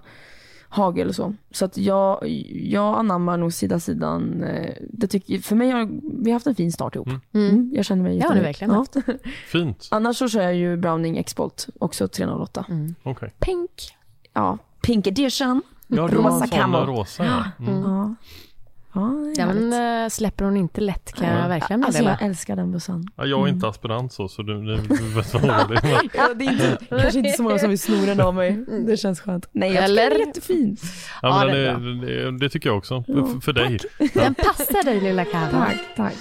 hagel 0.73 1.09
och 1.09 1.15
så. 1.15 1.35
Så 1.51 1.65
att 1.65 1.77
jag, 1.77 2.29
jag 2.53 2.99
anammar 2.99 3.37
nog 3.37 3.53
sida 3.53 3.81
sidan. 3.81 4.43
eh, 4.45 4.75
Det 4.91 5.07
tycker, 5.07 5.39
för 5.39 5.57
mig 5.57 5.71
har 5.71 5.89
vi 6.25 6.31
har 6.31 6.33
haft 6.33 6.47
en 6.47 6.55
fin 6.55 6.73
start 6.73 6.95
ihop. 6.95 7.07
Mm. 7.09 7.21
Mm. 7.35 7.49
Mm, 7.51 7.71
jag 7.75 7.85
känner 7.85 8.03
mig 8.03 8.13
Ja, 8.13 8.19
jättenöjd. 8.23 8.45
verkligen 8.45 8.85
Fint. 9.47 9.89
Annars 9.91 10.17
så 10.17 10.29
kör 10.29 10.43
jag 10.43 10.55
ju 10.55 10.77
Browning 10.77 11.17
X-Bolt, 11.19 11.69
också 11.81 12.09
308. 12.09 12.65
Mm. 12.69 12.95
Okej. 13.03 13.33
Pink. 13.39 13.71
Ja, 14.33 14.59
Pink 14.83 15.07
Edition. 15.07 15.63
Ja, 15.87 16.09
Rosa 16.13 16.47
camo. 16.47 16.77
rosa. 16.79 17.25
Ja. 17.25 17.45
Mm. 17.67 17.83
Ja. 17.83 18.15
Ja. 18.95 19.11
Den 19.37 19.73
eh, 19.73 20.09
släpper 20.09 20.45
hon 20.45 20.57
inte 20.57 20.81
lätt 20.81 21.13
kan 21.13 21.29
jag 21.29 21.49
verkligen 21.49 21.85
Alltså 21.85 22.03
meddela. 22.03 22.17
jag 22.21 22.29
älskar 22.29 22.57
den 22.57 22.73
bössan. 22.73 23.09
Ja, 23.17 23.27
jag 23.27 23.49
är 23.49 23.53
inte 23.53 23.69
aspirant 23.69 24.13
så, 24.13 24.29
så 24.29 24.43
du, 24.43 24.55
du, 24.65 24.77
du 24.77 25.15
vet 25.15 25.35
vad 25.35 25.43
det 25.43 25.49
är. 25.49 26.01
Ja, 26.15 26.29
det 26.35 26.45
är 26.45 26.51
inte, 26.53 26.79
kanske 26.89 27.19
inte 27.19 27.31
så 27.33 27.43
många 27.43 27.59
som 27.59 27.69
vill 27.69 27.79
sno 27.79 28.07
den 28.07 28.21
av 28.21 28.35
mig. 28.35 28.65
Det 28.87 28.97
känns 28.97 29.21
skönt. 29.21 29.49
Nej, 29.53 29.73
jag 29.73 29.85
Eller? 29.85 30.03
tycker 30.03 30.15
den 30.19 30.23
är 30.23 30.27
jättefin. 30.27 30.77
Ja, 31.23 31.29
Ja, 31.29 31.45
men 31.47 31.55
det 31.55 32.07
det, 32.07 32.21
är 32.21 32.25
det, 32.33 32.39
det 32.39 32.49
tycker 32.49 32.69
jag 32.69 32.79
också. 32.79 33.05
Ja, 33.07 33.15
För, 33.27 33.41
för 33.41 33.53
dig. 33.53 33.79
Den 34.15 34.35
passar 34.35 34.85
dig 34.85 35.01
lilla 35.01 35.25
Karo. 35.25 35.51
Tack, 35.51 35.77
tack. 35.97 36.15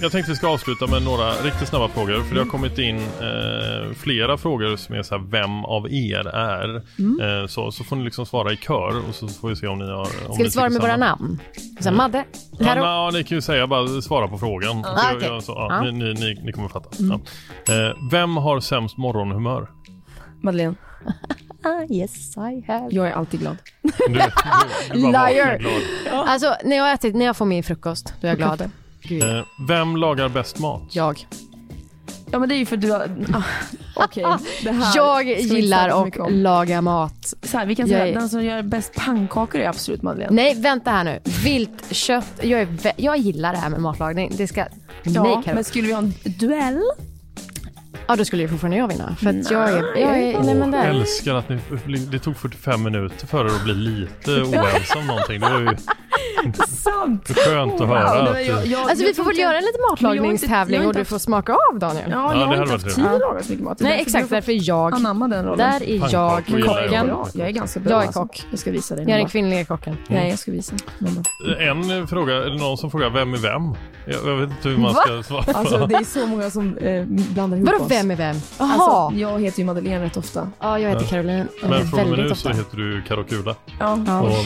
Jag 0.00 0.12
tänkte 0.12 0.30
vi 0.32 0.36
ska 0.36 0.48
avsluta 0.48 0.86
med 0.86 1.02
några 1.02 1.30
riktigt 1.32 1.68
snabba 1.68 1.88
frågor. 1.88 2.20
För 2.22 2.34
det 2.34 2.40
har 2.40 2.48
kommit 2.48 2.78
in 2.78 2.96
eh, 2.96 3.94
flera 3.96 4.38
frågor 4.38 4.76
som 4.76 4.94
är 4.94 5.02
så 5.02 5.14
här, 5.18 5.24
vem 5.30 5.64
av 5.64 5.86
er 5.92 6.26
är? 6.28 6.76
Eh, 7.40 7.46
så, 7.46 7.72
så 7.72 7.84
får 7.84 7.96
ni 7.96 8.04
liksom 8.04 8.26
svara 8.26 8.52
i 8.52 8.56
kör 8.56 9.08
och 9.08 9.14
så 9.14 9.28
får 9.28 9.48
vi 9.48 9.56
se 9.56 9.66
om 9.66 9.78
ni 9.78 9.84
har... 9.90 10.00
Om 10.00 10.06
Ska 10.06 10.32
ni 10.36 10.44
vi 10.44 10.50
svara 10.50 10.68
med 10.70 10.80
våra 10.80 10.92
samma. 10.92 11.06
namn? 11.06 11.40
Så 11.80 11.88
här, 11.88 11.96
Madde, 12.10 12.24
Ja, 12.58 12.74
na, 12.74 13.10
ni 13.10 13.24
kan 13.24 13.36
ju 13.36 13.42
säga 13.42 13.66
bara 13.66 14.02
svara 14.02 14.28
på 14.28 14.38
frågan. 14.38 14.84
Ah, 14.84 14.98
Jag- 15.08 15.16
okej. 15.16 15.28
jag- 15.28 15.42
så, 15.42 15.52
ja, 15.52 15.66
Ja. 15.70 15.82
ni, 15.82 15.92
ni, 15.92 16.14
ni, 16.14 16.40
ni 16.44 16.52
kommer 16.52 16.68
fatta. 16.68 16.88
Ja. 16.98 17.14
Eh, 17.74 17.96
vem 18.10 18.36
har 18.36 18.60
sämst 18.60 18.96
morgonhumör? 18.96 19.68
Madeleine, 20.42 20.74
Ah, 21.64 21.82
yes 21.92 22.36
I 22.36 22.64
have. 22.72 22.88
jag 22.90 23.06
är 23.08 23.12
alltid 23.12 23.40
glad. 23.40 23.56
Du, 23.82 23.90
du, 24.08 24.20
du 24.92 24.98
Liar. 25.06 25.58
glad. 25.58 25.72
Alltså 26.28 26.54
när 26.64 26.76
jag, 26.76 26.92
ätit, 26.92 27.14
när 27.16 27.24
jag 27.26 27.36
får 27.36 27.46
min 27.46 27.62
frukost, 27.62 28.14
då 28.20 28.26
är 28.26 28.30
jag 28.30 28.38
glad. 28.38 28.60
Eh, 28.60 29.44
vem 29.68 29.96
lagar 29.96 30.28
bäst 30.28 30.58
mat? 30.58 30.82
Jag. 30.90 31.26
Ja 32.32 32.38
men 32.38 32.48
det 32.48 32.54
är 32.54 32.56
ju 32.56 32.66
för 32.66 32.76
du 32.76 32.90
har... 32.90 33.00
Ah, 33.34 33.42
Okej, 33.94 34.24
det 34.64 34.70
här 34.70 34.92
Jag 34.96 35.20
ska 35.20 35.24
vi 35.24 35.42
inte 35.42 35.54
gillar 35.54 35.90
så 35.90 35.96
att 36.06 36.16
om. 36.16 36.32
laga 36.32 36.80
mat. 36.82 37.34
Så 37.42 37.58
här, 37.58 37.66
vi 37.66 37.74
kan 37.74 37.86
Jag 37.88 38.00
säga 38.00 38.08
är- 38.08 38.14
den 38.20 38.28
som 38.28 38.44
gör 38.44 38.62
bäst 38.62 38.94
pannkakor 38.94 39.60
är 39.60 39.68
absolut 39.68 40.02
Madeleine. 40.02 40.34
Nej, 40.34 40.54
vänta 40.54 40.90
här 40.90 41.04
nu. 41.04 41.18
Viltkött. 41.44 42.26
Jag, 42.42 42.60
är 42.60 42.66
vä- 42.66 42.92
jag 42.96 43.16
gillar 43.16 43.52
det 43.52 43.58
här 43.58 43.68
med 43.70 43.80
matlagning. 43.80 44.32
Det 44.36 44.46
ska... 44.46 44.60
Ja, 45.02 45.22
Nej, 45.22 45.38
Karo. 45.44 45.54
men 45.54 45.64
skulle 45.64 45.86
vi 45.86 45.92
ha 45.92 45.98
en 46.02 46.14
duell? 46.24 46.80
Ja, 48.10 48.16
då 48.16 48.24
skulle 48.24 48.42
ju 48.42 48.48
fortfarande 48.48 48.76
jag 48.76 48.88
vinna. 48.88 49.16
För 49.20 49.30
att 49.30 49.50
jag 49.50 49.68
är... 49.68 49.76
Jag 50.00 50.18
är 50.18 50.40
nej, 50.42 50.54
men 50.54 50.72
Jag 50.72 50.82
där. 50.84 50.90
älskar 50.90 51.34
att 51.34 51.48
ni, 51.48 51.58
det 51.98 52.18
tog 52.18 52.36
45 52.36 52.82
minuter 52.82 53.26
för 53.26 53.44
er 53.44 53.48
att 53.48 53.64
bli 53.64 53.74
lite 53.74 54.30
oense 54.30 54.98
om 54.98 55.06
någonting. 55.06 55.40
Det 55.40 55.48
var 55.50 55.60
ju 55.60 55.76
Sant! 56.68 57.28
skönt 57.36 57.80
att 57.80 57.88
höra. 57.88 58.32
nej, 58.32 58.40
Att, 58.42 58.46
jag- 58.46 58.66
jag- 58.66 58.90
Alltså 58.90 59.04
vi 59.06 59.14
får 59.14 59.24
väl 59.24 59.38
göra 59.38 59.56
en 59.58 59.64
liten 59.64 59.80
matlagningstävling 59.90 60.86
och 60.86 60.94
du 60.94 61.04
får 61.04 61.18
smaka 61.18 61.56
av 61.72 61.78
Daniel. 61.78 62.10
Ja, 62.10 62.16
Ja, 62.34 62.40
jag 62.40 62.50
det 62.50 62.56
har 62.56 62.62
inte 62.62 62.72
haft 62.72 62.96
tid 62.96 63.04
att 63.06 63.20
laga 63.20 63.42
så 63.42 63.50
mycket 63.50 63.64
mat. 63.64 63.80
Nej, 63.80 64.00
exakt. 64.00 64.30
Därför 64.30 64.52
är 64.52 64.68
jag... 64.68 64.94
Anamma 64.94 65.28
den 65.28 65.44
rollen. 65.44 65.58
Där 65.58 65.82
är 65.88 66.12
jag 66.12 66.46
kocken. 66.46 67.10
Jag 67.34 67.48
är 67.48 67.50
ganska 67.50 67.80
bra. 67.80 67.90
Jag 67.92 68.02
är 68.02 68.06
alltså. 68.06 68.20
kock. 68.20 68.42
Jag 68.50 68.58
ska 68.58 68.70
visa 68.70 68.94
dig. 68.96 69.04
Jag 69.04 69.12
är 69.14 69.18
den 69.18 69.28
kvinnliga 69.28 69.64
kocken. 69.64 69.96
Nej, 70.08 70.30
jag 70.30 70.38
ska 70.38 70.52
visa. 70.52 70.74
en 71.60 72.06
fråga, 72.08 72.34
är 72.34 72.50
det 72.50 72.56
någon 72.58 72.76
som 72.76 72.90
frågar 72.90 73.10
vem 73.10 73.34
är 73.34 73.38
vem? 73.38 73.62
Jag, 74.26 74.36
vet 74.36 74.50
inte 74.50 74.68
hur 74.68 74.76
man 74.76 74.94
ska 74.94 75.22
svara. 75.22 75.44
Alltså 75.54 75.86
det 75.86 75.94
är 75.94 76.04
så 76.04 76.26
många 76.26 76.50
som 76.50 76.76
eh, 76.78 77.04
blandar 77.06 77.56
ihop 77.56 77.68
oss. 77.80 77.88
Vem 78.00 78.10
är 78.10 78.16
vem? 78.16 78.36
Jaha. 78.58 78.72
Alltså, 78.72 79.18
jag 79.20 79.40
heter 79.40 79.58
ju 79.58 79.64
Madeleine 79.64 80.04
rätt 80.04 80.16
ofta. 80.16 80.48
ja, 80.60 80.78
jag 80.78 80.90
heter 80.90 81.06
Caroline. 81.06 81.48
Men 81.62 81.86
från 81.86 82.00
och 82.00 82.08
med 82.08 82.18
nu 82.18 82.34
så 82.34 82.48
heter 82.48 82.76
du 82.76 83.02
Karo 83.08 83.24
Kula. 83.24 83.54
Ja. 83.80 83.98
Ja. 84.06 84.20
Och. 84.20 84.44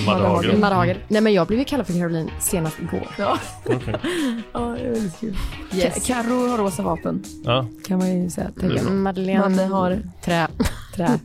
Madde 0.58 0.74
Hagen. 0.74 0.96
Nej 1.08 1.20
men 1.20 1.32
jag 1.32 1.46
blev 1.46 1.58
ju 1.58 1.64
kallad 1.64 1.86
för 1.86 1.92
Caroline 1.92 2.30
senast 2.40 2.78
igår. 2.78 3.06
Ja, 3.18 3.38
Okej. 3.66 3.94
ja 4.52 4.60
det 4.60 4.80
är 4.86 4.90
väldigt 4.92 5.20
kul. 5.20 5.36
Yes. 5.74 6.06
Karo 6.06 6.48
har 6.48 6.58
rosa 6.58 6.82
vapen, 6.82 7.24
Ja. 7.44 7.66
kan 7.86 7.98
man 7.98 8.22
ju 8.22 8.30
säga. 8.30 8.50
Bra. 8.56 8.90
Madeleine 8.90 9.48
Madde 9.48 9.64
har 9.64 9.98
trä. 10.24 10.48
trä. 10.96 11.18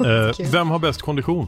Eh, 0.00 0.50
vem 0.52 0.70
har 0.70 0.78
bäst 0.78 1.02
kondition? 1.02 1.46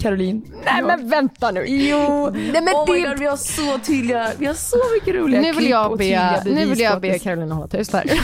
Caroline. 0.00 0.42
Nej 0.64 0.82
men 0.82 1.08
vänta 1.08 1.50
nu. 1.50 1.64
Jo! 1.66 2.30
Nej 2.30 2.52
men 2.52 2.74
oh 2.74 2.92
my 2.92 3.00
det... 3.00 3.08
god, 3.08 3.18
vi 3.18 3.26
har 3.26 3.36
så 3.36 3.78
tydliga, 3.78 4.30
vi 4.38 4.46
har 4.46 4.54
så 4.54 4.76
mycket 4.94 5.14
roliga 5.14 5.40
Nu 5.40 5.52
vill 5.52 5.70
jag 5.70 5.98
be, 5.98 6.42
nu 6.44 6.66
vill 6.66 6.80
jag 6.80 6.92
att 6.92 7.02
be 7.02 7.18
Caroline 7.18 7.52
hålla 7.52 7.68
tyst 7.68 7.92
här. 7.92 8.10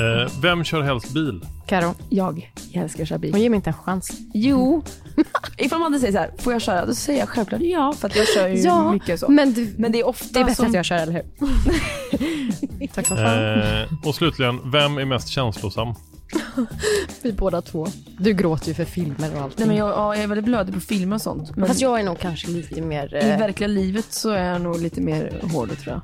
Eh, 0.00 0.32
vem 0.42 0.64
kör 0.64 0.82
helst 0.82 1.14
bil? 1.14 1.40
Karo, 1.66 1.94
Jag, 2.08 2.52
jag 2.70 2.82
älskar 2.82 3.02
att 3.02 3.08
köra 3.08 3.18
bil. 3.18 3.32
hon 3.32 3.40
ger 3.40 3.50
mig 3.50 3.56
inte 3.56 3.70
en 3.70 3.74
chans. 3.74 4.10
Jo. 4.34 4.82
Ifall 5.58 5.78
man 5.78 6.00
säger 6.00 6.12
så 6.12 6.18
här, 6.18 6.30
får 6.38 6.52
jag 6.52 6.62
köra? 6.62 6.86
Då 6.86 6.94
säger 6.94 7.20
jag 7.20 7.28
självklart 7.28 7.60
ja, 7.62 7.92
för 7.92 8.08
att 8.08 8.16
jag 8.16 8.28
kör 8.28 8.48
ju 8.48 8.56
Ja, 8.56 8.92
mycket 8.92 9.20
så. 9.20 9.28
Men 9.28 9.52
du, 9.52 9.74
Men 9.78 9.92
det 9.92 10.00
är 10.00 10.06
ofta 10.06 10.26
det 10.32 10.40
är 10.40 10.44
bättre 10.44 10.54
som... 10.54 10.66
att 10.66 10.74
jag 10.74 10.84
kör, 10.84 10.96
eller 10.96 11.12
hur? 11.12 12.88
Tack 12.94 13.06
som 13.06 13.16
fan. 13.16 13.38
Eh, 13.38 14.08
och 14.08 14.14
slutligen, 14.14 14.70
vem 14.70 14.98
är 14.98 15.04
mest 15.04 15.28
känslosam? 15.28 15.94
Vi 17.22 17.32
båda 17.32 17.62
två. 17.62 17.86
Du 18.18 18.32
gråter 18.34 18.68
ju 18.68 18.74
för 18.74 18.84
filmer 18.84 19.34
och 19.36 19.42
allting. 19.42 19.56
Nej, 19.58 19.66
men 19.68 19.76
jag, 19.76 19.88
ja, 19.88 20.14
jag 20.14 20.24
är 20.24 20.28
väldigt 20.28 20.44
blödig 20.44 20.74
på 20.74 20.80
film 20.80 21.12
och 21.12 21.22
sånt. 21.22 21.56
Men 21.56 21.68
Fast 21.68 21.80
jag 21.80 22.00
är 22.00 22.04
nog 22.04 22.18
kanske 22.18 22.48
lite 22.50 22.80
mer... 22.82 23.14
i 23.14 23.30
eh, 23.30 23.38
verkliga 23.38 23.68
livet 23.68 24.06
så 24.12 24.30
är 24.30 24.44
jag 24.44 24.60
nog 24.60 24.80
lite 24.80 25.00
mer 25.00 25.40
hård 25.52 25.78
tror 25.78 25.92
jag. 25.94 26.00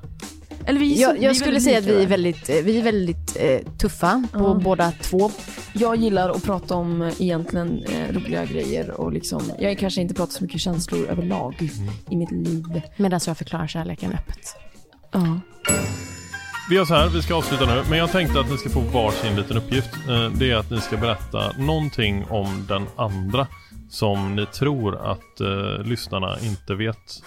Eller 0.67 0.81
vi, 0.81 0.95
så- 0.97 1.03
jag, 1.03 1.15
vi 1.15 1.25
jag 1.25 1.37
skulle 1.37 1.61
säga 1.61 1.79
att 1.79 1.85
vi 1.85 2.03
är 2.03 2.07
väldigt, 2.07 2.49
eh, 2.49 2.57
vi 2.65 2.79
är 2.79 2.83
väldigt 2.83 3.37
eh, 3.41 3.59
tuffa 3.79 4.25
på 4.33 4.39
Ja. 4.39 4.61
båda 4.65 4.93
två. 5.03 5.31
Jag 5.73 5.97
gillar 5.97 6.31
att 6.31 6.43
prata 6.43 6.75
om 6.75 7.03
eh, 7.03 7.13
egentligen 7.23 7.85
eh, 7.85 8.15
roliga 8.15 8.45
grejer 8.45 8.91
och 8.91 9.13
liksom, 9.13 9.43
jag 9.59 9.79
kanske 9.79 10.01
inte 10.01 10.15
pratar 10.15 10.33
så 10.33 10.45
mycket 10.45 10.61
känslor 10.61 11.07
överlag 11.07 11.71
i 12.11 12.17
mitt 12.17 12.31
liv. 12.31 12.65
Medan 12.97 13.21
jag 13.27 13.37
förklarar 13.39 13.67
kärleken 13.67 14.13
öppet. 14.13 14.57
Ja. 15.13 15.41
Vi 16.69 16.77
gör 16.77 16.85
så 16.85 16.95
här, 16.95 17.09
vi 17.09 17.23
ska 17.23 17.35
avsluta 17.35 17.67
nu, 17.75 17.83
men 17.91 17.99
jag 17.99 18.11
tänkte 18.13 18.41
att 18.41 18.51
ni 18.51 18.59
ska 18.59 18.69
få 18.71 18.81
varsin 18.81 19.37
liten 19.37 19.57
uppgift. 19.57 19.95
Eh, 20.09 20.31
det 20.39 20.51
är 20.51 20.57
att 20.57 20.71
ni 20.71 20.81
ska 20.81 20.97
berätta 20.97 21.53
någonting 21.59 22.25
om 22.29 22.65
den 22.69 22.87
andra 22.97 23.47
som 23.91 24.37
ni 24.37 24.47
tror 24.47 24.97
att 24.97 25.41
eh, 25.41 25.85
lyssnarna 25.85 26.37
inte 26.43 26.75
vet. 26.75 27.23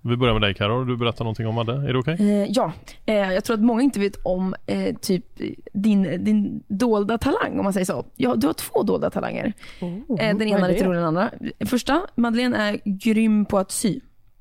Vi 0.00 0.16
börjar 0.16 0.34
med 0.34 0.42
dig 0.42 0.54
Karo. 0.54 0.84
du 0.84 0.96
berättar 0.96 1.24
någonting 1.24 1.46
om 1.46 1.54
Madde, 1.54 1.72
är 1.72 1.92
det 1.92 1.98
okej? 1.98 2.16
Eh, 2.20 2.46
ja, 2.50 2.72
eh, 3.06 3.14
jag 3.32 3.44
tror 3.44 3.54
att 3.54 3.62
många 3.62 3.82
inte 3.82 4.00
vet 4.00 4.16
om 4.22 4.54
eh, 4.66 4.96
typ 4.96 5.24
din, 5.72 6.24
din 6.24 6.62
dolda 6.68 7.18
talang 7.18 7.58
om 7.58 7.64
man 7.64 7.72
säger 7.72 7.84
så. 7.86 8.06
Ja, 8.16 8.34
du 8.36 8.46
har 8.46 8.54
två 8.54 8.82
dolda 8.82 9.10
talanger. 9.10 9.52
eh, 9.80 10.36
den 10.36 10.42
ena 10.42 10.66
är 10.66 10.72
lite 10.72 10.84
roligare 10.84 11.06
än 11.08 11.14
den 11.14 11.22
andra. 11.24 11.66
Första, 11.66 12.02
Madeleine 12.14 12.56
är 12.56 12.80
grym 12.84 13.44
på 13.44 13.58
att 13.58 13.70
sy. 13.70 14.00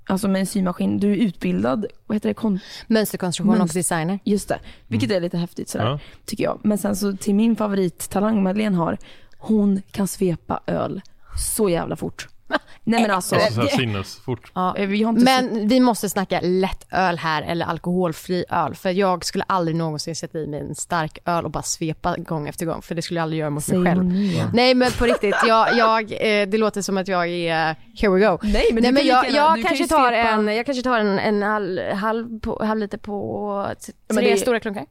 Alltså 0.10 0.28
med 0.28 0.39
en 0.39 0.45
symaskin. 0.45 0.99
Du 0.99 1.12
är 1.12 1.16
utbildad, 1.16 1.86
vad 2.08 2.16
heter 2.16 2.30
det? 2.30 2.34
Kon- 2.34 2.60
Mönsterkonstruktion 2.88 3.62
och 3.62 3.68
designer. 3.68 4.20
Just 4.24 4.47
det, 4.49 4.60
vilket 4.88 5.12
är 5.12 5.22
lite 5.22 5.38
häftigt 5.38 5.70
sådär, 5.70 5.86
Ja. 5.86 5.99
tycker 6.26 6.43
jag. 6.43 6.60
Men 6.64 6.78
sen 6.78 6.95
så 6.95 7.14
till 7.18 7.36
min 7.36 7.55
favorittalang 7.55 8.43
Madeleine 8.43 8.76
har, 8.78 8.97
hon 9.38 9.82
kan 9.91 10.08
svepa 10.08 10.60
öl 10.68 11.01
så 11.55 11.70
jävla 11.70 11.95
fort. 11.95 12.28
Nej 12.84 13.02
men 13.02 13.12
alltså, 13.12 13.36
Alltså 13.36 13.62
så 13.62 13.68
sinnesfort. 13.68 14.52
Ja. 14.56 14.78
eh, 14.78 14.88
vi 14.88 15.04
har 15.04 15.10
inte 15.10 15.24
Men 15.24 15.68
vi 15.68 15.80
måste 15.80 16.10
snacka 16.10 16.39
lättöl 16.43 17.18
här 17.18 17.41
eller 17.41 17.66
alkoholfri 17.66 18.45
öl. 18.50 18.76
För 18.76 18.89
jag 18.89 19.26
skulle 19.26 19.43
aldrig 19.48 19.76
någonsin 19.78 20.16
sätta 20.16 20.39
i 20.39 20.48
mig 20.48 20.60
en 20.60 20.76
stark 20.76 21.18
öl 21.26 21.45
och 21.45 21.52
bara 21.52 21.64
svepa 21.64 22.16
gång 22.18 22.48
efter 22.48 22.66
gång. 22.66 22.82
För 22.82 22.95
det 22.95 23.02
skulle 23.02 23.18
jag 23.20 23.24
aldrig 23.24 23.39
göra 23.39 23.50
mot 23.50 23.68
mig 23.68 23.86
själv. 23.86 24.12
ja. 24.16 24.50
Nej 24.54 24.74
men 24.76 24.91
på 24.91 25.06
riktigt, 25.06 25.36
jag, 25.48 25.78
jag, 25.78 26.12
eh, 26.12 26.48
det 26.48 26.58
låter 26.58 26.82
som 26.82 26.98
att 26.98 27.08
jag 27.08 27.28
är, 27.28 27.76
here 28.02 28.12
we 28.14 28.20
go. 28.28 28.38
Nej 28.43 28.70
men, 28.74 28.84
Nej, 28.84 28.91
men 28.91 28.95
kan 28.95 29.06
jag, 29.08 29.26
gärna- 29.26 29.38
jag, 29.38 29.56
kan 29.56 29.64
kanske 29.64 29.84
ju 29.84 29.88
tar 29.88 30.12
svepa- 30.12 30.34
en, 30.50 30.56
jag 30.56 30.66
kanske 30.66 30.84
tar 30.84 31.00
en, 31.00 31.20
en 31.20 31.43
halv, 31.43 31.80
halv, 31.93 32.39
på, 32.39 32.64
halv 32.66 32.80
liter 32.80 32.98
på 32.98 33.68
tre 34.14 34.30
det- 34.32 34.38
stora 34.38 34.60
klunkar. 34.60 34.86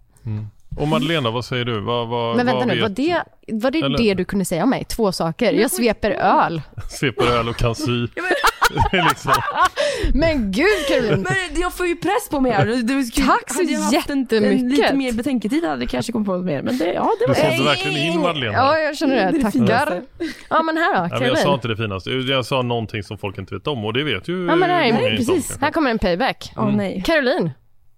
Och 0.76 0.88
Madeleine, 0.88 1.30
vad 1.30 1.44
säger 1.44 1.64
du? 1.64 1.80
Vad, 1.80 2.08
vad, 2.08 2.36
Men 2.36 2.46
vänta 2.46 2.58
vad 2.58 2.68
nu, 2.68 2.74
vet- 2.74 2.82
var 2.82 2.88
det, 2.88 3.22
var 3.52 3.70
det 3.70 3.78
Eller- 3.78 3.98
det 3.98 4.14
du 4.14 4.24
kunde 4.24 4.44
säga 4.44 4.62
om 4.62 4.70
mig? 4.70 4.84
Två 4.84 5.12
saker. 5.12 5.52
Jag 5.52 5.70
sveper 5.70 6.10
öl. 6.10 6.62
Sveper 6.90 7.26
öl 7.26 7.48
och 7.48 7.56
kan 7.56 7.74
sy. 7.74 8.06
Liksom, 8.92 9.32
Men 10.14 10.52
gud 10.52 10.66
Caroline! 10.88 11.22
Men 11.22 11.60
jag 11.62 11.72
får 11.74 11.86
ju 11.86 11.96
press 11.96 12.28
på 12.30 12.40
mig 12.40 12.52
här. 12.52 12.66
Du, 12.66 12.82
du, 12.82 13.02
Tack 13.04 13.52
så 13.52 13.58
hade 13.58 13.72
jag 13.72 13.80
haft 13.80 14.10
en, 14.10 14.20
jättemycket. 14.20 14.62
lite 14.78 14.94
mer 14.96 15.12
betänketid 15.12 15.64
hade 15.64 15.82
jag 15.82 15.90
kanske 15.90 16.12
kommit 16.12 16.26
på 16.26 16.36
något 16.36 16.44
mer. 16.44 16.62
Men 16.62 16.78
det, 16.78 16.92
ja, 16.92 17.10
det 17.18 17.24
du 17.26 17.28
var 17.28 17.34
sålde 17.50 17.64
verkligen 17.64 17.96
in 18.12 18.20
Madeleine. 18.20 18.52
Ja, 18.56 18.78
jag 18.78 18.96
känner 18.96 19.16
det. 19.32 19.38
Det 19.38 19.50
Tackar. 19.50 20.02
Ja, 20.50 20.62
men 20.62 20.76
här 20.76 20.94
då, 20.94 21.00
men 21.00 21.10
jag 21.10 21.18
Caroline. 21.20 21.36
sa 21.36 21.54
inte 21.54 21.68
det 21.68 21.76
finaste. 21.76 22.10
Jag 22.10 22.46
sa 22.46 22.62
någonting 22.62 23.02
som 23.02 23.18
folk 23.18 23.38
inte 23.38 23.54
vet 23.54 23.66
om 23.66 23.84
och 23.84 23.92
det 23.92 24.04
vet 24.04 24.28
ju 24.28 24.46
Ja, 24.46 24.56
men 24.56 24.70
här 24.70 24.82
är- 24.82 24.92
många 24.92 25.08
precis. 25.08 25.58
Här 25.60 25.70
kommer 25.70 25.90
en 25.90 25.98
payback. 25.98 26.52
Åh 26.56 26.76
nej. 26.76 27.02
Caroline, 27.06 27.50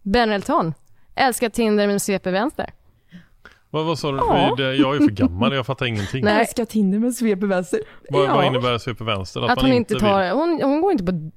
Benelton. 0.02 0.74
Älskar 1.18 1.48
Tinder 1.48 1.86
men 1.86 2.00
sveper 2.00 2.30
vänster. 2.30 2.70
Vad, 3.70 3.86
vad 3.86 3.98
sa 3.98 4.10
du? 4.12 4.16
Ja. 4.16 4.56
Jag 4.58 4.96
är 4.96 4.98
för 4.98 5.10
gammal, 5.10 5.54
jag 5.54 5.66
fattar 5.66 5.86
ingenting. 5.86 6.24
Nej. 6.24 6.40
Älskar 6.40 6.64
Tinder 6.64 6.98
med 6.98 7.14
sveper 7.14 7.46
vänster. 7.46 7.80
Vad, 8.10 8.24
ja. 8.26 8.34
vad 8.34 8.46
innebär 8.46 8.78
sveper 8.78 9.04
vänster? 9.04 9.40
Att, 9.40 9.56
man 9.56 9.64
hon 9.64 9.74
inte 9.74 9.94
vill- 9.94 10.00
tar, 10.00 10.30
hon, 10.30 10.60
hon 10.62 10.80
går 10.80 10.92
inte 10.92 11.04
på... 11.04 11.30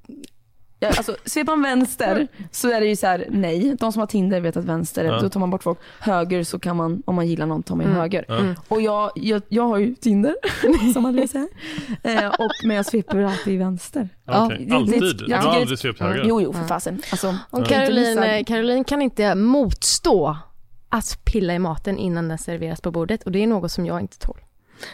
Ja, 0.84 0.88
alltså, 0.88 1.16
sveper 1.26 1.52
man 1.56 1.62
vänster 1.62 2.28
så 2.52 2.70
är 2.72 2.82
det 2.82 2.88
ju 2.88 2.96
så 2.96 3.08
här, 3.08 3.26
nej. 3.30 3.76
De 3.80 3.92
som 3.92 4.00
har 4.00 4.08
Tinder 4.08 4.40
vet 4.42 4.58
att 4.58 4.66
vänster, 4.66 5.06
Ja. 5.06 5.20
då 5.22 5.30
tar 5.30 5.40
man 5.40 5.50
bort 5.50 5.64
folk. 5.64 5.80
Höger 6.00 6.44
så 6.44 6.60
kan 6.60 6.76
man, 6.78 7.04
om 7.06 7.16
man 7.16 7.28
gillar 7.28 7.46
någon, 7.46 7.64
tar 7.64 7.76
man 7.76 7.86
Mm. 7.86 7.98
höger. 7.98 8.26
Ja. 8.28 8.56
Och 8.68 8.82
jag, 8.82 9.12
jag, 9.16 9.42
jag 9.50 9.64
har 9.64 9.78
ju 9.78 9.96
Tinder, 9.96 10.36
som 10.94 11.04
man 11.04 11.28
säga. 11.28 11.48
Eh, 12.04 12.28
och, 12.28 12.52
men 12.66 12.76
jag 12.76 12.86
sveper 12.86 13.24
alltid 13.24 13.60
vänster. 13.60 14.00
Det- 14.26 14.32
det- 14.32 14.38
Alltid? 14.38 14.70
jag 14.72 14.86
Du 14.88 15.12
tycker 15.14 15.36
har 15.36 15.54
det- 15.54 15.60
aldrig 15.60 15.80
svept 15.80 16.00
höger? 16.00 16.24
Jo, 16.28 16.42
jo, 16.42 16.54
för 16.54 16.64
fasen. 16.64 17.02
Alltså, 17.12 17.36
Och 17.50 17.68
Caroline, 17.68 18.20
missar- 18.20 18.44
Caroline 18.44 18.84
kan 18.84 19.02
inte 19.02 19.36
motstå 19.36 20.38
att 20.90 21.20
pilla 21.26 21.54
i 21.54 21.60
maten 21.60 21.98
innan 21.98 22.28
den 22.28 22.38
serveras 22.38 22.82
på 22.82 22.92
bordet 22.92 23.24
och 23.24 23.32
det 23.32 23.44
är 23.44 23.48
något 23.48 23.72
som 23.72 23.86
jag 23.86 24.00
inte 24.02 24.20
tål. 24.20 24.38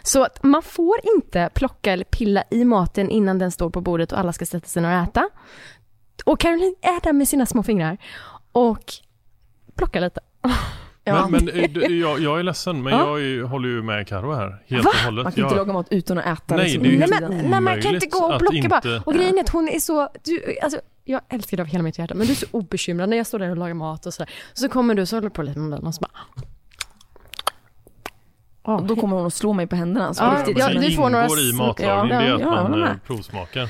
Så 0.04 0.24
att 0.24 0.44
man 0.44 0.62
får 0.64 0.96
inte 1.16 1.50
plocka 1.54 1.94
eller 1.94 2.04
pilla 2.06 2.44
i 2.52 2.64
maten 2.66 3.10
innan 3.10 3.40
den 3.40 3.52
står 3.52 3.70
på 3.70 3.82
bordet 3.82 4.12
och 4.12 4.20
alla 4.20 4.34
ska 4.34 4.46
sätta 4.46 4.68
sig 4.68 4.82
ner 4.82 4.98
och 4.98 5.04
äta. 5.08 5.30
Och 6.26 6.40
Caroline 6.40 6.76
är 6.82 7.02
där 7.04 7.14
med 7.14 7.28
sina 7.28 7.46
små 7.46 7.64
fingrar 7.64 7.98
och 8.52 8.84
plockar 9.76 10.02
lite. 10.02 10.20
Men, 11.06 11.32
men 11.32 11.50
eh, 11.50 11.82
jag, 11.92 12.20
jag 12.20 12.40
är 12.40 12.44
ledsen, 12.44 12.84
men 12.84 12.94
Ja. 12.94 13.20
jag 13.20 13.48
håller 13.48 13.70
ju 13.70 13.84
med 13.84 14.08
Karo 14.08 14.34
här. 14.34 14.64
Helt 14.68 14.86
Va? 14.86 14.92
och 14.94 15.06
hållet. 15.06 15.24
Man 15.24 15.32
kan 15.34 15.44
inte 15.44 15.56
jag, 15.56 15.60
laga 15.68 15.74
mat 15.74 15.88
utan 15.92 16.18
att 16.18 16.26
äta 16.26 16.56
Nej, 16.56 16.64
liksom 16.64 16.84
det 16.84 16.90
är 16.90 16.92
ju 16.92 16.98
Nej 17.00 17.08
men, 17.22 17.50
nej, 17.52 17.62
man 17.62 17.82
kan 17.82 17.94
inte 17.94 18.08
gå 18.08 18.18
och 18.26 18.34
att 18.36 18.40
plocka 18.40 18.68
bara. 18.70 18.76
inte- 18.78 19.02
Och 19.06 19.14
grejen 19.14 19.38
är 19.38 19.42
att 19.42 19.50
hon 19.50 19.70
är 19.70 19.80
så, 19.80 20.10
du, 20.24 20.58
alltså, 20.64 20.80
jag 21.04 21.22
älskar 21.30 21.58
dig 21.58 21.62
av 21.62 21.68
hela 21.68 21.84
mitt 21.84 21.98
hjärta, 22.00 22.14
men 22.16 22.28
du 22.28 22.34
är 22.34 22.38
så 22.38 22.46
obekymrad 22.52 23.10
när 23.10 23.18
jag 23.18 23.28
står 23.28 23.40
där 23.40 23.50
och 23.50 23.58
lagar 23.58 23.74
mat 23.74 24.06
och 24.06 24.14
sådär. 24.14 24.34
Så 24.54 24.70
kommer 24.70 24.96
du 24.96 25.06
så 25.06 25.16
håller 25.16 25.30
du 25.30 25.34
på 25.36 25.42
lite 25.42 25.60
med 25.60 25.80
den 25.80 25.88
och 25.88 25.96
så 25.96 26.00
bara... 26.02 26.12
Ja, 28.64 28.76
Och 28.76 28.86
då 28.86 28.96
kommer 28.96 29.18
hon 29.18 29.26
att 29.28 29.34
slå 29.34 29.54
mig 29.54 29.68
på 29.68 29.76
händerna. 29.76 30.14
Så 30.14 30.24
Ja, 30.24 30.36
riktigt, 30.40 30.58
ja, 30.58 30.68
det 30.70 30.80
du 30.80 30.92
får 30.92 31.10
några 31.10 31.24
ingår 31.26 31.40
i 31.40 31.54
matlagning, 31.54 32.12
ja, 32.14 32.20
det 32.22 32.28
är 32.28 32.34
att 32.34 32.42
ja, 32.42 32.56
jag 32.62 32.70
man 32.70 32.84
eh, 32.84 32.90
provsmakar. 33.08 33.70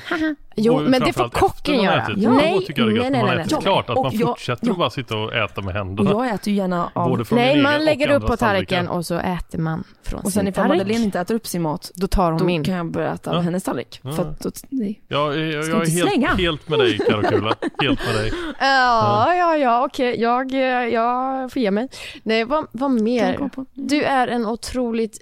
Jo, 0.60 0.74
Och 0.74 0.82
men 0.82 1.00
det 1.02 1.12
får 1.12 1.28
kocken 1.28 1.82
göra. 1.82 2.02
ätit. 2.02 2.18
Ja. 2.18 2.30
Då 2.30 2.36
Nej, 2.36 2.64
tycker 2.66 2.82
jag 2.82 2.90
det 2.90 2.94
är 2.94 2.96
gött 3.02 3.12
nej, 3.12 3.20
att 3.20 3.26
man 3.26 3.36
nej, 3.36 3.44
äter 3.44 3.56
nej. 3.56 3.62
klart, 3.62 3.90
att 3.90 3.96
Och 3.96 4.04
man 4.04 4.12
jag- 4.14 4.28
fortsätter 4.28 4.66
ja. 4.66 4.72
att 4.72 4.78
bara 4.78 4.90
sitta 4.90 5.16
och 5.16 5.34
äta 5.34 5.60
med 5.60 5.68
Och 5.68 5.72
händerna. 5.78 6.10
jag 6.10 6.28
äter 6.34 6.48
ju 6.52 6.58
gärna 6.58 6.90
av... 6.92 7.24
Nej, 7.30 7.62
man 7.62 7.84
lägger 7.84 8.10
och 8.10 8.16
upp 8.16 8.26
på 8.26 8.36
tallriken 8.36 8.88
och 8.88 9.06
så 9.06 9.18
äter 9.18 9.58
man 9.58 9.84
från 10.02 10.20
och 10.20 10.24
sen 10.24 10.40
sin 10.40 10.48
ifall 10.48 10.64
tallrik. 10.64 10.78
Madeleine 10.78 11.04
inte 11.04 11.20
äter 11.20 11.34
upp 11.34 11.46
sin 11.46 11.62
mat, 11.62 11.90
Då 11.94 12.06
tar 12.06 12.30
hon 12.30 12.38
då 12.38 12.44
min. 12.44 12.64
kan 12.64 12.74
jag 12.74 12.90
börja 12.90 13.12
äta 13.12 13.30
av 13.30 13.36
Ja. 13.36 13.40
hennes 13.42 13.64
tallrik. 13.64 14.00
Ja. 14.02 14.12
För 14.12 14.22
att 14.22 14.40
då, 14.40 14.50
nej. 14.68 15.00
Jag, 15.08 15.34
är- 15.34 15.52
jag, 15.54 15.64
Ska 15.64 15.72
jag 15.76 15.86
är 15.86 16.20
helt, 16.20 16.38
helt 16.40 16.68
med 16.68 16.78
dig 16.78 16.98
Karo 16.98 17.22
Kula. 17.22 17.54
Helt 17.82 18.00
med 18.06 18.14
dig. 18.14 18.32
Ja, 18.60 19.34
ja, 19.34 19.56
ja, 19.56 19.84
okej, 19.84 20.20
jag, 20.20 20.52
eh, 20.54 20.60
jag 20.88 21.52
får 21.52 21.62
ge 21.62 21.70
mig. 21.70 21.88
Nej, 22.22 22.44
vad, 22.44 22.66
vad 22.72 22.90
jag 22.90 23.00
mer? 23.02 23.50
Du 23.74 24.02
är 24.02 24.28
en 24.28 24.46
otroligt, 24.46 25.18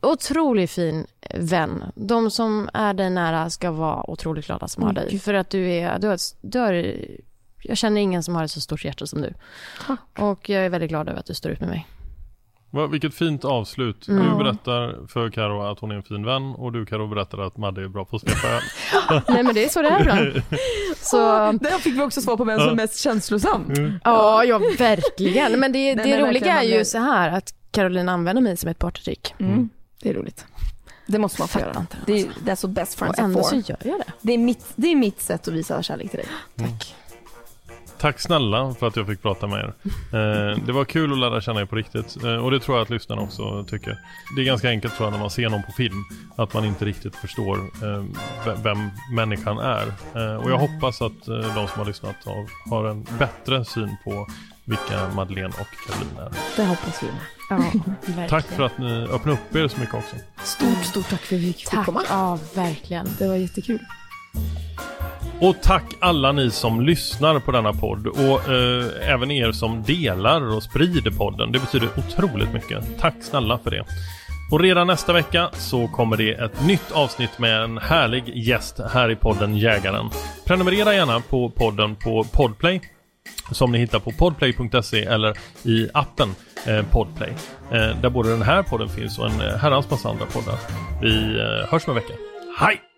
otroligt 0.00 0.70
fin 0.70 1.06
vän. 1.34 1.84
De 1.94 2.30
som 2.30 2.68
är 2.74 2.94
dig 2.94 3.10
nära 3.10 3.50
ska 3.50 3.70
vara 3.70 4.10
otroligt 4.10 4.46
glada 4.46 4.68
som 4.68 4.82
har 4.82 4.90
Mm, 4.90 5.04
dig. 5.04 5.18
För 5.18 5.34
att 5.34 5.50
du 5.50 5.70
är, 5.70 5.98
du 5.98 6.08
har, 6.08 6.18
du 6.40 6.58
har, 6.58 6.94
jag 7.62 7.76
känner 7.76 8.00
ingen 8.00 8.22
som 8.22 8.34
har 8.34 8.44
ett 8.44 8.50
så 8.50 8.60
stort 8.60 8.84
hjärta 8.84 9.06
som 9.06 9.22
du. 9.22 9.34
Och 10.18 10.48
jag 10.48 10.64
är 10.64 10.68
väldigt 10.68 10.90
glad 10.90 11.08
över 11.08 11.20
att 11.20 11.26
du 11.26 11.34
står 11.34 11.52
ut 11.52 11.60
med 11.60 11.68
mig. 11.68 11.86
Va, 12.72 12.86
vilket 12.86 13.14
fint 13.14 13.44
avslut. 13.44 14.08
Mm. 14.08 14.30
Du 14.30 14.44
berättar 14.44 15.06
för 15.06 15.30
Karo 15.30 15.62
att 15.62 15.78
hon 15.78 15.90
är 15.90 15.94
en 15.94 16.02
fin 16.02 16.24
vän 16.24 16.54
och 16.54 16.72
du 16.72 16.86
Karo 16.86 17.06
berättar 17.08 17.38
att 17.38 17.56
Madde 17.56 17.84
är 17.84 17.88
bra 17.88 18.04
på 18.04 18.16
att 18.16 18.24
öl. 18.24 18.62
Nej 19.28 19.42
men 19.42 19.54
det 19.54 19.64
är 19.64 19.68
så 19.68 19.82
det 19.82 19.88
är 19.88 20.00
ibland. 20.00 20.42
Så, 20.96 21.16
Där 21.52 21.78
fick 21.78 21.94
vi 21.94 22.00
också 22.02 22.20
svar 22.20 22.36
på 22.36 22.44
vem 22.44 22.58
som 22.58 22.68
är 22.68 22.74
mest 22.74 23.00
känslosam. 23.00 23.72
ja, 24.04 24.44
ja 24.44 24.58
verkligen. 24.78 25.60
Men 25.60 25.72
det, 25.72 25.94
Den 25.94 26.08
det 26.08 26.14
är 26.14 26.26
roliga 26.26 26.62
är 26.62 26.78
ju 26.78 26.84
så 26.84 26.98
här 26.98 27.30
att 27.30 27.54
Caroline 27.70 28.08
använder 28.08 28.42
mig 28.42 28.56
som 28.56 28.70
ett 28.70 28.78
partytrick. 28.78 29.34
Mm. 29.38 29.68
Det 30.00 30.08
är 30.08 30.14
roligt. 30.14 30.44
Det 31.06 31.18
måste 31.18 31.40
man 31.40 31.48
få 31.48 31.60
göra. 31.60 31.80
inte 31.80 31.96
Det 32.06 32.20
är, 32.20 32.24
that's 32.26 32.62
what 32.66 32.70
best 32.70 32.92
Och 32.92 32.98
friends 32.98 33.18
are 33.18 33.24
ändå 33.24 33.42
så 33.42 33.54
gör 33.54 33.76
jag 33.84 33.98
det. 33.98 34.12
Det 34.20 34.32
är, 34.32 34.38
mitt, 34.38 34.64
det 34.76 34.88
är 34.88 34.96
mitt 34.96 35.20
sätt 35.20 35.48
att 35.48 35.54
visa 35.54 35.82
kärlek 35.82 36.10
till 36.10 36.18
dig. 36.18 36.28
Tack. 36.56 36.94
Tack 37.98 38.20
snälla 38.20 38.74
för 38.74 38.86
att 38.86 38.96
jag 38.96 39.06
fick 39.06 39.22
prata 39.22 39.46
med 39.46 39.58
er. 39.58 39.72
Eh, 40.12 40.58
det 40.66 40.72
var 40.72 40.84
kul 40.84 41.12
att 41.12 41.18
lära 41.18 41.40
känna 41.40 41.60
er 41.60 41.64
på 41.64 41.76
riktigt. 41.76 42.24
Eh, 42.24 42.34
och 42.36 42.50
det 42.50 42.60
tror 42.60 42.76
jag 42.76 42.82
att 42.84 42.90
lyssnarna 42.90 43.22
också 43.22 43.64
tycker. 43.64 43.98
Det 44.36 44.42
är 44.42 44.44
ganska 44.44 44.68
enkelt 44.68 44.94
tror 44.96 45.06
jag 45.06 45.12
när 45.12 45.18
man 45.20 45.30
ser 45.30 45.48
någon 45.48 45.62
på 45.62 45.72
film. 45.72 46.04
Att 46.36 46.54
man 46.54 46.64
inte 46.64 46.84
riktigt 46.84 47.16
förstår 47.16 47.58
eh, 47.58 48.04
ve- 48.46 48.56
vem 48.62 48.90
människan 49.14 49.58
är. 49.58 49.86
Eh, 50.14 50.34
och 50.36 50.50
jag 50.50 50.58
hoppas 50.58 51.02
att 51.02 51.28
eh, 51.28 51.36
de 51.54 51.68
som 51.68 51.78
har 51.78 51.84
lyssnat 51.84 52.16
har, 52.24 52.46
har 52.70 52.84
en 52.84 53.06
bättre 53.18 53.64
syn 53.64 53.96
på 54.04 54.26
vilka 54.64 55.08
Madeleine 55.14 55.54
och 55.60 55.66
Caroline 55.86 56.18
är. 56.18 56.32
Det 56.56 56.64
hoppas 56.64 57.02
vi 57.02 57.06
med. 57.06 57.16
Ja. 57.50 57.62
Tack 58.28 58.46
för 58.46 58.62
att 58.62 58.78
ni 58.78 59.02
öppnade 59.02 59.32
upp 59.32 59.56
er 59.56 59.68
så 59.68 59.80
mycket 59.80 59.94
också. 59.94 60.16
Stort, 60.42 60.84
stort 60.84 61.08
tack 61.10 61.20
för 61.20 61.36
att 61.36 61.42
vi 61.42 61.52
fick 61.52 61.66
Tack. 61.70 61.86
komma. 61.86 62.02
Ja, 62.08 62.38
verkligen. 62.54 63.08
Det 63.18 63.28
var 63.28 63.34
jättekul. 63.34 63.78
Och 65.40 65.56
tack 65.62 65.84
alla 66.00 66.32
ni 66.32 66.50
som 66.50 66.80
lyssnar 66.80 67.38
på 67.38 67.52
denna 67.52 67.72
podd 67.72 68.06
och 68.06 68.48
eh, 68.48 69.10
även 69.12 69.30
er 69.30 69.52
som 69.52 69.82
delar 69.82 70.56
och 70.56 70.62
sprider 70.62 71.10
podden. 71.10 71.52
Det 71.52 71.58
betyder 71.58 71.88
otroligt 71.98 72.52
mycket. 72.52 72.98
Tack 73.00 73.14
snälla 73.20 73.58
för 73.58 73.70
det. 73.70 73.84
Och 74.52 74.60
redan 74.60 74.86
nästa 74.86 75.12
vecka 75.12 75.50
så 75.52 75.88
kommer 75.88 76.16
det 76.16 76.30
ett 76.32 76.66
nytt 76.66 76.92
avsnitt 76.92 77.38
med 77.38 77.62
en 77.62 77.78
härlig 77.78 78.28
gäst 78.36 78.80
här 78.92 79.10
i 79.10 79.16
podden 79.16 79.56
Jägaren. 79.56 80.10
Prenumerera 80.44 80.94
gärna 80.94 81.20
på 81.20 81.50
podden 81.50 81.96
på 81.96 82.24
Podplay 82.24 82.80
som 83.50 83.72
ni 83.72 83.78
hittar 83.78 83.98
på 83.98 84.10
podplay.se 84.10 85.04
eller 85.04 85.36
i 85.62 85.88
appen 85.94 86.34
eh, 86.66 86.82
Podplay. 86.90 87.30
Eh, 87.72 88.00
där 88.00 88.10
både 88.10 88.30
den 88.30 88.42
här 88.42 88.62
podden 88.62 88.88
finns 88.88 89.18
och 89.18 89.26
en 89.26 89.40
eh, 89.40 89.56
herrans 89.56 89.90
massa 89.90 90.08
andra 90.08 90.26
poddar. 90.26 90.58
Vi 91.02 91.40
eh, 91.40 91.70
hörs 91.70 91.88
om 91.88 91.90
en 91.90 92.02
vecka. 92.02 92.14
Hej! 92.58 92.89